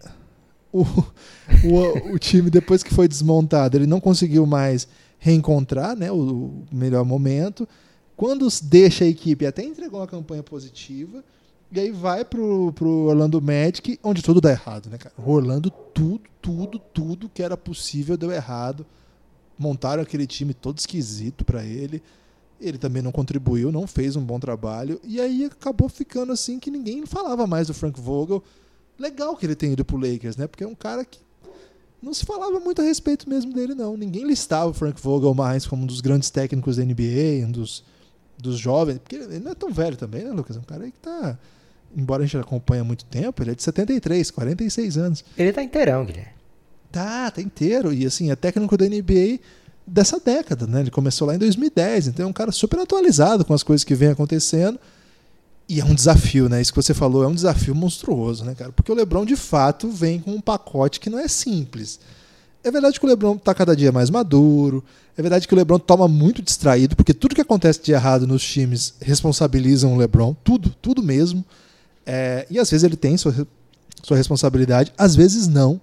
O, 0.73 0.83
o, 0.83 2.15
o 2.15 2.19
time, 2.19 2.51
depois 2.51 2.83
que 2.83 2.95
foi 2.95 3.09
desmontado, 3.09 3.77
ele 3.77 3.87
não 3.87 4.01
conseguiu 4.01 4.47
mais 4.47 4.87
reencontrar 5.19 5.97
né, 5.97 6.11
o, 6.11 6.17
o 6.17 6.67
melhor 6.73 7.05
momento. 7.05 7.69
Quando 8.17 8.47
deixa 8.63 9.05
a 9.05 9.09
equipe, 9.09 9.47
até 9.47 9.63
entregou 9.63 10.01
uma 10.01 10.07
campanha 10.07 10.43
positiva 10.43 11.25
e 11.73 11.79
aí 11.79 11.91
vai 11.93 12.25
pro, 12.25 12.73
pro 12.73 13.07
Orlando 13.07 13.41
Magic, 13.41 13.99
onde 14.03 14.23
tudo 14.23 14.41
dá 14.41 14.51
errado, 14.51 14.91
né, 14.91 14.99
cara? 14.99 15.15
O 15.17 15.31
Orlando, 15.31 15.71
tudo, 15.71 16.23
tudo, 16.43 16.79
tudo 16.79 17.29
que 17.29 17.43
era 17.43 17.57
possível 17.57 18.17
deu 18.17 18.33
errado. 18.33 18.85
Montaram 19.57 20.03
aquele 20.03 20.27
time 20.27 20.53
todo 20.53 20.79
esquisito 20.79 21.45
para 21.45 21.65
ele. 21.65 22.03
Ele 22.61 22.77
também 22.77 23.01
não 23.01 23.13
contribuiu, 23.13 23.71
não 23.71 23.87
fez 23.87 24.17
um 24.17 24.23
bom 24.23 24.41
trabalho. 24.41 25.01
E 25.05 25.21
aí 25.21 25.45
acabou 25.45 25.89
ficando 25.89 26.33
assim 26.33 26.59
que 26.59 26.71
ninguém 26.71 27.07
falava 27.07 27.47
mais 27.47 27.69
do 27.69 27.75
Frank 27.75 28.01
Vogel. 28.01 28.43
Legal 29.01 29.37
que 29.37 29.47
ele 29.47 29.55
tenha 29.55 29.73
ido 29.73 29.85
pro 29.85 29.97
Lakers, 29.97 30.37
né? 30.37 30.47
Porque 30.47 30.63
é 30.63 30.69
um 30.69 30.75
cara 30.75 31.05
que 31.05 31.19
não 32.03 32.15
se 32.15 32.25
falava 32.25 32.61
muito 32.61 32.81
a 32.81 32.85
respeito 32.85 33.29
mesmo 33.29 33.53
dele, 33.53 33.75
não. 33.75 33.97
Ninguém 33.97 34.25
listava 34.25 34.71
o 34.71 34.75
Frank 34.75 35.01
Vogel 35.01 35.35
mais 35.35 35.67
como 35.67 35.83
um 35.83 35.87
dos 35.87 36.01
grandes 36.01 36.31
técnicos 36.31 36.77
da 36.77 36.85
NBA, 36.85 37.47
um 37.47 37.51
dos, 37.51 37.83
dos 38.39 38.59
jovens. 38.59 38.99
Porque 38.99 39.17
ele 39.17 39.41
não 39.41 39.53
é 39.53 39.55
tão 39.55 39.73
velho 39.73 39.97
também, 39.97 40.25
né, 40.25 40.31
Lucas? 40.31 40.57
É 40.57 40.61
um 40.61 40.65
cara 40.65 40.85
aí 40.85 40.93
que 40.93 40.99
tá 40.99 41.39
embora 41.97 42.23
a 42.23 42.27
gente 42.27 42.39
acompanhe 42.39 42.81
há 42.81 42.85
muito 42.85 43.05
tempo, 43.05 43.43
ele 43.43 43.51
é 43.51 43.55
de 43.55 43.63
73, 43.63 44.31
46 44.31 44.97
anos. 44.97 45.25
Ele 45.37 45.53
tá 45.53 45.63
inteirão, 45.63 46.05
Guilherme. 46.05 46.33
Tá, 46.91 47.31
tá 47.31 47.41
inteiro. 47.41 47.93
E 47.93 48.07
assim, 48.07 48.31
é 48.31 48.37
técnico 48.37 48.77
da 48.77 48.87
NBA 48.87 49.41
dessa 49.87 50.19
década, 50.21 50.67
né? 50.67 50.81
Ele 50.81 50.91
começou 50.91 51.27
lá 51.27 51.35
em 51.35 51.39
2010, 51.39 52.09
então 52.09 52.27
é 52.27 52.29
um 52.29 52.33
cara 52.33 52.53
super 52.53 52.79
atualizado 52.81 53.45
com 53.45 53.55
as 53.55 53.63
coisas 53.63 53.85
que 53.85 53.95
vem 53.95 54.11
acontecendo. 54.11 54.79
E 55.71 55.79
é 55.79 55.85
um 55.85 55.95
desafio, 55.95 56.49
né? 56.49 56.61
Isso 56.61 56.73
que 56.73 56.83
você 56.83 56.93
falou 56.93 57.23
é 57.23 57.29
um 57.29 57.33
desafio 57.33 57.77
monstruoso, 57.77 58.45
né, 58.45 58.57
cara? 58.57 58.73
Porque 58.73 58.91
o 58.91 58.95
LeBron 58.95 59.25
de 59.25 59.37
fato 59.37 59.89
vem 59.89 60.19
com 60.19 60.33
um 60.33 60.41
pacote 60.41 60.99
que 60.99 61.09
não 61.09 61.21
é 61.21 61.29
simples. 61.29 62.01
É 62.65 62.73
verdade 62.73 62.99
que 62.99 63.07
o 63.07 63.09
LeBron 63.09 63.39
tá 63.39 63.55
cada 63.55 63.77
dia 63.77 63.93
mais 63.93 64.11
maduro. 64.11 64.83
É 65.17 65.23
verdade 65.23 65.47
que 65.47 65.55
o 65.55 65.57
LeBron 65.57 65.79
toma 65.79 66.09
muito 66.09 66.43
distraído, 66.43 66.97
porque 66.97 67.15
tudo 67.15 67.37
que 67.37 67.41
acontece 67.41 67.81
de 67.81 67.93
errado 67.93 68.27
nos 68.27 68.43
times 68.43 68.95
responsabilizam 69.01 69.95
o 69.95 69.97
LeBron, 69.97 70.35
tudo, 70.43 70.71
tudo 70.83 71.05
mesmo. 71.05 71.45
É, 72.05 72.49
e 72.51 72.59
às 72.59 72.69
vezes 72.69 72.83
ele 72.83 72.97
tem 72.97 73.17
sua, 73.17 73.47
sua 74.03 74.17
responsabilidade, 74.17 74.93
às 74.99 75.15
vezes 75.15 75.47
não. 75.47 75.81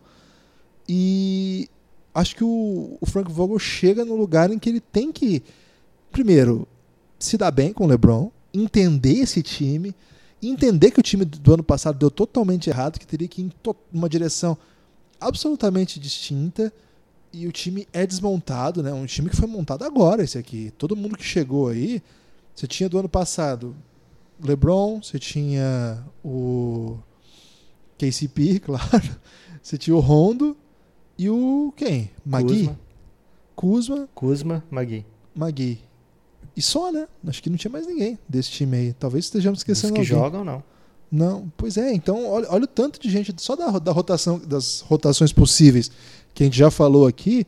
E 0.86 1.70
acho 2.14 2.36
que 2.36 2.44
o, 2.44 2.98
o, 3.00 3.06
Frank 3.06 3.32
Vogel 3.32 3.58
chega 3.58 4.04
no 4.04 4.18
lugar 4.18 4.52
em 4.52 4.60
que 4.60 4.68
ele 4.68 4.82
tem 4.82 5.14
que, 5.14 5.42
primeiro, 6.12 6.68
se 7.18 7.38
dar 7.38 7.52
bem 7.52 7.72
com 7.72 7.86
o 7.86 7.88
LeBron, 7.88 8.30
entender 8.54 9.20
esse 9.20 9.42
time, 9.42 9.96
entender 10.42 10.92
que 10.92 11.00
o 11.00 11.04
time 11.04 11.26
do 11.26 11.54
ano 11.54 11.64
passado 11.64 11.98
deu 11.98 12.12
totalmente 12.12 12.70
errado, 12.70 13.00
que 13.00 13.08
teria 13.08 13.28
que 13.28 13.42
ir 13.42 13.46
em 13.46 13.52
uma 13.94 14.10
direção 14.10 14.58
absolutamente 15.20 16.00
distinta. 16.00 16.72
E 17.34 17.46
o 17.46 17.52
time 17.52 17.88
é 17.92 18.06
desmontado, 18.08 18.82
né? 18.82 18.94
Um 18.94 19.06
time 19.06 19.30
que 19.30 19.36
foi 19.36 19.48
montado 19.48 19.84
agora, 19.84 20.24
esse 20.24 20.38
aqui. 20.38 20.72
Todo 20.78 20.96
mundo 20.96 21.18
que 21.18 21.24
chegou 21.24 21.68
aí, 21.68 22.02
você 22.56 22.66
tinha 22.66 22.90
do 22.90 22.98
ano 22.98 23.10
passado 23.10 23.76
LeBron, 24.44 25.02
você 25.02 25.20
tinha 25.20 26.04
o 26.24 26.98
KCP, 27.98 28.60
claro. 28.66 29.20
Você 29.62 29.78
tinha 29.78 29.96
o 29.96 30.00
Rondo 30.00 30.56
e 31.18 31.30
o 31.30 31.74
quem? 31.76 32.12
Magui? 32.26 32.70
Kuzma. 33.56 34.10
Kuzma, 34.14 34.64
Magui. 34.72 35.06
Magui. 35.36 35.87
E 36.58 36.62
só, 36.62 36.92
né? 36.92 37.08
Acho 37.28 37.44
que 37.44 37.52
não 37.52 37.58
tinha 37.58 37.70
mais 37.72 37.86
ninguém 37.86 38.18
desse 38.28 38.50
time 38.50 38.76
aí. 38.76 38.94
Talvez 38.94 39.26
estejamos 39.26 39.60
esquecendo 39.60 39.94
Os 39.94 40.08
que 40.08 40.14
alguém. 40.14 40.26
jogam, 40.26 40.44
não. 40.44 40.64
Não, 41.12 41.54
pois 41.56 41.78
é. 41.78 41.94
Então, 41.94 42.28
olha, 42.28 42.48
olha 42.50 42.64
o 42.64 42.68
tanto 42.68 43.00
de 43.00 43.10
gente, 43.12 43.32
só 43.38 43.56
da, 43.56 43.78
da 43.78 43.92
rotação, 43.92 44.40
das 44.40 44.82
rotações 44.82 45.32
possíveis 45.32 45.92
que 46.34 46.42
a 46.42 46.46
gente 46.48 46.58
já 46.58 46.72
falou 46.72 47.06
aqui. 47.06 47.46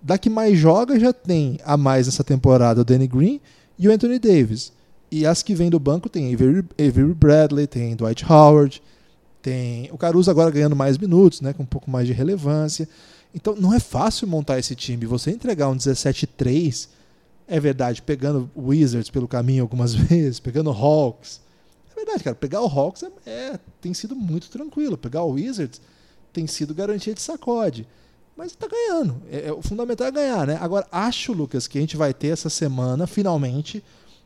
Da 0.00 0.16
que 0.16 0.30
mais 0.30 0.56
joga, 0.56 0.98
já 0.98 1.12
tem 1.12 1.58
a 1.64 1.76
mais 1.76 2.06
essa 2.06 2.24
temporada 2.24 2.80
o 2.80 2.84
Danny 2.84 3.06
Green 3.08 3.40
e 3.78 3.88
o 3.88 3.92
Anthony 3.92 4.18
Davis. 4.18 4.72
E 5.10 5.26
as 5.26 5.42
que 5.42 5.54
vêm 5.54 5.68
do 5.68 5.78
banco 5.78 6.08
tem 6.08 6.32
Avery, 6.32 6.64
Avery 6.78 7.14
Bradley, 7.14 7.66
tem 7.66 7.94
Dwight 7.94 8.24
Howard, 8.24 8.82
tem 9.42 9.88
o 9.92 9.98
Caruso 9.98 10.30
agora 10.30 10.50
ganhando 10.50 10.74
mais 10.74 10.96
minutos, 10.96 11.40
né, 11.40 11.52
com 11.52 11.64
um 11.64 11.66
pouco 11.66 11.90
mais 11.90 12.06
de 12.06 12.12
relevância. 12.12 12.88
Então 13.34 13.54
não 13.56 13.74
é 13.74 13.80
fácil 13.80 14.26
montar 14.26 14.58
esse 14.58 14.74
time. 14.74 15.04
Você 15.06 15.30
entregar 15.30 15.68
um 15.68 15.76
17-3, 15.76 16.88
é 17.46 17.60
verdade, 17.60 18.02
pegando 18.02 18.50
Wizards 18.56 19.10
pelo 19.10 19.28
caminho 19.28 19.62
algumas 19.62 19.94
vezes, 19.94 20.40
pegando 20.40 20.70
Hawks. 20.70 21.40
É 21.90 21.94
verdade, 21.94 22.24
cara. 22.24 22.36
Pegar 22.36 22.62
o 22.62 22.66
Hawks 22.66 23.02
é, 23.02 23.30
é, 23.30 23.60
tem 23.80 23.92
sido 23.92 24.16
muito 24.16 24.48
tranquilo. 24.50 24.96
Pegar 24.96 25.22
o 25.22 25.32
Wizards 25.32 25.80
tem 26.32 26.46
sido 26.46 26.74
garantia 26.74 27.14
de 27.14 27.20
sacode. 27.20 27.86
Mas 28.36 28.54
tá 28.56 28.66
ganhando. 28.66 29.22
É, 29.30 29.48
é, 29.48 29.52
o 29.52 29.60
fundamental 29.60 30.06
é 30.06 30.10
ganhar, 30.10 30.46
né? 30.46 30.58
Agora, 30.60 30.86
acho, 30.90 31.32
Lucas, 31.32 31.66
que 31.66 31.78
a 31.78 31.80
gente 31.80 31.96
vai 31.96 32.14
ter 32.14 32.28
essa 32.28 32.48
semana, 32.48 33.06
finalmente, 33.06 33.84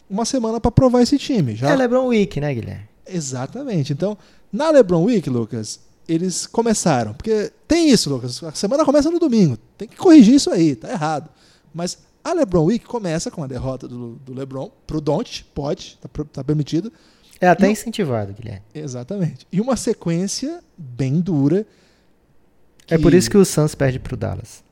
uma 0.08 0.24
semana 0.24 0.60
para 0.60 0.70
provar 0.70 1.02
esse 1.02 1.18
time. 1.18 1.56
Já... 1.56 1.70
É 1.70 1.76
LeBron 1.76 2.06
Week, 2.06 2.40
né, 2.40 2.54
Guilherme? 2.54 2.88
Exatamente. 3.06 3.92
Então, 3.92 4.16
na 4.52 4.70
LeBron 4.70 5.04
Week, 5.04 5.28
Lucas, 5.28 5.80
eles 6.08 6.46
começaram. 6.46 7.14
Porque 7.14 7.52
tem 7.66 7.90
isso, 7.90 8.08
Lucas. 8.08 8.42
A 8.44 8.52
semana 8.52 8.84
começa 8.84 9.10
no 9.10 9.18
domingo. 9.18 9.58
Tem 9.76 9.88
que 9.88 9.96
corrigir 9.96 10.34
isso 10.36 10.50
aí, 10.50 10.76
tá 10.76 10.90
errado. 10.90 11.28
Mas 11.74 11.98
a 12.27 12.33
LeBron 12.33 12.64
Week 12.64 12.85
começa 12.85 13.31
com 13.31 13.45
a 13.45 13.47
derrota 13.47 13.87
do, 13.87 14.16
do 14.16 14.35
LeBron 14.35 14.68
pro 14.85 15.01
Don't, 15.01 15.45
pode, 15.55 15.97
tá, 16.01 16.09
tá 16.24 16.43
permitido. 16.43 16.93
É 17.41 17.47
até 17.47 17.68
e, 17.68 17.70
incentivado, 17.70 18.33
Guilherme. 18.33 18.62
Exatamente. 18.74 19.47
E 19.53 19.61
uma 19.61 19.77
sequência 19.77 20.61
bem 20.77 21.20
dura. 21.20 21.64
Que... 22.85 22.95
É 22.95 22.99
por 22.99 23.14
isso 23.14 23.31
que 23.31 23.37
o 23.37 23.45
Suns 23.45 23.77
perde 23.77 24.01
pro 24.01 24.16
Dallas. 24.16 24.64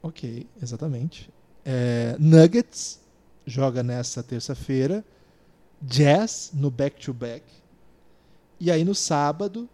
Ok, 0.00 0.46
exatamente. 0.62 1.28
É, 1.64 2.14
Nuggets, 2.16 3.00
joga 3.44 3.82
nessa 3.82 4.22
terça-feira. 4.22 5.04
Jazz 5.82 6.52
no 6.54 6.70
back-to-back. 6.70 7.44
E 8.60 8.70
aí 8.70 8.84
no 8.84 8.94
sábado, 8.94 9.68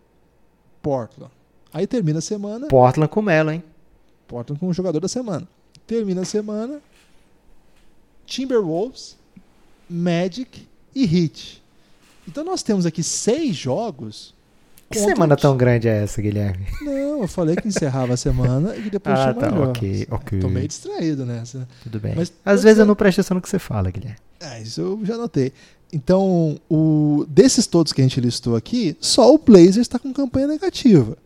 Portland. 0.81 1.33
Aí 1.71 1.87
termina 1.87 2.21
a 2.21 2.23
semana. 2.23 2.69
Portland 2.69 3.11
com 3.11 3.21
Melo, 3.21 3.51
hein? 3.51 3.63
Portland 4.27 4.59
com 4.59 4.69
o 4.69 4.73
jogador 4.73 5.01
da 5.01 5.09
semana. 5.09 5.47
Termina 5.87 6.23
a 6.23 6.25
semana. 6.25 6.81
Timberwolves, 8.27 9.17
Magic 9.89 10.67
e 10.95 11.05
Heat. 11.05 11.63
Então 12.27 12.45
nós 12.45 12.63
temos 12.63 12.87
aqui 12.87 13.03
seis 13.03 13.55
jogos 13.55 14.35
que 14.91 14.99
semana 14.99 15.37
tão 15.37 15.57
grande 15.57 15.89
é 15.89 16.03
essa, 16.03 16.23
Guilherme? 16.23 16.67
Não, 16.83 17.23
eu 17.23 17.29
falei 17.29 17.57
que 17.57 17.67
encerrava 17.67 18.15
a 18.15 18.17
semana 18.17 18.77
e 18.77 18.91
depois 18.91 19.19
ah, 19.19 19.35
tá, 19.35 19.49
ok, 19.49 20.07
ok. 20.11 20.39
Tô 20.39 20.49
meio 20.49 20.69
distraído 20.69 21.27
nessa. 21.27 21.67
Tudo 21.83 21.99
bem. 21.99 22.15
Mas, 22.15 22.33
Às 22.45 22.63
vezes 22.63 22.79
eu 22.79 22.87
não 22.87 22.95
presto 22.95 23.21
atenção 23.21 23.35
no 23.35 23.41
que 23.41 23.49
você 23.49 23.59
fala, 23.59 23.91
Guilherme. 23.91 24.19
É, 24.41 24.63
isso 24.63 24.81
eu 24.81 25.01
já 25.05 25.17
notei. 25.17 25.53
Então, 25.93 26.61
o, 26.69 27.25
desses 27.29 27.67
todos 27.67 27.93
que 27.93 28.01
a 28.01 28.05
gente 28.05 28.21
listou 28.21 28.57
aqui, 28.57 28.97
só 29.01 29.33
o 29.33 29.39
Blazers 29.39 29.79
está 29.79 29.99
com 29.99 30.13
campanha 30.13 30.47
negativa. 30.47 31.17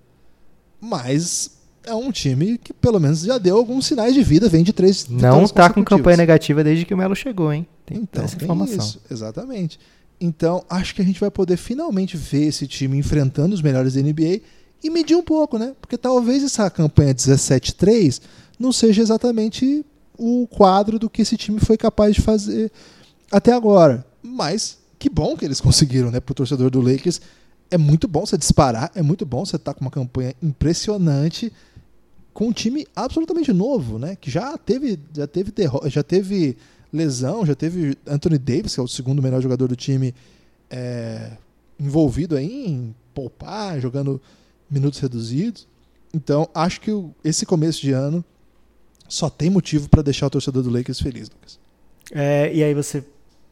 Mas 0.80 1.57
é 1.89 1.95
um 1.95 2.12
time 2.12 2.59
que 2.59 2.72
pelo 2.72 3.01
menos 3.01 3.20
já 3.20 3.39
deu 3.39 3.57
alguns 3.57 3.86
sinais 3.86 4.14
de 4.14 4.22
vida, 4.22 4.49
vem 4.49 4.62
de 4.62 4.72
três 4.72 5.09
Não 5.09 5.16
vitórias 5.18 5.53
tá 5.53 5.70
com 5.70 5.82
campanha 5.82 6.16
negativa 6.18 6.62
desde 6.62 6.84
que 6.84 6.95
o 6.95 6.97
Melo 6.97 7.16
chegou, 7.16 7.53
hein? 7.53 7.66
Tem 7.86 7.99
Então, 7.99 8.24
essa 8.24 8.36
informação. 8.36 8.76
isso, 8.78 9.01
exatamente. 9.11 9.78
Então, 10.20 10.64
acho 10.68 10.95
que 10.95 11.03
a 11.03 11.05
gente 11.05 11.20
vai 11.20 11.30
poder 11.30 11.57
finalmente 11.57 12.16
ver 12.16 12.47
esse 12.47 12.66
time 12.66 12.99
enfrentando 12.99 13.55
os 13.55 13.62
melhores 13.62 13.95
da 13.95 14.03
NBA 14.03 14.41
e 14.82 14.91
medir 14.91 15.16
um 15.16 15.22
pouco, 15.22 15.59
né? 15.59 15.74
Porque 15.80 15.97
talvez 15.97 16.43
essa 16.43 16.68
campanha 16.70 17.14
17-3 17.14 18.20
não 18.59 18.72
seja 18.72 19.01
exatamente 19.01 19.84
o 20.18 20.47
quadro 20.49 20.99
do 20.99 21.09
que 21.09 21.22
esse 21.22 21.36
time 21.36 21.61
foi 21.61 21.76
capaz 21.76 22.14
de 22.14 22.20
fazer 22.20 22.70
até 23.30 23.53
agora. 23.53 24.05
Mas 24.22 24.78
que 24.99 25.09
bom 25.09 25.36
que 25.36 25.45
eles 25.45 25.61
conseguiram, 25.61 26.11
né? 26.11 26.20
Pro 26.20 26.34
torcedor 26.34 26.70
do 26.70 26.80
Lakers. 26.80 27.20
É 27.70 27.78
muito 27.78 28.09
bom 28.09 28.24
você 28.26 28.36
disparar, 28.36 28.91
é 28.95 29.03
muito 29.03 29.24
bom 29.26 29.45
você 29.45 29.57
estar 29.57 29.74
com 29.74 29.82
uma 29.82 29.91
campanha 29.91 30.34
impressionante 30.43 31.53
com 32.39 32.47
um 32.47 32.53
time 32.53 32.86
absolutamente 32.95 33.53
novo, 33.53 33.99
né? 33.99 34.16
Que 34.20 34.30
já 34.30 34.57
teve, 34.57 34.97
já 35.12 35.26
teve, 35.26 35.53
já 35.86 36.05
teve 36.05 36.57
lesão, 36.93 37.45
já 37.45 37.57
teve 37.57 37.99
Anthony 38.07 38.39
Davis, 38.39 38.74
que 38.76 38.80
é 38.80 38.82
o 38.84 38.86
segundo 38.86 39.20
melhor 39.20 39.43
jogador 39.43 39.66
do 39.66 39.74
time, 39.74 40.14
é, 40.70 41.32
envolvido 41.80 42.36
aí 42.36 42.64
em 42.68 42.95
poupar, 43.12 43.80
jogando 43.80 44.22
minutos 44.70 45.01
reduzidos. 45.01 45.66
Então, 46.14 46.49
acho 46.55 46.80
que 46.80 46.93
esse 47.24 47.45
começo 47.45 47.80
de 47.80 47.91
ano 47.91 48.24
só 49.09 49.28
tem 49.28 49.51
motivo 49.51 49.89
para 49.89 50.01
deixar 50.03 50.28
o 50.28 50.30
torcedor 50.30 50.62
do 50.62 50.70
Lakers 50.70 51.01
feliz, 51.01 51.28
Lucas. 51.28 51.59
É, 52.12 52.55
e 52.55 52.62
aí 52.62 52.72
você, 52.72 53.03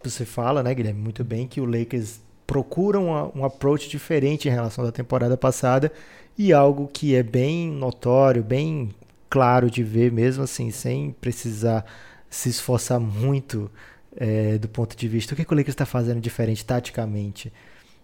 você 0.01 0.25
fala, 0.25 0.63
né, 0.63 0.73
Guilherme, 0.73 1.01
muito 1.01 1.25
bem 1.25 1.49
que 1.49 1.61
o 1.61 1.65
Lakers 1.65 2.21
procura 2.47 3.01
uma- 3.01 3.37
um 3.37 3.45
approach 3.45 3.89
diferente 3.89 4.47
em 4.47 4.53
relação 4.53 4.85
da 4.85 4.93
temporada 4.93 5.37
passada 5.37 5.91
e 6.39 6.53
algo 6.53 6.89
que 6.93 7.15
é 7.15 7.23
bem 7.23 7.71
notório, 7.71 8.43
bem 8.43 8.91
claro 9.29 9.71
de 9.71 9.83
ver 9.83 10.13
mesmo 10.13 10.45
assim, 10.45 10.71
sem 10.71 11.11
precisar 11.21 11.85
se 12.29 12.49
esforçar 12.49 13.01
muito 13.01 13.71
é, 14.17 14.59
do 14.59 14.69
ponto 14.69 14.97
de 14.97 15.09
vista. 15.09 15.35
O 15.35 15.37
que, 15.37 15.45
que 15.45 15.53
o 15.53 15.57
Lakers 15.57 15.73
está 15.73 15.87
fazendo 15.87 16.21
diferente 16.21 16.65
taticamente? 16.65 17.53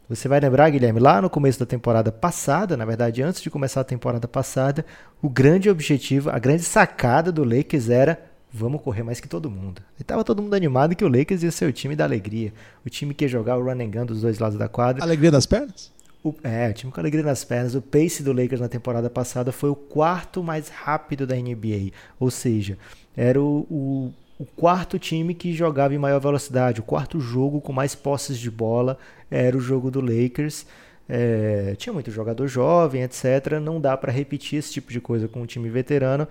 Você 0.08 0.28
vai 0.28 0.40
lembrar, 0.40 0.68
Guilherme, 0.70 1.00
lá 1.00 1.22
no 1.22 1.30
começo 1.30 1.58
da 1.58 1.66
temporada 1.66 2.10
passada, 2.12 2.76
na 2.76 2.84
verdade, 2.84 3.22
antes 3.22 3.40
de 3.40 3.48
começar 3.48 3.80
a 3.80 3.84
temporada 3.84 4.28
passada, 4.28 4.84
o 5.22 5.28
grande 5.28 5.70
objetivo, 5.70 6.30
a 6.30 6.38
grande 6.38 6.62
sacada 6.62 7.32
do 7.32 7.44
Lakers 7.44 7.88
era 7.88 8.32
vamos 8.52 8.82
correr 8.82 9.02
mais 9.02 9.18
que 9.18 9.28
todo 9.28 9.50
mundo. 9.50 9.80
E 9.98 10.04
tava 10.04 10.22
todo 10.22 10.42
mundo 10.42 10.54
animado 10.54 10.94
que 10.94 11.04
o 11.04 11.08
Lakers 11.08 11.42
ia 11.42 11.50
ser 11.50 11.66
o 11.66 11.72
time 11.72 11.96
da 11.96 12.04
alegria, 12.04 12.52
o 12.84 12.90
time 12.90 13.14
que 13.14 13.24
ia 13.24 13.28
jogar 13.28 13.56
o 13.56 13.62
run 13.64 13.80
and 13.80 13.90
gun 13.90 14.04
dos 14.04 14.20
dois 14.20 14.38
lados 14.38 14.58
da 14.58 14.68
quadra. 14.68 15.02
Alegria 15.02 15.30
das 15.30 15.46
pernas? 15.46 15.90
O, 16.24 16.34
é, 16.44 16.68
o 16.68 16.72
time 16.72 16.92
com 16.92 17.00
alegria 17.00 17.24
nas 17.24 17.44
pernas. 17.44 17.74
O 17.74 17.82
pace 17.82 18.22
do 18.22 18.32
Lakers 18.32 18.60
na 18.60 18.68
temporada 18.68 19.10
passada 19.10 19.50
foi 19.50 19.70
o 19.70 19.74
quarto 19.74 20.42
mais 20.42 20.68
rápido 20.68 21.26
da 21.26 21.34
NBA. 21.34 21.90
Ou 22.20 22.30
seja, 22.30 22.78
era 23.16 23.40
o, 23.40 23.66
o, 23.68 24.12
o 24.38 24.44
quarto 24.44 24.98
time 24.98 25.34
que 25.34 25.52
jogava 25.52 25.94
em 25.94 25.98
maior 25.98 26.20
velocidade. 26.20 26.80
O 26.80 26.84
quarto 26.84 27.20
jogo 27.20 27.60
com 27.60 27.72
mais 27.72 27.94
posses 27.94 28.38
de 28.38 28.50
bola 28.50 28.98
era 29.30 29.56
o 29.56 29.60
jogo 29.60 29.90
do 29.90 30.00
Lakers. 30.00 30.64
É, 31.08 31.74
tinha 31.76 31.92
muito 31.92 32.10
jogador 32.10 32.46
jovem, 32.46 33.02
etc. 33.02 33.58
Não 33.60 33.80
dá 33.80 33.96
para 33.96 34.12
repetir 34.12 34.58
esse 34.58 34.72
tipo 34.72 34.92
de 34.92 35.00
coisa 35.00 35.26
com 35.28 35.42
um 35.42 35.46
time 35.46 35.68
veterano. 35.68 36.26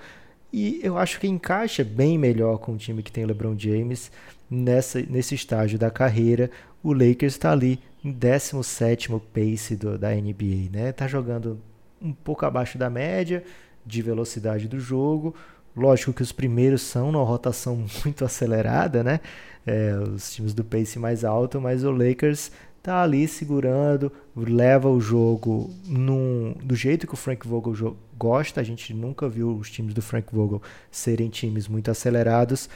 E 0.53 0.79
eu 0.83 0.97
acho 0.97 1.19
que 1.19 1.27
encaixa 1.27 1.83
bem 1.83 2.17
melhor 2.17 2.57
com 2.57 2.73
o 2.73 2.77
time 2.77 3.03
que 3.03 3.11
tem 3.11 3.25
LeBron 3.25 3.57
James 3.57 4.11
nessa, 4.49 5.01
nesse 5.01 5.35
estágio 5.35 5.79
da 5.79 5.89
carreira. 5.89 6.49
O 6.83 6.93
Lakers 6.93 7.33
está 7.33 7.51
ali 7.51 7.79
em 8.03 8.11
17 8.11 9.09
pace 9.33 9.75
do, 9.75 9.97
da 9.97 10.09
NBA, 10.11 10.69
né? 10.71 10.91
Tá 10.91 11.07
jogando 11.07 11.59
um 12.01 12.11
pouco 12.11 12.45
abaixo 12.45 12.77
da 12.77 12.89
média 12.89 13.43
de 13.85 14.01
velocidade 14.01 14.67
do 14.67 14.79
jogo. 14.79 15.35
Lógico 15.75 16.11
que 16.11 16.21
os 16.21 16.31
primeiros 16.31 16.81
são 16.81 17.11
numa 17.11 17.23
rotação 17.23 17.85
muito 18.03 18.25
acelerada, 18.25 19.03
né? 19.03 19.19
É, 19.65 19.93
os 19.95 20.33
times 20.33 20.53
do 20.53 20.63
pace 20.63 20.97
mais 20.97 21.23
alto, 21.23 21.61
mas 21.61 21.83
o 21.83 21.91
Lakers 21.91 22.51
tá 22.81 23.03
ali 23.03 23.27
segurando, 23.27 24.11
leva 24.35 24.89
o 24.89 24.99
jogo 24.99 25.69
num, 25.85 26.55
do 26.63 26.75
jeito 26.75 27.05
que 27.05 27.13
o 27.13 27.17
Frank 27.17 27.47
Vogel 27.47 27.95
gosta. 28.17 28.59
A 28.59 28.63
gente 28.63 28.93
nunca 28.93 29.29
viu 29.29 29.55
os 29.55 29.69
times 29.69 29.93
do 29.93 30.01
Frank 30.01 30.33
Vogel 30.33 30.61
serem 30.89 31.29
times 31.29 31.67
muito 31.67 31.91
acelerados 31.91 32.67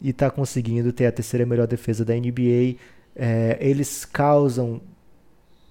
e 0.00 0.12
tá 0.12 0.28
conseguindo 0.30 0.92
ter 0.92 1.06
a 1.06 1.12
terceira 1.12 1.46
melhor 1.46 1.68
defesa 1.68 2.04
da 2.04 2.14
NBA. 2.14 2.76
É, 3.14 3.58
eles 3.60 4.04
causam 4.04 4.80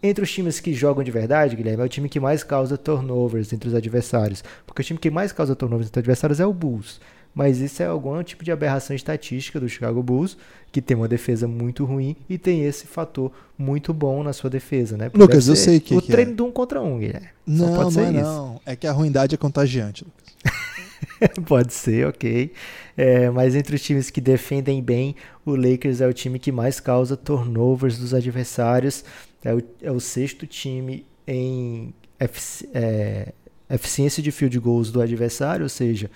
entre 0.03 0.23
os 0.23 0.31
times 0.31 0.59
que 0.59 0.73
jogam 0.73 1.03
de 1.03 1.11
verdade, 1.11 1.55
Guilherme, 1.55 1.83
é 1.83 1.85
o 1.85 1.89
time 1.89 2.09
que 2.09 2.19
mais 2.19 2.43
causa 2.43 2.77
turnovers 2.77 3.53
entre 3.53 3.69
os 3.69 3.75
adversários. 3.75 4.43
Porque 4.65 4.81
o 4.81 4.85
time 4.85 4.99
que 4.99 5.11
mais 5.11 5.31
causa 5.31 5.55
turnovers 5.55 5.87
entre 5.87 5.99
os 5.99 6.01
adversários 6.01 6.39
é 6.39 6.45
o 6.45 6.53
Bulls. 6.53 6.99
Mas 7.33 7.59
isso 7.59 7.81
é 7.81 7.85
algum 7.85 8.21
tipo 8.23 8.43
de 8.43 8.51
aberração 8.51 8.95
estatística 8.95 9.59
do 9.59 9.69
Chicago 9.69 10.03
Bulls, 10.03 10.37
que 10.71 10.81
tem 10.81 10.97
uma 10.97 11.07
defesa 11.07 11.47
muito 11.47 11.85
ruim 11.85 12.15
e 12.27 12.37
tem 12.37 12.65
esse 12.65 12.87
fator 12.87 13.31
muito 13.57 13.93
bom 13.93 14.21
na 14.21 14.33
sua 14.33 14.49
defesa, 14.49 14.97
né? 14.97 15.07
Porque 15.07 15.21
Lucas, 15.21 15.47
eu 15.47 15.55
sei 15.55 15.79
que 15.79 15.95
O 15.95 16.01
que 16.01 16.11
treino 16.11 16.31
é. 16.31 16.35
de 16.35 16.41
um 16.41 16.51
contra 16.51 16.81
um, 16.81 16.99
Guilherme. 16.99 17.29
Não, 17.45 17.67
pode 17.67 17.83
não 17.83 17.91
ser 17.91 18.01
é 18.01 18.11
isso. 18.11 18.21
não. 18.21 18.61
É 18.65 18.75
que 18.75 18.85
a 18.85 18.91
ruindade 18.91 19.35
é 19.35 19.37
contagiante, 19.37 20.03
Lucas. 20.03 20.61
Pode 21.47 21.73
ser, 21.73 22.07
ok. 22.07 22.51
É, 22.95 23.29
mas 23.29 23.55
entre 23.55 23.75
os 23.75 23.81
times 23.81 24.09
que 24.09 24.21
defendem 24.21 24.81
bem, 24.81 25.15
o 25.45 25.55
Lakers 25.55 26.01
é 26.01 26.07
o 26.07 26.13
time 26.13 26.39
que 26.39 26.51
mais 26.51 26.79
causa 26.79 27.15
turnovers 27.17 27.97
dos 27.97 28.13
adversários. 28.13 29.03
É 29.43 29.53
o, 29.53 29.61
é 29.81 29.91
o 29.91 29.99
sexto 29.99 30.45
time 30.45 31.05
em 31.27 31.93
efici- 32.19 32.69
é, 32.73 33.33
eficiência 33.69 34.21
de 34.21 34.31
field 34.31 34.57
goals 34.59 34.91
do 34.91 35.01
adversário, 35.01 35.63
ou 35.63 35.69
seja, 35.69 36.09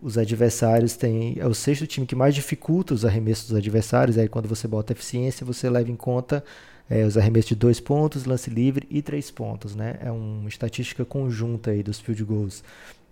os 0.00 0.18
adversários 0.18 0.96
têm. 0.96 1.36
É 1.38 1.46
o 1.46 1.54
sexto 1.54 1.86
time 1.86 2.06
que 2.06 2.16
mais 2.16 2.34
dificulta 2.34 2.94
os 2.94 3.04
arremessos 3.04 3.48
dos 3.48 3.56
adversários. 3.58 4.18
Aí 4.18 4.28
quando 4.28 4.48
você 4.48 4.68
bota 4.68 4.92
eficiência, 4.92 5.46
você 5.46 5.68
leva 5.70 5.90
em 5.90 5.96
conta 5.96 6.44
é, 6.90 7.04
os 7.04 7.16
arremessos 7.18 7.50
de 7.50 7.54
dois 7.56 7.80
pontos, 7.80 8.24
lance 8.24 8.50
livre 8.50 8.86
e 8.90 9.02
três 9.02 9.30
pontos. 9.30 9.74
Né? 9.74 9.98
É 10.02 10.10
uma 10.10 10.48
estatística 10.48 11.04
conjunta 11.04 11.70
aí 11.72 11.82
dos 11.82 12.00
field 12.00 12.24
goals. 12.24 12.62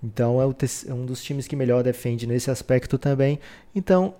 Então 0.02 0.40
é, 0.40 0.92
um 0.92 1.04
dos 1.04 1.22
times 1.22 1.46
que 1.46 1.56
melhor 1.56 1.82
defende 1.82 2.26
nesse 2.26 2.50
aspecto 2.50 2.98
também. 2.98 3.38
Então 3.74 4.14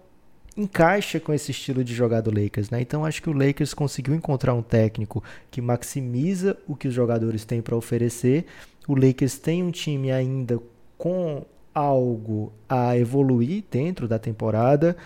encaixa 0.57 1.21
com 1.21 1.35
esse 1.35 1.51
estilo 1.51 1.85
de 1.85 1.95
jogar 1.95 2.23
do 2.23 2.31
Lakers, 2.31 2.71
né? 2.71 2.81
Então 2.81 3.05
acho 3.05 3.23
que 3.23 3.29
o 3.29 3.33
Lakers 3.33 3.75
conseguiu 3.75 4.15
encontrar 4.15 4.55
um 4.55 4.63
técnico 4.63 5.23
que 5.51 5.61
maximiza 5.61 6.57
o 6.67 6.75
que 6.75 6.89
os 6.89 6.95
jogadores 6.95 7.45
têm 7.45 7.61
para 7.61 7.77
oferecer. 7.77 8.47
O 8.89 8.95
Lakers 8.95 9.39
tem 9.39 9.63
um 9.63 9.71
time 9.71 10.11
ainda 10.11 10.59
com 10.97 11.45
algo 11.75 12.53
a 12.67 12.97
evoluir 12.97 13.65
dentro 13.71 14.09
da 14.09 14.19
temporada. 14.19 14.97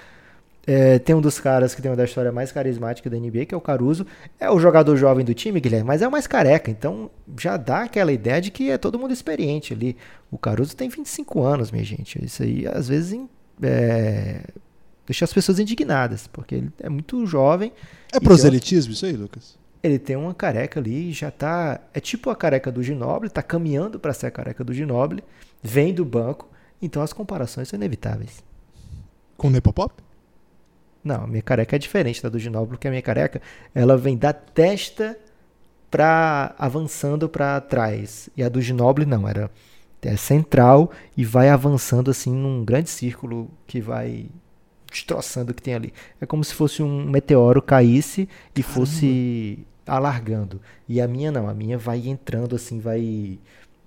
É, 0.73 1.01
tem 1.01 1.17
um 1.17 1.21
dos 1.21 1.41
caras 1.41 1.75
que 1.75 1.83
tem 1.83 1.91
uma 1.91 1.97
da 1.97 2.05
história 2.05 2.31
mais 2.31 2.53
carismática 2.53 3.11
da 3.11 3.17
NBA, 3.17 3.47
que 3.47 3.53
é 3.53 3.59
o 3.59 3.61
Caruso. 3.61 4.07
É 4.39 4.49
o 4.49 4.61
jogador 4.61 4.97
jovem 4.97 5.25
do 5.25 5.35
time, 5.35 5.59
Guilherme, 5.59 5.85
mas 5.85 6.01
é 6.01 6.07
o 6.07 6.13
mais 6.13 6.29
careca. 6.29 6.71
Então 6.71 7.11
já 7.37 7.57
dá 7.57 7.83
aquela 7.83 8.13
ideia 8.13 8.41
de 8.41 8.53
que 8.53 8.71
é 8.71 8.79
todo 8.79 8.97
mundo 8.97 9.13
experiente 9.13 9.73
ali. 9.75 9.97
O 10.31 10.39
Caruso 10.39 10.77
tem 10.77 10.89
25 10.89 11.43
anos, 11.43 11.73
minha 11.73 11.83
gente. 11.83 12.25
Isso 12.25 12.45
aí 12.45 12.69
às 12.69 12.87
vezes 12.87 13.21
é, 13.61 14.43
deixa 15.05 15.25
as 15.25 15.33
pessoas 15.33 15.59
indignadas, 15.59 16.29
porque 16.29 16.55
ele 16.55 16.73
é 16.79 16.89
muito 16.89 17.27
jovem. 17.27 17.73
É 18.13 18.21
proselitismo 18.21 18.93
isso 18.93 19.07
aí, 19.07 19.15
Lucas? 19.15 19.59
Ele 19.83 19.99
tem 19.99 20.15
uma 20.15 20.33
careca 20.33 20.79
ali 20.79 21.11
já 21.11 21.33
tá. 21.33 21.81
É 21.93 21.99
tipo 21.99 22.31
a 22.31 22.37
careca 22.37 22.71
do 22.71 22.81
Ginoble, 22.81 23.29
tá 23.29 23.43
caminhando 23.43 23.99
para 23.99 24.13
ser 24.13 24.27
a 24.27 24.31
careca 24.31 24.63
do 24.63 24.73
Ginoble, 24.73 25.25
vem 25.61 25.93
do 25.93 26.05
banco, 26.05 26.49
então 26.81 27.03
as 27.03 27.13
comparações 27.13 27.67
são 27.67 27.77
inevitáveis. 27.77 28.41
Com 29.37 29.49
o 29.49 29.51
Nepopop? 29.51 29.93
Não, 31.03 31.25
a 31.25 31.27
minha 31.27 31.43
careca 31.43 31.77
é 31.77 31.79
diferente 31.79 32.23
da 32.23 32.29
do 32.29 32.39
Ginóbili, 32.39 32.71
porque 32.77 32.89
a 32.89 32.91
minha 32.91 33.03
careca 33.03 33.41
ela 33.75 33.97
vem 33.97 34.17
da 34.17 34.33
testa 34.33 35.19
para 35.91 36.55
avançando 36.59 37.29
para 37.29 37.61
trás. 37.61 38.29
E 38.37 38.43
a 38.43 38.49
do 38.49 38.61
Ginóbili 38.61 39.07
não, 39.07 39.29
era 39.29 39.51
é 40.03 40.17
central 40.17 40.91
e 41.17 41.25
vai 41.25 41.51
avançando 41.51 42.11
assim 42.11 42.35
num 42.35 42.65
grande 42.65 42.89
círculo 42.89 43.51
que 43.67 43.81
vai 43.81 44.27
destroçando 44.91 45.53
o 45.53 45.55
que 45.55 45.63
tem 45.63 45.75
ali. 45.75 45.93
É 46.21 46.27
como 46.27 46.43
se 46.43 46.55
fosse 46.55 46.83
um 46.83 47.05
meteoro 47.05 47.61
caísse 47.61 48.29
e 48.57 48.63
fosse 48.63 49.67
alargando. 49.87 50.61
E 50.89 51.01
a 51.01 51.09
minha 51.09 51.31
não, 51.31 51.49
a 51.49 51.55
minha 51.55 51.77
vai 51.77 52.07
entrando 52.09 52.57
assim, 52.57 52.81
vai 52.81 53.39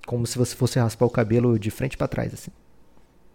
como 0.05 0.27
se 0.27 0.37
você 0.37 0.55
fosse 0.55 0.79
raspar 0.79 1.05
o 1.05 1.09
cabelo 1.09 1.57
de 1.57 1.71
frente 1.71 1.97
para 1.97 2.07
trás 2.07 2.33
assim. 2.33 2.51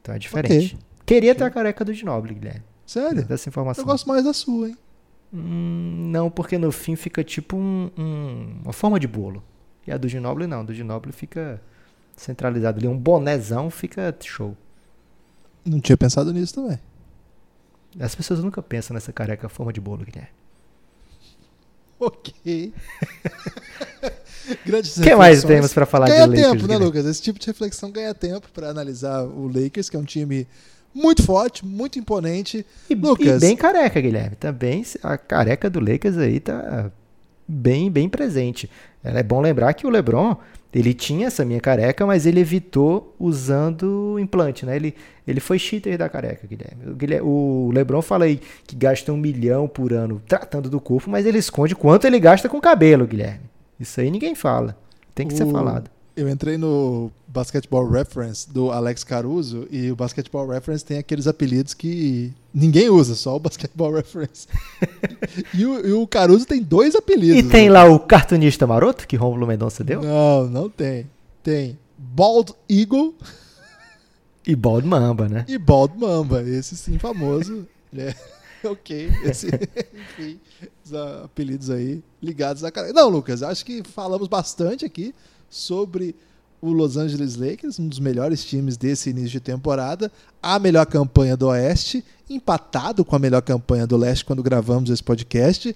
Então 0.00 0.14
é 0.14 0.18
diferente. 0.18 0.78
Queria 1.04 1.34
ter 1.34 1.44
a 1.44 1.50
careca 1.50 1.84
do 1.84 1.92
Ginóbili, 1.92 2.34
Guilherme. 2.34 2.67
Sério? 2.88 3.22
Dessa 3.24 3.48
informação. 3.50 3.82
Eu 3.82 3.86
gosto 3.86 4.08
mais 4.08 4.24
da 4.24 4.32
sua, 4.32 4.68
hein? 4.70 4.76
Hum, 5.32 6.08
não, 6.10 6.30
porque 6.30 6.56
no 6.56 6.72
fim 6.72 6.96
fica 6.96 7.22
tipo 7.22 7.54
um- 7.54 7.90
um- 7.98 8.60
uma 8.64 8.72
forma 8.72 8.98
de 8.98 9.06
bolo. 9.06 9.42
E 9.86 9.92
a 9.92 9.98
do 9.98 10.08
Ginoble 10.08 10.46
não, 10.46 10.60
a 10.60 10.62
do 10.62 10.72
Ginoble 10.72 11.12
fica 11.12 11.60
centralizado 12.16 12.78
ali. 12.78 12.88
Um 12.88 12.96
bonézão 12.96 13.68
fica 13.70 14.14
show. 14.24 14.56
Não 15.66 15.80
tinha 15.80 15.98
pensado 15.98 16.32
nisso 16.32 16.54
também. 16.54 16.78
As 18.00 18.14
pessoas 18.14 18.40
nunca 18.42 18.62
pensam 18.62 18.94
nessa 18.94 19.12
careca 19.12 19.48
forma 19.50 19.70
de 19.72 19.80
bolo, 19.82 20.04
Guilherme. 20.04 20.30
Ok. 22.00 22.72
Grandes 24.64 24.96
O 24.96 25.02
que 25.02 25.14
mais 25.14 25.42
temos 25.44 25.74
pra 25.74 25.84
falar 25.84 26.06
ganha 26.08 26.22
de 26.26 26.28
Lakers? 26.36 26.42
tempo, 26.46 26.54
né, 26.62 26.62
Guilherme? 26.62 26.84
Lucas? 26.86 27.04
Esse 27.06 27.20
tipo 27.20 27.38
de 27.38 27.46
reflexão 27.46 27.90
ganha 27.90 28.14
tempo 28.14 28.48
pra 28.52 28.70
analisar 28.70 29.24
o 29.24 29.46
Lakers, 29.46 29.90
que 29.90 29.96
é 29.96 29.98
um 29.98 30.04
time 30.04 30.46
muito 30.94 31.22
forte, 31.22 31.64
muito 31.64 31.98
imponente. 31.98 32.64
E, 32.88 32.94
Lucas. 32.94 33.42
e 33.42 33.46
bem 33.46 33.56
careca, 33.56 34.00
Guilherme. 34.00 34.36
Também 34.36 34.84
a 35.02 35.16
careca 35.16 35.68
do 35.70 35.80
Lakers 35.80 36.16
aí 36.18 36.40
tá 36.40 36.90
bem, 37.46 37.90
bem 37.90 38.08
presente. 38.08 38.68
É 39.04 39.22
bom 39.22 39.40
lembrar 39.40 39.72
que 39.74 39.86
o 39.86 39.90
LeBron, 39.90 40.36
ele 40.74 40.92
tinha 40.92 41.28
essa 41.28 41.44
minha 41.44 41.60
careca, 41.60 42.04
mas 42.04 42.26
ele 42.26 42.40
evitou 42.40 43.14
usando 43.18 44.18
implante, 44.18 44.66
né? 44.66 44.76
Ele, 44.76 44.94
ele 45.26 45.40
foi 45.40 45.58
cheater 45.58 45.96
da 45.96 46.08
careca, 46.08 46.46
Guilherme. 46.46 46.90
O, 46.90 46.94
Guilherme. 46.94 47.26
o 47.26 47.70
LeBron 47.72 48.02
fala 48.02 48.24
aí 48.24 48.40
que 48.66 48.74
gasta 48.76 49.12
um 49.12 49.16
milhão 49.16 49.66
por 49.68 49.92
ano 49.92 50.20
tratando 50.28 50.68
do 50.68 50.80
corpo, 50.80 51.08
mas 51.08 51.24
ele 51.26 51.38
esconde 51.38 51.74
quanto 51.74 52.06
ele 52.06 52.18
gasta 52.18 52.48
com 52.48 52.60
cabelo, 52.60 53.06
Guilherme. 53.06 53.48
Isso 53.78 54.00
aí 54.00 54.10
ninguém 54.10 54.34
fala. 54.34 54.76
Tem 55.14 55.26
que 55.26 55.34
ser 55.34 55.44
O- 55.44 55.50
falado. 55.50 55.90
Eu 56.18 56.28
entrei 56.28 56.58
no 56.58 57.12
Basketball 57.28 57.88
Reference 57.88 58.52
do 58.52 58.72
Alex 58.72 59.04
Caruso 59.04 59.68
e 59.70 59.88
o 59.88 59.94
Basketball 59.94 60.48
Reference 60.48 60.84
tem 60.84 60.98
aqueles 60.98 61.28
apelidos 61.28 61.74
que 61.74 62.32
ninguém 62.52 62.90
usa, 62.90 63.14
só 63.14 63.36
o 63.36 63.38
Basketball 63.38 63.92
Reference. 63.94 64.48
e, 65.54 65.64
o, 65.64 65.86
e 65.86 65.92
o 65.92 66.04
Caruso 66.08 66.44
tem 66.44 66.60
dois 66.60 66.96
apelidos. 66.96 67.38
E 67.38 67.48
tem 67.48 67.68
lá 67.68 67.84
o 67.84 68.00
cartunista 68.00 68.66
maroto 68.66 69.06
que 69.06 69.14
Rômulo 69.14 69.46
Mendonça 69.46 69.84
deu? 69.84 70.02
Não, 70.02 70.48
não 70.48 70.68
tem. 70.68 71.08
Tem 71.40 71.78
Bald 71.96 72.52
Eagle 72.68 73.14
E 74.44 74.56
Bald 74.56 74.84
Mamba, 74.88 75.28
né? 75.28 75.44
e 75.46 75.56
Bald 75.56 75.96
Mamba. 75.96 76.42
Esse 76.42 76.76
sim, 76.76 76.98
famoso. 76.98 77.64
É 77.96 78.12
ok. 78.66 79.08
Esse, 79.22 79.46
enfim, 79.94 80.40
os 80.84 80.92
apelidos 80.92 81.70
aí 81.70 82.02
ligados 82.20 82.64
à 82.64 82.72
cara. 82.72 82.92
Não, 82.92 83.08
Lucas, 83.08 83.40
acho 83.40 83.64
que 83.64 83.84
falamos 83.84 84.26
bastante 84.26 84.84
aqui 84.84 85.14
sobre 85.48 86.14
o 86.60 86.72
Los 86.72 86.96
Angeles 86.96 87.36
Lakers, 87.36 87.78
um 87.78 87.88
dos 87.88 87.98
melhores 87.98 88.44
times 88.44 88.76
desse 88.76 89.10
início 89.10 89.30
de 89.30 89.40
temporada, 89.40 90.10
a 90.42 90.58
melhor 90.58 90.86
campanha 90.86 91.36
do 91.36 91.46
Oeste, 91.48 92.04
empatado 92.28 93.04
com 93.04 93.14
a 93.14 93.18
melhor 93.18 93.42
campanha 93.42 93.86
do 93.86 93.96
Leste 93.96 94.24
quando 94.24 94.42
gravamos 94.42 94.90
esse 94.90 95.02
podcast. 95.02 95.74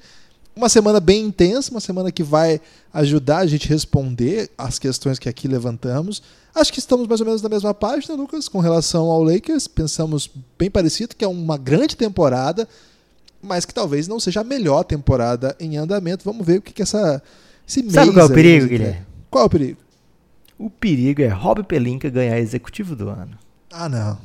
Uma 0.54 0.68
semana 0.68 1.00
bem 1.00 1.24
intensa, 1.24 1.70
uma 1.70 1.80
semana 1.80 2.12
que 2.12 2.22
vai 2.22 2.60
ajudar 2.92 3.38
a 3.38 3.46
gente 3.46 3.68
a 3.68 3.74
responder 3.74 4.50
as 4.58 4.78
questões 4.78 5.18
que 5.18 5.28
aqui 5.28 5.48
levantamos. 5.48 6.22
Acho 6.54 6.70
que 6.72 6.78
estamos 6.78 7.06
mais 7.06 7.20
ou 7.20 7.26
menos 7.26 7.40
na 7.40 7.48
mesma 7.48 7.72
página, 7.72 8.14
Lucas, 8.14 8.48
com 8.48 8.58
relação 8.58 9.06
ao 9.06 9.22
Lakers. 9.22 9.66
Pensamos 9.66 10.28
bem 10.58 10.70
parecido, 10.70 11.16
que 11.16 11.24
é 11.24 11.28
uma 11.28 11.56
grande 11.56 11.96
temporada, 11.96 12.68
mas 13.40 13.64
que 13.64 13.72
talvez 13.72 14.06
não 14.06 14.20
seja 14.20 14.42
a 14.42 14.44
melhor 14.44 14.84
temporada 14.84 15.56
em 15.58 15.78
andamento. 15.78 16.22
Vamos 16.24 16.46
ver 16.46 16.58
o 16.58 16.62
que, 16.62 16.72
que 16.72 16.82
essa. 16.82 17.22
Esse 17.66 17.80
Sabe 17.90 18.10
mês 18.10 18.14
qual 18.14 18.26
é 18.26 18.30
o 18.30 18.34
perigo. 18.34 18.66
Guilherme? 18.66 19.11
Qual 19.32 19.44
é 19.44 19.46
o 19.46 19.50
perigo? 19.50 19.80
O 20.58 20.68
perigo 20.68 21.22
é 21.22 21.28
Rob 21.28 21.62
Pelinka 21.64 22.10
ganhar 22.10 22.38
executivo 22.38 22.94
do 22.94 23.08
ano. 23.08 23.38
Ah, 23.72 23.88
não. 23.88 24.18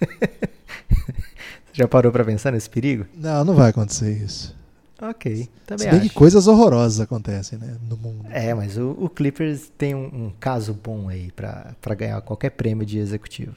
Já 1.74 1.88
parou 1.88 2.12
pra 2.12 2.24
pensar 2.24 2.52
nesse 2.52 2.70
perigo? 2.70 3.06
Não, 3.12 3.44
não 3.44 3.54
vai 3.54 3.70
acontecer 3.70 4.22
isso. 4.22 4.56
Ok, 5.00 5.48
também 5.66 5.84
Se 5.84 5.90
bem 5.90 6.00
acho. 6.00 6.08
que 6.10 6.14
coisas 6.14 6.46
horrorosas 6.46 7.00
acontecem, 7.00 7.58
né? 7.58 7.76
No 7.88 7.96
mundo. 7.96 8.24
É, 8.30 8.54
mas 8.54 8.78
o, 8.78 8.90
o 8.92 9.08
Clippers 9.08 9.68
tem 9.76 9.96
um, 9.96 10.04
um 10.26 10.32
caso 10.38 10.72
bom 10.72 11.08
aí 11.08 11.32
pra, 11.32 11.74
pra 11.80 11.96
ganhar 11.96 12.20
qualquer 12.20 12.50
prêmio 12.50 12.86
de 12.86 12.98
executivo. 12.98 13.56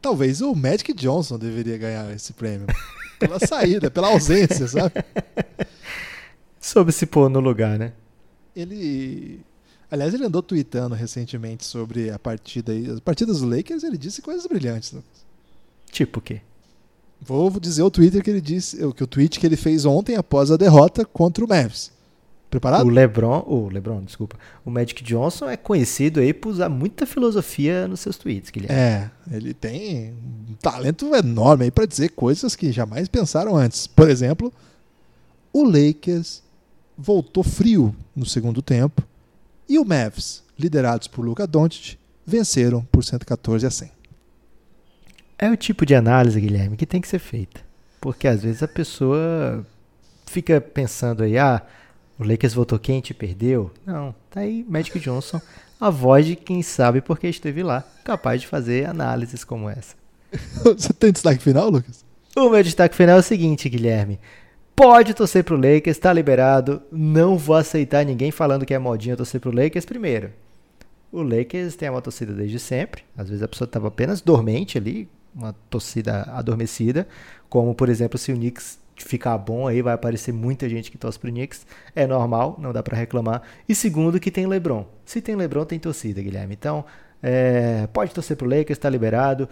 Talvez 0.00 0.40
o 0.40 0.54
Magic 0.54 0.94
Johnson 0.94 1.38
deveria 1.38 1.76
ganhar 1.76 2.10
esse 2.10 2.32
prêmio. 2.32 2.68
Pela 3.18 3.38
saída, 3.38 3.90
pela 3.90 4.08
ausência, 4.08 4.66
sabe? 4.66 4.94
Soube 6.58 6.90
se 6.90 7.04
pôr 7.04 7.28
no 7.28 7.38
lugar, 7.38 7.78
né? 7.78 7.92
Ele. 8.54 9.40
Aliás, 9.90 10.14
ele 10.14 10.24
andou 10.24 10.42
tweetando 10.42 10.94
recentemente 10.94 11.64
sobre 11.64 12.10
a 12.10 12.18
partida 12.18 12.72
aí. 12.72 12.90
As 12.90 13.00
partidas 13.00 13.40
do 13.40 13.48
Lakers, 13.48 13.82
ele 13.82 13.98
disse 13.98 14.22
coisas 14.22 14.46
brilhantes. 14.46 14.92
Lucas. 14.92 15.22
Tipo 15.90 16.18
o 16.18 16.22
quê? 16.22 16.40
Vou 17.20 17.50
dizer 17.60 17.82
o 17.82 17.90
Twitter 17.90 18.22
que 18.22 18.30
ele 18.30 18.40
disse, 18.40 18.82
o 18.84 18.92
que 18.92 19.04
o 19.04 19.06
tweet 19.06 19.38
que 19.38 19.46
ele 19.46 19.56
fez 19.56 19.84
ontem 19.84 20.16
após 20.16 20.50
a 20.50 20.56
derrota 20.56 21.04
contra 21.04 21.44
o 21.44 21.48
Mavs. 21.48 21.92
Preparado? 22.52 22.84
O 22.84 22.90
LeBron, 22.90 23.44
o 23.46 23.68
LeBron, 23.70 24.02
desculpa. 24.02 24.36
O 24.62 24.70
Magic 24.70 25.02
Johnson 25.02 25.48
é 25.48 25.56
conhecido 25.56 26.20
aí 26.20 26.34
por 26.34 26.50
usar 26.50 26.68
muita 26.68 27.06
filosofia 27.06 27.88
nos 27.88 28.00
seus 28.00 28.18
tweets, 28.18 28.50
Guilherme. 28.50 28.76
É, 28.76 29.10
ele 29.30 29.54
tem 29.54 30.12
um 30.12 30.54
talento 30.60 31.14
enorme 31.14 31.64
aí 31.64 31.70
pra 31.70 31.86
dizer 31.86 32.10
coisas 32.10 32.54
que 32.54 32.70
jamais 32.70 33.08
pensaram 33.08 33.56
antes. 33.56 33.86
Por 33.86 34.10
exemplo, 34.10 34.52
o 35.50 35.64
Lakers 35.64 36.42
voltou 36.96 37.42
frio 37.42 37.94
no 38.14 38.26
segundo 38.26 38.60
tempo 38.62 39.02
e 39.68 39.78
o 39.78 39.84
Mavs, 39.84 40.42
liderados 40.58 41.08
por 41.08 41.24
Luka 41.24 41.46
Doncic, 41.46 41.98
venceram 42.26 42.84
por 42.84 43.04
114 43.04 43.66
a 43.66 43.70
100. 43.70 43.90
É 45.38 45.50
o 45.50 45.56
tipo 45.56 45.84
de 45.84 45.94
análise, 45.94 46.40
Guilherme, 46.40 46.76
que 46.76 46.86
tem 46.86 47.00
que 47.00 47.08
ser 47.08 47.18
feita. 47.18 47.60
Porque 48.00 48.28
às 48.28 48.42
vezes 48.42 48.62
a 48.62 48.68
pessoa 48.68 49.66
fica 50.26 50.60
pensando 50.60 51.22
aí, 51.22 51.36
ah, 51.38 51.62
o 52.18 52.24
Lakers 52.24 52.54
voltou 52.54 52.78
quente 52.78 53.10
e 53.10 53.14
perdeu. 53.14 53.70
Não, 53.84 54.14
tá 54.30 54.40
aí 54.40 54.64
Magic 54.68 54.98
Johnson, 55.00 55.40
a 55.80 55.90
voz 55.90 56.26
de 56.26 56.36
quem 56.36 56.62
sabe 56.62 57.00
porque 57.00 57.28
esteve 57.28 57.62
lá, 57.62 57.84
capaz 58.04 58.40
de 58.40 58.46
fazer 58.46 58.88
análises 58.88 59.42
como 59.42 59.68
essa. 59.68 59.96
Você 60.64 60.92
tem 60.92 61.12
destaque 61.12 61.42
final, 61.42 61.68
Lucas? 61.68 62.04
O 62.36 62.48
meu 62.48 62.62
destaque 62.62 62.94
final 62.94 63.16
é 63.16 63.20
o 63.20 63.22
seguinte, 63.22 63.68
Guilherme. 63.68 64.18
Pode 64.74 65.14
torcer 65.14 65.44
pro 65.44 65.56
Lakers, 65.56 65.98
tá 65.98 66.12
liberado. 66.12 66.82
Não 66.90 67.36
vou 67.36 67.56
aceitar 67.56 68.04
ninguém 68.04 68.30
falando 68.30 68.64
que 68.64 68.74
é 68.74 68.78
modinha 68.78 69.16
torcer 69.16 69.40
pro 69.40 69.54
Lakers 69.54 69.84
primeiro. 69.84 70.30
O 71.10 71.22
Lakers 71.22 71.76
tem 71.76 71.90
uma 71.90 72.00
torcida 72.00 72.32
desde 72.32 72.58
sempre. 72.58 73.04
Às 73.16 73.28
vezes 73.28 73.42
a 73.42 73.48
pessoa 73.48 73.66
estava 73.66 73.88
apenas 73.88 74.22
dormente 74.22 74.78
ali, 74.78 75.08
uma 75.34 75.54
torcida 75.68 76.22
adormecida. 76.22 77.06
Como, 77.50 77.74
por 77.74 77.88
exemplo, 77.90 78.18
se 78.18 78.32
o 78.32 78.34
Knicks 78.34 78.78
ficar 78.96 79.36
bom 79.36 79.66
aí, 79.66 79.82
vai 79.82 79.94
aparecer 79.94 80.32
muita 80.32 80.68
gente 80.68 80.90
que 80.90 80.96
torce 80.96 81.18
pro 81.18 81.30
Knicks. 81.30 81.66
É 81.94 82.06
normal, 82.06 82.56
não 82.58 82.72
dá 82.72 82.82
para 82.82 82.96
reclamar. 82.96 83.42
E 83.68 83.74
segundo, 83.74 84.18
que 84.18 84.30
tem 84.30 84.46
LeBron. 84.46 84.86
Se 85.04 85.20
tem 85.20 85.36
LeBron, 85.36 85.64
tem 85.66 85.78
torcida, 85.78 86.22
Guilherme. 86.22 86.54
Então, 86.54 86.84
é, 87.22 87.86
pode 87.92 88.12
torcer 88.12 88.36
pro 88.36 88.48
Lakers, 88.48 88.78
tá 88.78 88.88
liberado. 88.88 89.48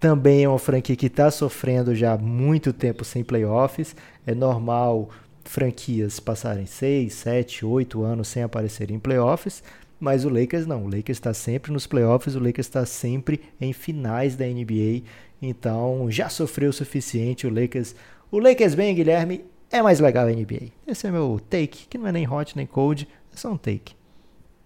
Também 0.00 0.44
é 0.44 0.48
uma 0.48 0.58
franquia 0.58 0.94
que 0.94 1.06
está 1.06 1.30
sofrendo 1.30 1.94
já 1.94 2.12
há 2.12 2.18
muito 2.18 2.72
tempo 2.72 3.04
sem 3.04 3.24
playoffs. 3.24 3.96
É 4.26 4.34
normal 4.34 5.08
franquias 5.44 6.20
passarem 6.20 6.66
6, 6.66 7.12
7, 7.12 7.64
8 7.64 8.02
anos 8.02 8.28
sem 8.28 8.42
aparecer 8.42 8.90
em 8.90 8.98
playoffs. 8.98 9.62
Mas 9.98 10.24
o 10.24 10.28
Lakers 10.28 10.66
não. 10.66 10.84
O 10.84 10.88
Lakers 10.88 11.18
está 11.18 11.34
sempre 11.34 11.72
nos 11.72 11.86
playoffs, 11.86 12.36
o 12.36 12.38
Lakers 12.38 12.66
está 12.66 12.86
sempre 12.86 13.40
em 13.60 13.72
finais 13.72 14.36
da 14.36 14.46
NBA. 14.46 15.02
Então 15.42 16.08
já 16.10 16.28
sofreu 16.28 16.70
o 16.70 16.72
suficiente. 16.72 17.46
O 17.46 17.50
Lakers, 17.50 17.96
o 18.30 18.38
Lakers 18.38 18.76
bem, 18.76 18.94
Guilherme, 18.94 19.44
é 19.70 19.82
mais 19.82 20.00
legal 20.00 20.26
a 20.26 20.30
NBA. 20.30 20.68
Esse 20.86 21.06
é 21.06 21.10
meu 21.10 21.40
take, 21.50 21.86
que 21.88 21.98
não 21.98 22.06
é 22.06 22.12
nem 22.12 22.28
hot 22.28 22.56
nem 22.56 22.66
cold, 22.66 23.08
é 23.32 23.36
só 23.36 23.50
um 23.50 23.56
take. 23.56 23.94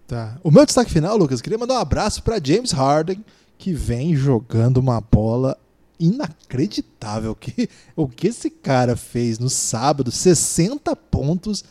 Tá. 0.07 0.37
O 0.43 0.51
meu 0.51 0.65
destaque 0.65 0.91
final, 0.91 1.17
Lucas, 1.17 1.41
queria 1.41 1.57
mandar 1.57 1.75
um 1.75 1.79
abraço 1.79 2.21
para 2.23 2.41
James 2.43 2.71
Harden, 2.71 3.23
que 3.57 3.73
vem 3.73 4.15
jogando 4.15 4.77
uma 4.77 4.99
bola 4.99 5.57
inacreditável. 5.99 7.35
Que, 7.35 7.69
o 7.95 8.07
que 8.07 8.27
esse 8.27 8.49
cara 8.49 8.95
fez 8.95 9.39
no 9.39 9.49
sábado, 9.49 10.11
60 10.11 10.95
pontos 10.95 11.63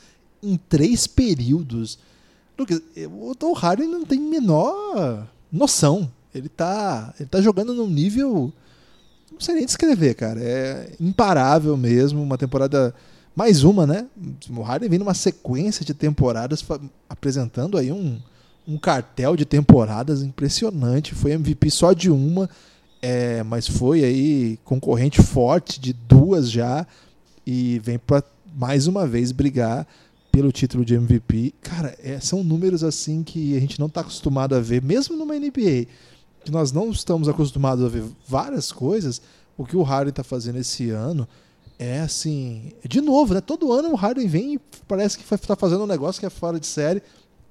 em 0.42 0.56
três 0.56 1.06
períodos. 1.06 1.98
Lucas, 2.58 2.80
o 3.10 3.34
Tom 3.34 3.54
não 3.88 4.04
tem 4.04 4.20
menor 4.20 5.26
noção. 5.50 6.10
Ele 6.34 6.48
tá, 6.48 7.14
ele 7.18 7.28
tá 7.28 7.40
jogando 7.40 7.74
num 7.74 7.88
nível. 7.88 8.52
Não 9.30 9.40
sei 9.40 9.54
nem 9.54 9.66
descrever, 9.66 10.14
cara. 10.14 10.40
É 10.40 10.92
imparável 10.98 11.76
mesmo. 11.76 12.22
Uma 12.22 12.38
temporada. 12.38 12.94
Mais 13.34 13.64
uma, 13.64 13.86
né? 13.86 14.06
O 14.50 14.60
Harden 14.60 14.90
vem 14.90 14.98
numa 14.98 15.14
sequência 15.14 15.84
de 15.84 15.94
temporadas 15.94 16.62
apresentando 17.08 17.78
aí 17.78 17.90
um, 17.90 18.20
um 18.66 18.78
cartel 18.78 19.36
de 19.36 19.44
temporadas 19.44 20.22
impressionante. 20.22 21.14
Foi 21.14 21.32
MVP 21.32 21.70
só 21.70 21.92
de 21.92 22.10
uma, 22.10 22.48
é, 23.00 23.42
mas 23.42 23.66
foi 23.66 24.04
aí 24.04 24.58
concorrente 24.64 25.20
forte 25.20 25.80
de 25.80 25.92
duas 25.92 26.50
já 26.50 26.86
e 27.46 27.80
vem 27.80 27.98
para 27.98 28.22
mais 28.54 28.86
uma 28.86 29.06
vez 29.06 29.32
brigar 29.32 29.86
pelo 30.30 30.52
título 30.52 30.84
de 30.84 30.94
MVP. 30.94 31.54
Cara, 31.60 31.96
é, 32.02 32.18
são 32.20 32.42
números 32.42 32.82
assim 32.82 33.22
que 33.22 33.56
a 33.56 33.60
gente 33.60 33.78
não 33.78 33.86
está 33.86 34.00
acostumado 34.00 34.54
a 34.54 34.60
ver, 34.60 34.82
mesmo 34.82 35.16
numa 35.16 35.34
NBA, 35.34 35.86
que 36.44 36.50
nós 36.50 36.72
não 36.72 36.90
estamos 36.90 37.28
acostumados 37.28 37.84
a 37.84 37.88
ver 37.88 38.04
várias 38.26 38.72
coisas. 38.72 39.20
O 39.56 39.66
que 39.66 39.76
o 39.76 39.82
Harden 39.82 40.10
está 40.10 40.24
fazendo 40.24 40.58
esse 40.58 40.90
ano 40.90 41.28
é 41.78 42.00
assim, 42.00 42.72
de 42.88 43.00
novo, 43.00 43.34
né? 43.34 43.40
Todo 43.40 43.72
ano 43.72 43.90
o 43.90 43.96
Harden 43.96 44.26
vem 44.26 44.54
e 44.54 44.60
parece 44.86 45.18
que 45.18 45.34
está 45.34 45.56
fazendo 45.56 45.84
um 45.84 45.86
negócio 45.86 46.20
que 46.20 46.26
é 46.26 46.30
fora 46.30 46.58
de 46.58 46.66
série. 46.66 47.02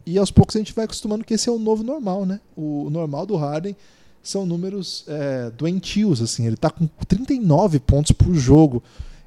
E 0.05 0.17
aos 0.17 0.31
poucos 0.31 0.55
a 0.55 0.59
gente 0.59 0.73
vai 0.73 0.85
acostumando 0.85 1.23
que 1.23 1.33
esse 1.33 1.49
é 1.49 1.51
o 1.51 1.59
novo 1.59 1.83
normal, 1.83 2.25
né? 2.25 2.39
O 2.55 2.89
normal 2.89 3.25
do 3.25 3.35
Harden 3.35 3.75
são 4.23 4.45
números 4.45 5.05
é, 5.07 5.49
doentios, 5.51 6.21
assim. 6.21 6.45
Ele 6.45 6.57
tá 6.57 6.69
com 6.69 6.87
39 7.07 7.79
pontos 7.79 8.11
por 8.11 8.33
jogo. 8.33 8.83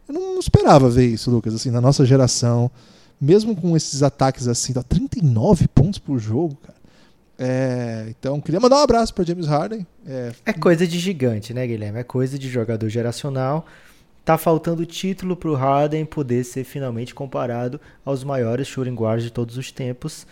Eu 0.09 0.15
não 0.15 0.39
esperava 0.39 0.89
ver 0.89 1.07
isso, 1.07 1.31
Lucas, 1.31 1.55
assim, 1.55 1.71
na 1.71 1.81
nossa 1.81 2.05
geração. 2.05 2.71
mesmo 3.21 3.57
com 3.57 3.77
esses 3.77 4.03
ataques 4.03 4.49
assim, 4.49 4.73
dá 4.73 4.83
39 4.83 5.69
pontos 5.69 5.99
por 5.99 6.19
jogo, 6.19 6.57
cara. 6.57 6.75
É, 7.39 8.07
então, 8.09 8.41
queria 8.41 8.61
mandar 8.61 8.77
um 8.77 8.83
abraço 8.83 9.13
para 9.13 9.25
James 9.25 9.47
Harden. 9.47 9.87
É... 10.07 10.33
é 10.47 10.53
coisa 10.53 10.87
de 10.87 10.99
gigante, 10.99 11.53
né, 11.53 11.67
Guilherme? 11.67 11.99
É 11.99 12.05
coisa 12.05 12.39
de 12.39 12.49
jogador 12.49 12.89
geracional. 12.89 13.67
Tá 14.25 14.39
faltando 14.39 14.87
título 14.87 15.37
para 15.37 15.51
o 15.51 15.55
Harden 15.55 16.07
poder 16.07 16.45
ser 16.45 16.65
finalmente 16.65 17.15
comparado 17.15 17.79
aos 18.05 18.25
maiores 18.25 18.67
shooting 18.67 18.95
guards 18.95 19.25
de 19.25 19.31
todos 19.31 19.59
os 19.59 19.71
tempos, 19.71 20.27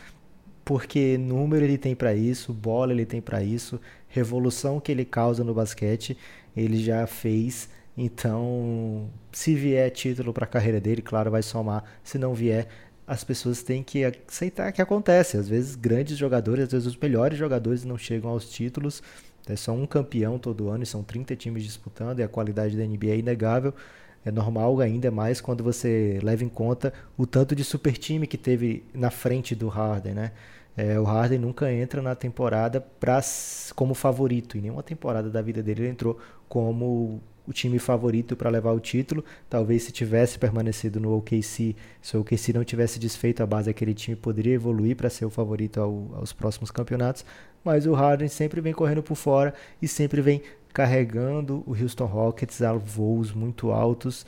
porque 0.65 1.19
número 1.19 1.65
ele 1.65 1.79
tem 1.79 1.95
para 1.95 2.15
isso, 2.15 2.53
bola 2.53 2.93
ele 2.93 3.07
tem 3.07 3.21
para 3.21 3.43
isso, 3.43 3.81
revolução 4.09 4.81
que 4.81 4.93
ele 4.93 5.05
causa 5.05 5.43
no 5.43 5.55
basquete 5.55 6.17
ele 6.57 6.83
já 6.83 7.07
fez. 7.07 7.69
Então, 7.97 9.11
se 9.31 9.55
vier 9.55 9.91
título 9.91 10.33
para 10.33 10.45
a 10.45 10.49
carreira 10.49 10.81
dele, 10.81 11.03
claro, 11.03 11.31
vai 11.31 11.43
somar. 11.43 11.85
Se 12.03 12.19
não 12.19 12.35
vier, 12.35 12.69
as 13.07 13.25
pessoas 13.25 13.63
têm 13.63 13.83
que 13.83 14.05
aceitar 14.05 14.73
que 14.73 14.81
acontece. 14.81 15.37
Às 15.37 15.49
vezes, 15.49 15.75
grandes 15.75 16.17
jogadores, 16.17 16.65
às 16.65 16.73
vezes 16.73 16.87
os 16.87 16.97
melhores 16.97 17.39
jogadores 17.39 17.85
não 17.85 17.99
chegam 17.99 18.31
aos 18.31 18.49
títulos. 18.51 19.03
É 19.47 19.57
só 19.57 19.73
um 19.73 19.87
campeão 19.87 20.39
todo 20.39 20.69
ano 20.69 20.85
e 20.85 20.87
são 20.87 21.03
30 21.03 21.35
times 21.37 21.65
disputando 21.65 22.21
e 22.21 22.23
a 22.23 22.29
qualidade 22.29 22.77
da 22.77 22.85
NBA 22.85 23.11
é 23.11 23.17
inegável. 23.19 23.75
É 24.25 24.31
normal 24.31 24.81
ainda 24.81 25.11
mais 25.11 25.41
quando 25.41 25.65
você 25.65 26.21
leva 26.23 26.45
em 26.45 26.49
conta 26.49 26.93
o 27.19 27.27
tanto 27.27 27.57
de 27.57 27.65
super 27.65 27.99
time 27.99 28.27
que 28.27 28.39
teve 28.39 28.85
na 28.95 29.11
frente 29.11 29.53
do 29.55 29.67
Harden, 29.67 30.15
né? 30.15 30.33
É, 30.77 30.99
o 30.99 31.05
Harden 31.05 31.39
nunca 31.39 31.71
entra 31.73 32.01
na 32.01 32.15
temporada 32.15 32.81
pra, 32.81 33.21
como 33.75 33.95
favorito. 33.95 34.57
Em 34.57 34.63
nenhuma 34.63 34.83
temporada 34.83 35.31
da 35.31 35.43
vida 35.43 35.63
dele 35.63 35.83
ele 35.83 35.91
entrou 35.91 36.19
como 36.49 37.21
o 37.47 37.53
time 37.53 37.79
favorito 37.79 38.37
para 38.37 38.51
levar 38.51 38.73
o 38.73 38.81
título. 38.81 39.25
Talvez 39.51 39.83
se 39.83 39.93
tivesse 39.93 40.39
permanecido 40.39 41.01
no 41.01 41.17
OKC, 41.17 41.77
se 42.01 42.17
o 42.17 42.21
OKC 42.21 42.53
não 42.53 42.65
tivesse 42.65 42.99
desfeito 42.99 43.43
a 43.43 43.47
base 43.47 43.67
daquele 43.67 43.95
time, 43.95 44.17
poderia 44.17 44.55
evoluir 44.55 44.97
para 44.97 45.11
ser 45.11 45.25
o 45.25 45.31
favorito 45.31 45.81
ao, 45.81 46.11
aos 46.15 46.33
próximos 46.33 46.71
campeonatos. 46.71 47.25
Mas 47.65 47.87
o 47.87 47.93
Harden 47.93 48.29
sempre 48.29 48.61
vem 48.61 48.73
correndo 48.73 49.03
por 49.03 49.15
fora 49.15 49.55
e 49.81 49.87
sempre 49.87 50.21
vem 50.21 50.43
carregando 50.73 51.63
o 51.67 51.77
Houston 51.79 52.07
Rockets 52.07 52.63
a 52.63 52.73
voos 52.73 53.33
muito 53.33 53.71
altos. 53.71 54.25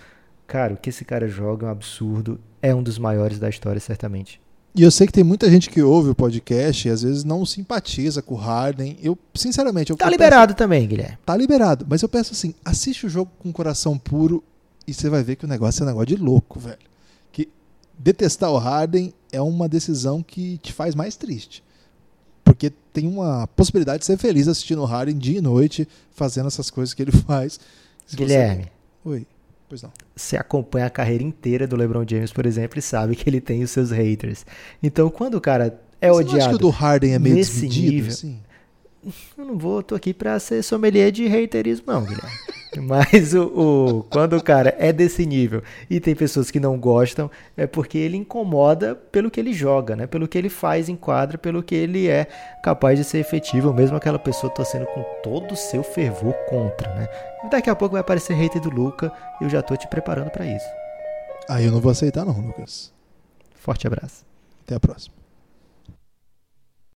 Cara, 0.46 0.74
o 0.74 0.76
que 0.76 0.90
esse 0.90 1.04
cara 1.04 1.26
joga 1.26 1.66
é 1.66 1.68
um 1.68 1.72
absurdo. 1.72 2.38
É 2.60 2.74
um 2.74 2.82
dos 2.82 2.98
maiores 2.98 3.38
da 3.38 3.48
história, 3.48 3.80
certamente. 3.80 4.43
E 4.74 4.82
eu 4.82 4.90
sei 4.90 5.06
que 5.06 5.12
tem 5.12 5.22
muita 5.22 5.48
gente 5.48 5.70
que 5.70 5.80
ouve 5.80 6.10
o 6.10 6.14
podcast 6.16 6.88
e 6.88 6.90
às 6.90 7.02
vezes 7.02 7.22
não 7.22 7.46
simpatiza 7.46 8.20
com 8.20 8.34
o 8.34 8.36
Harden. 8.36 8.96
Eu, 9.00 9.16
sinceramente, 9.32 9.90
eu 9.90 9.96
Tá 9.96 10.10
liberado 10.10 10.52
peço, 10.52 10.58
também, 10.58 10.88
Guilherme. 10.88 11.16
Tá 11.24 11.36
liberado, 11.36 11.86
mas 11.88 12.02
eu 12.02 12.08
peço 12.08 12.32
assim, 12.32 12.52
assiste 12.64 13.06
o 13.06 13.08
jogo 13.08 13.30
com 13.38 13.50
o 13.50 13.52
coração 13.52 13.96
puro 13.96 14.42
e 14.84 14.92
você 14.92 15.08
vai 15.08 15.22
ver 15.22 15.36
que 15.36 15.44
o 15.44 15.48
negócio 15.48 15.80
é 15.80 15.84
um 15.84 15.86
negócio 15.86 16.08
de 16.08 16.16
louco, 16.16 16.58
velho. 16.58 16.78
Que 17.30 17.48
detestar 17.96 18.50
o 18.50 18.58
Harden 18.58 19.14
é 19.30 19.40
uma 19.40 19.68
decisão 19.68 20.24
que 20.24 20.58
te 20.58 20.72
faz 20.72 20.96
mais 20.96 21.14
triste. 21.14 21.62
Porque 22.42 22.72
tem 22.92 23.06
uma 23.06 23.46
possibilidade 23.46 24.00
de 24.00 24.06
ser 24.06 24.18
feliz 24.18 24.48
assistindo 24.48 24.82
o 24.82 24.86
Harden 24.86 25.16
dia 25.16 25.38
e 25.38 25.40
noite, 25.40 25.88
fazendo 26.10 26.48
essas 26.48 26.68
coisas 26.68 26.92
que 26.92 27.00
ele 27.00 27.12
faz. 27.22 27.60
Guilherme. 28.12 28.64
Você... 29.04 29.08
Oi. 29.08 29.26
Pois 29.74 29.82
não. 29.82 29.90
Você 30.14 30.36
acompanha 30.36 30.86
a 30.86 30.90
carreira 30.90 31.24
inteira 31.24 31.66
do 31.66 31.74
LeBron 31.74 32.04
James, 32.08 32.32
por 32.32 32.46
exemplo, 32.46 32.78
e 32.78 32.82
sabe 32.82 33.16
que 33.16 33.28
ele 33.28 33.40
tem 33.40 33.64
os 33.64 33.72
seus 33.72 33.90
haters. 33.90 34.46
Então, 34.80 35.10
quando 35.10 35.34
o 35.34 35.40
cara 35.40 35.80
é 36.00 36.10
Você 36.10 36.20
odiado. 36.20 36.38
Acha 36.38 36.48
que 36.50 36.54
o 36.54 36.58
do 36.58 36.68
Harden 36.68 37.14
é 37.14 37.18
meio 37.18 37.34
nesse 37.34 37.66
nível, 37.66 38.12
assim? 38.12 38.38
Eu 39.36 39.44
não 39.44 39.58
vou, 39.58 39.82
tô 39.82 39.96
aqui 39.96 40.14
pra 40.14 40.38
ser 40.38 40.62
sommelier 40.62 41.10
de 41.10 41.26
haterismo, 41.26 41.86
não, 41.88 42.04
Guilherme. 42.04 42.38
Mas 42.80 43.34
o, 43.34 43.44
o, 43.44 44.02
quando 44.04 44.36
o 44.36 44.42
cara 44.42 44.74
é 44.78 44.92
desse 44.92 45.24
nível 45.26 45.62
e 45.88 46.00
tem 46.00 46.14
pessoas 46.14 46.50
que 46.50 46.60
não 46.60 46.78
gostam, 46.78 47.30
é 47.56 47.66
porque 47.66 47.98
ele 47.98 48.16
incomoda 48.16 48.94
pelo 48.94 49.30
que 49.30 49.40
ele 49.40 49.52
joga, 49.52 49.96
né? 49.96 50.06
Pelo 50.06 50.28
que 50.28 50.36
ele 50.36 50.48
faz 50.48 50.88
em 50.88 50.96
quadra, 50.96 51.38
pelo 51.38 51.62
que 51.62 51.74
ele 51.74 52.08
é 52.08 52.26
capaz 52.62 52.98
de 52.98 53.04
ser 53.04 53.18
efetivo, 53.18 53.72
mesmo 53.72 53.96
aquela 53.96 54.18
pessoa 54.18 54.52
torcendo 54.52 54.86
com 54.86 55.02
todo 55.22 55.52
o 55.52 55.56
seu 55.56 55.82
fervor 55.82 56.34
contra, 56.48 56.94
né? 56.94 57.08
Daqui 57.50 57.70
a 57.70 57.74
pouco 57.74 57.92
vai 57.92 58.00
aparecer 58.00 58.34
hater 58.34 58.60
do 58.60 58.70
Luca 58.70 59.12
e 59.40 59.44
eu 59.44 59.50
já 59.50 59.62
tô 59.62 59.76
te 59.76 59.86
preparando 59.88 60.30
para 60.30 60.46
isso. 60.46 60.66
Aí 61.48 61.66
eu 61.66 61.72
não 61.72 61.80
vou 61.80 61.92
aceitar 61.92 62.24
não, 62.24 62.40
Lucas. 62.40 62.92
Forte 63.54 63.86
abraço. 63.86 64.24
Até 64.64 64.74
a 64.74 64.80
próxima. 64.80 65.23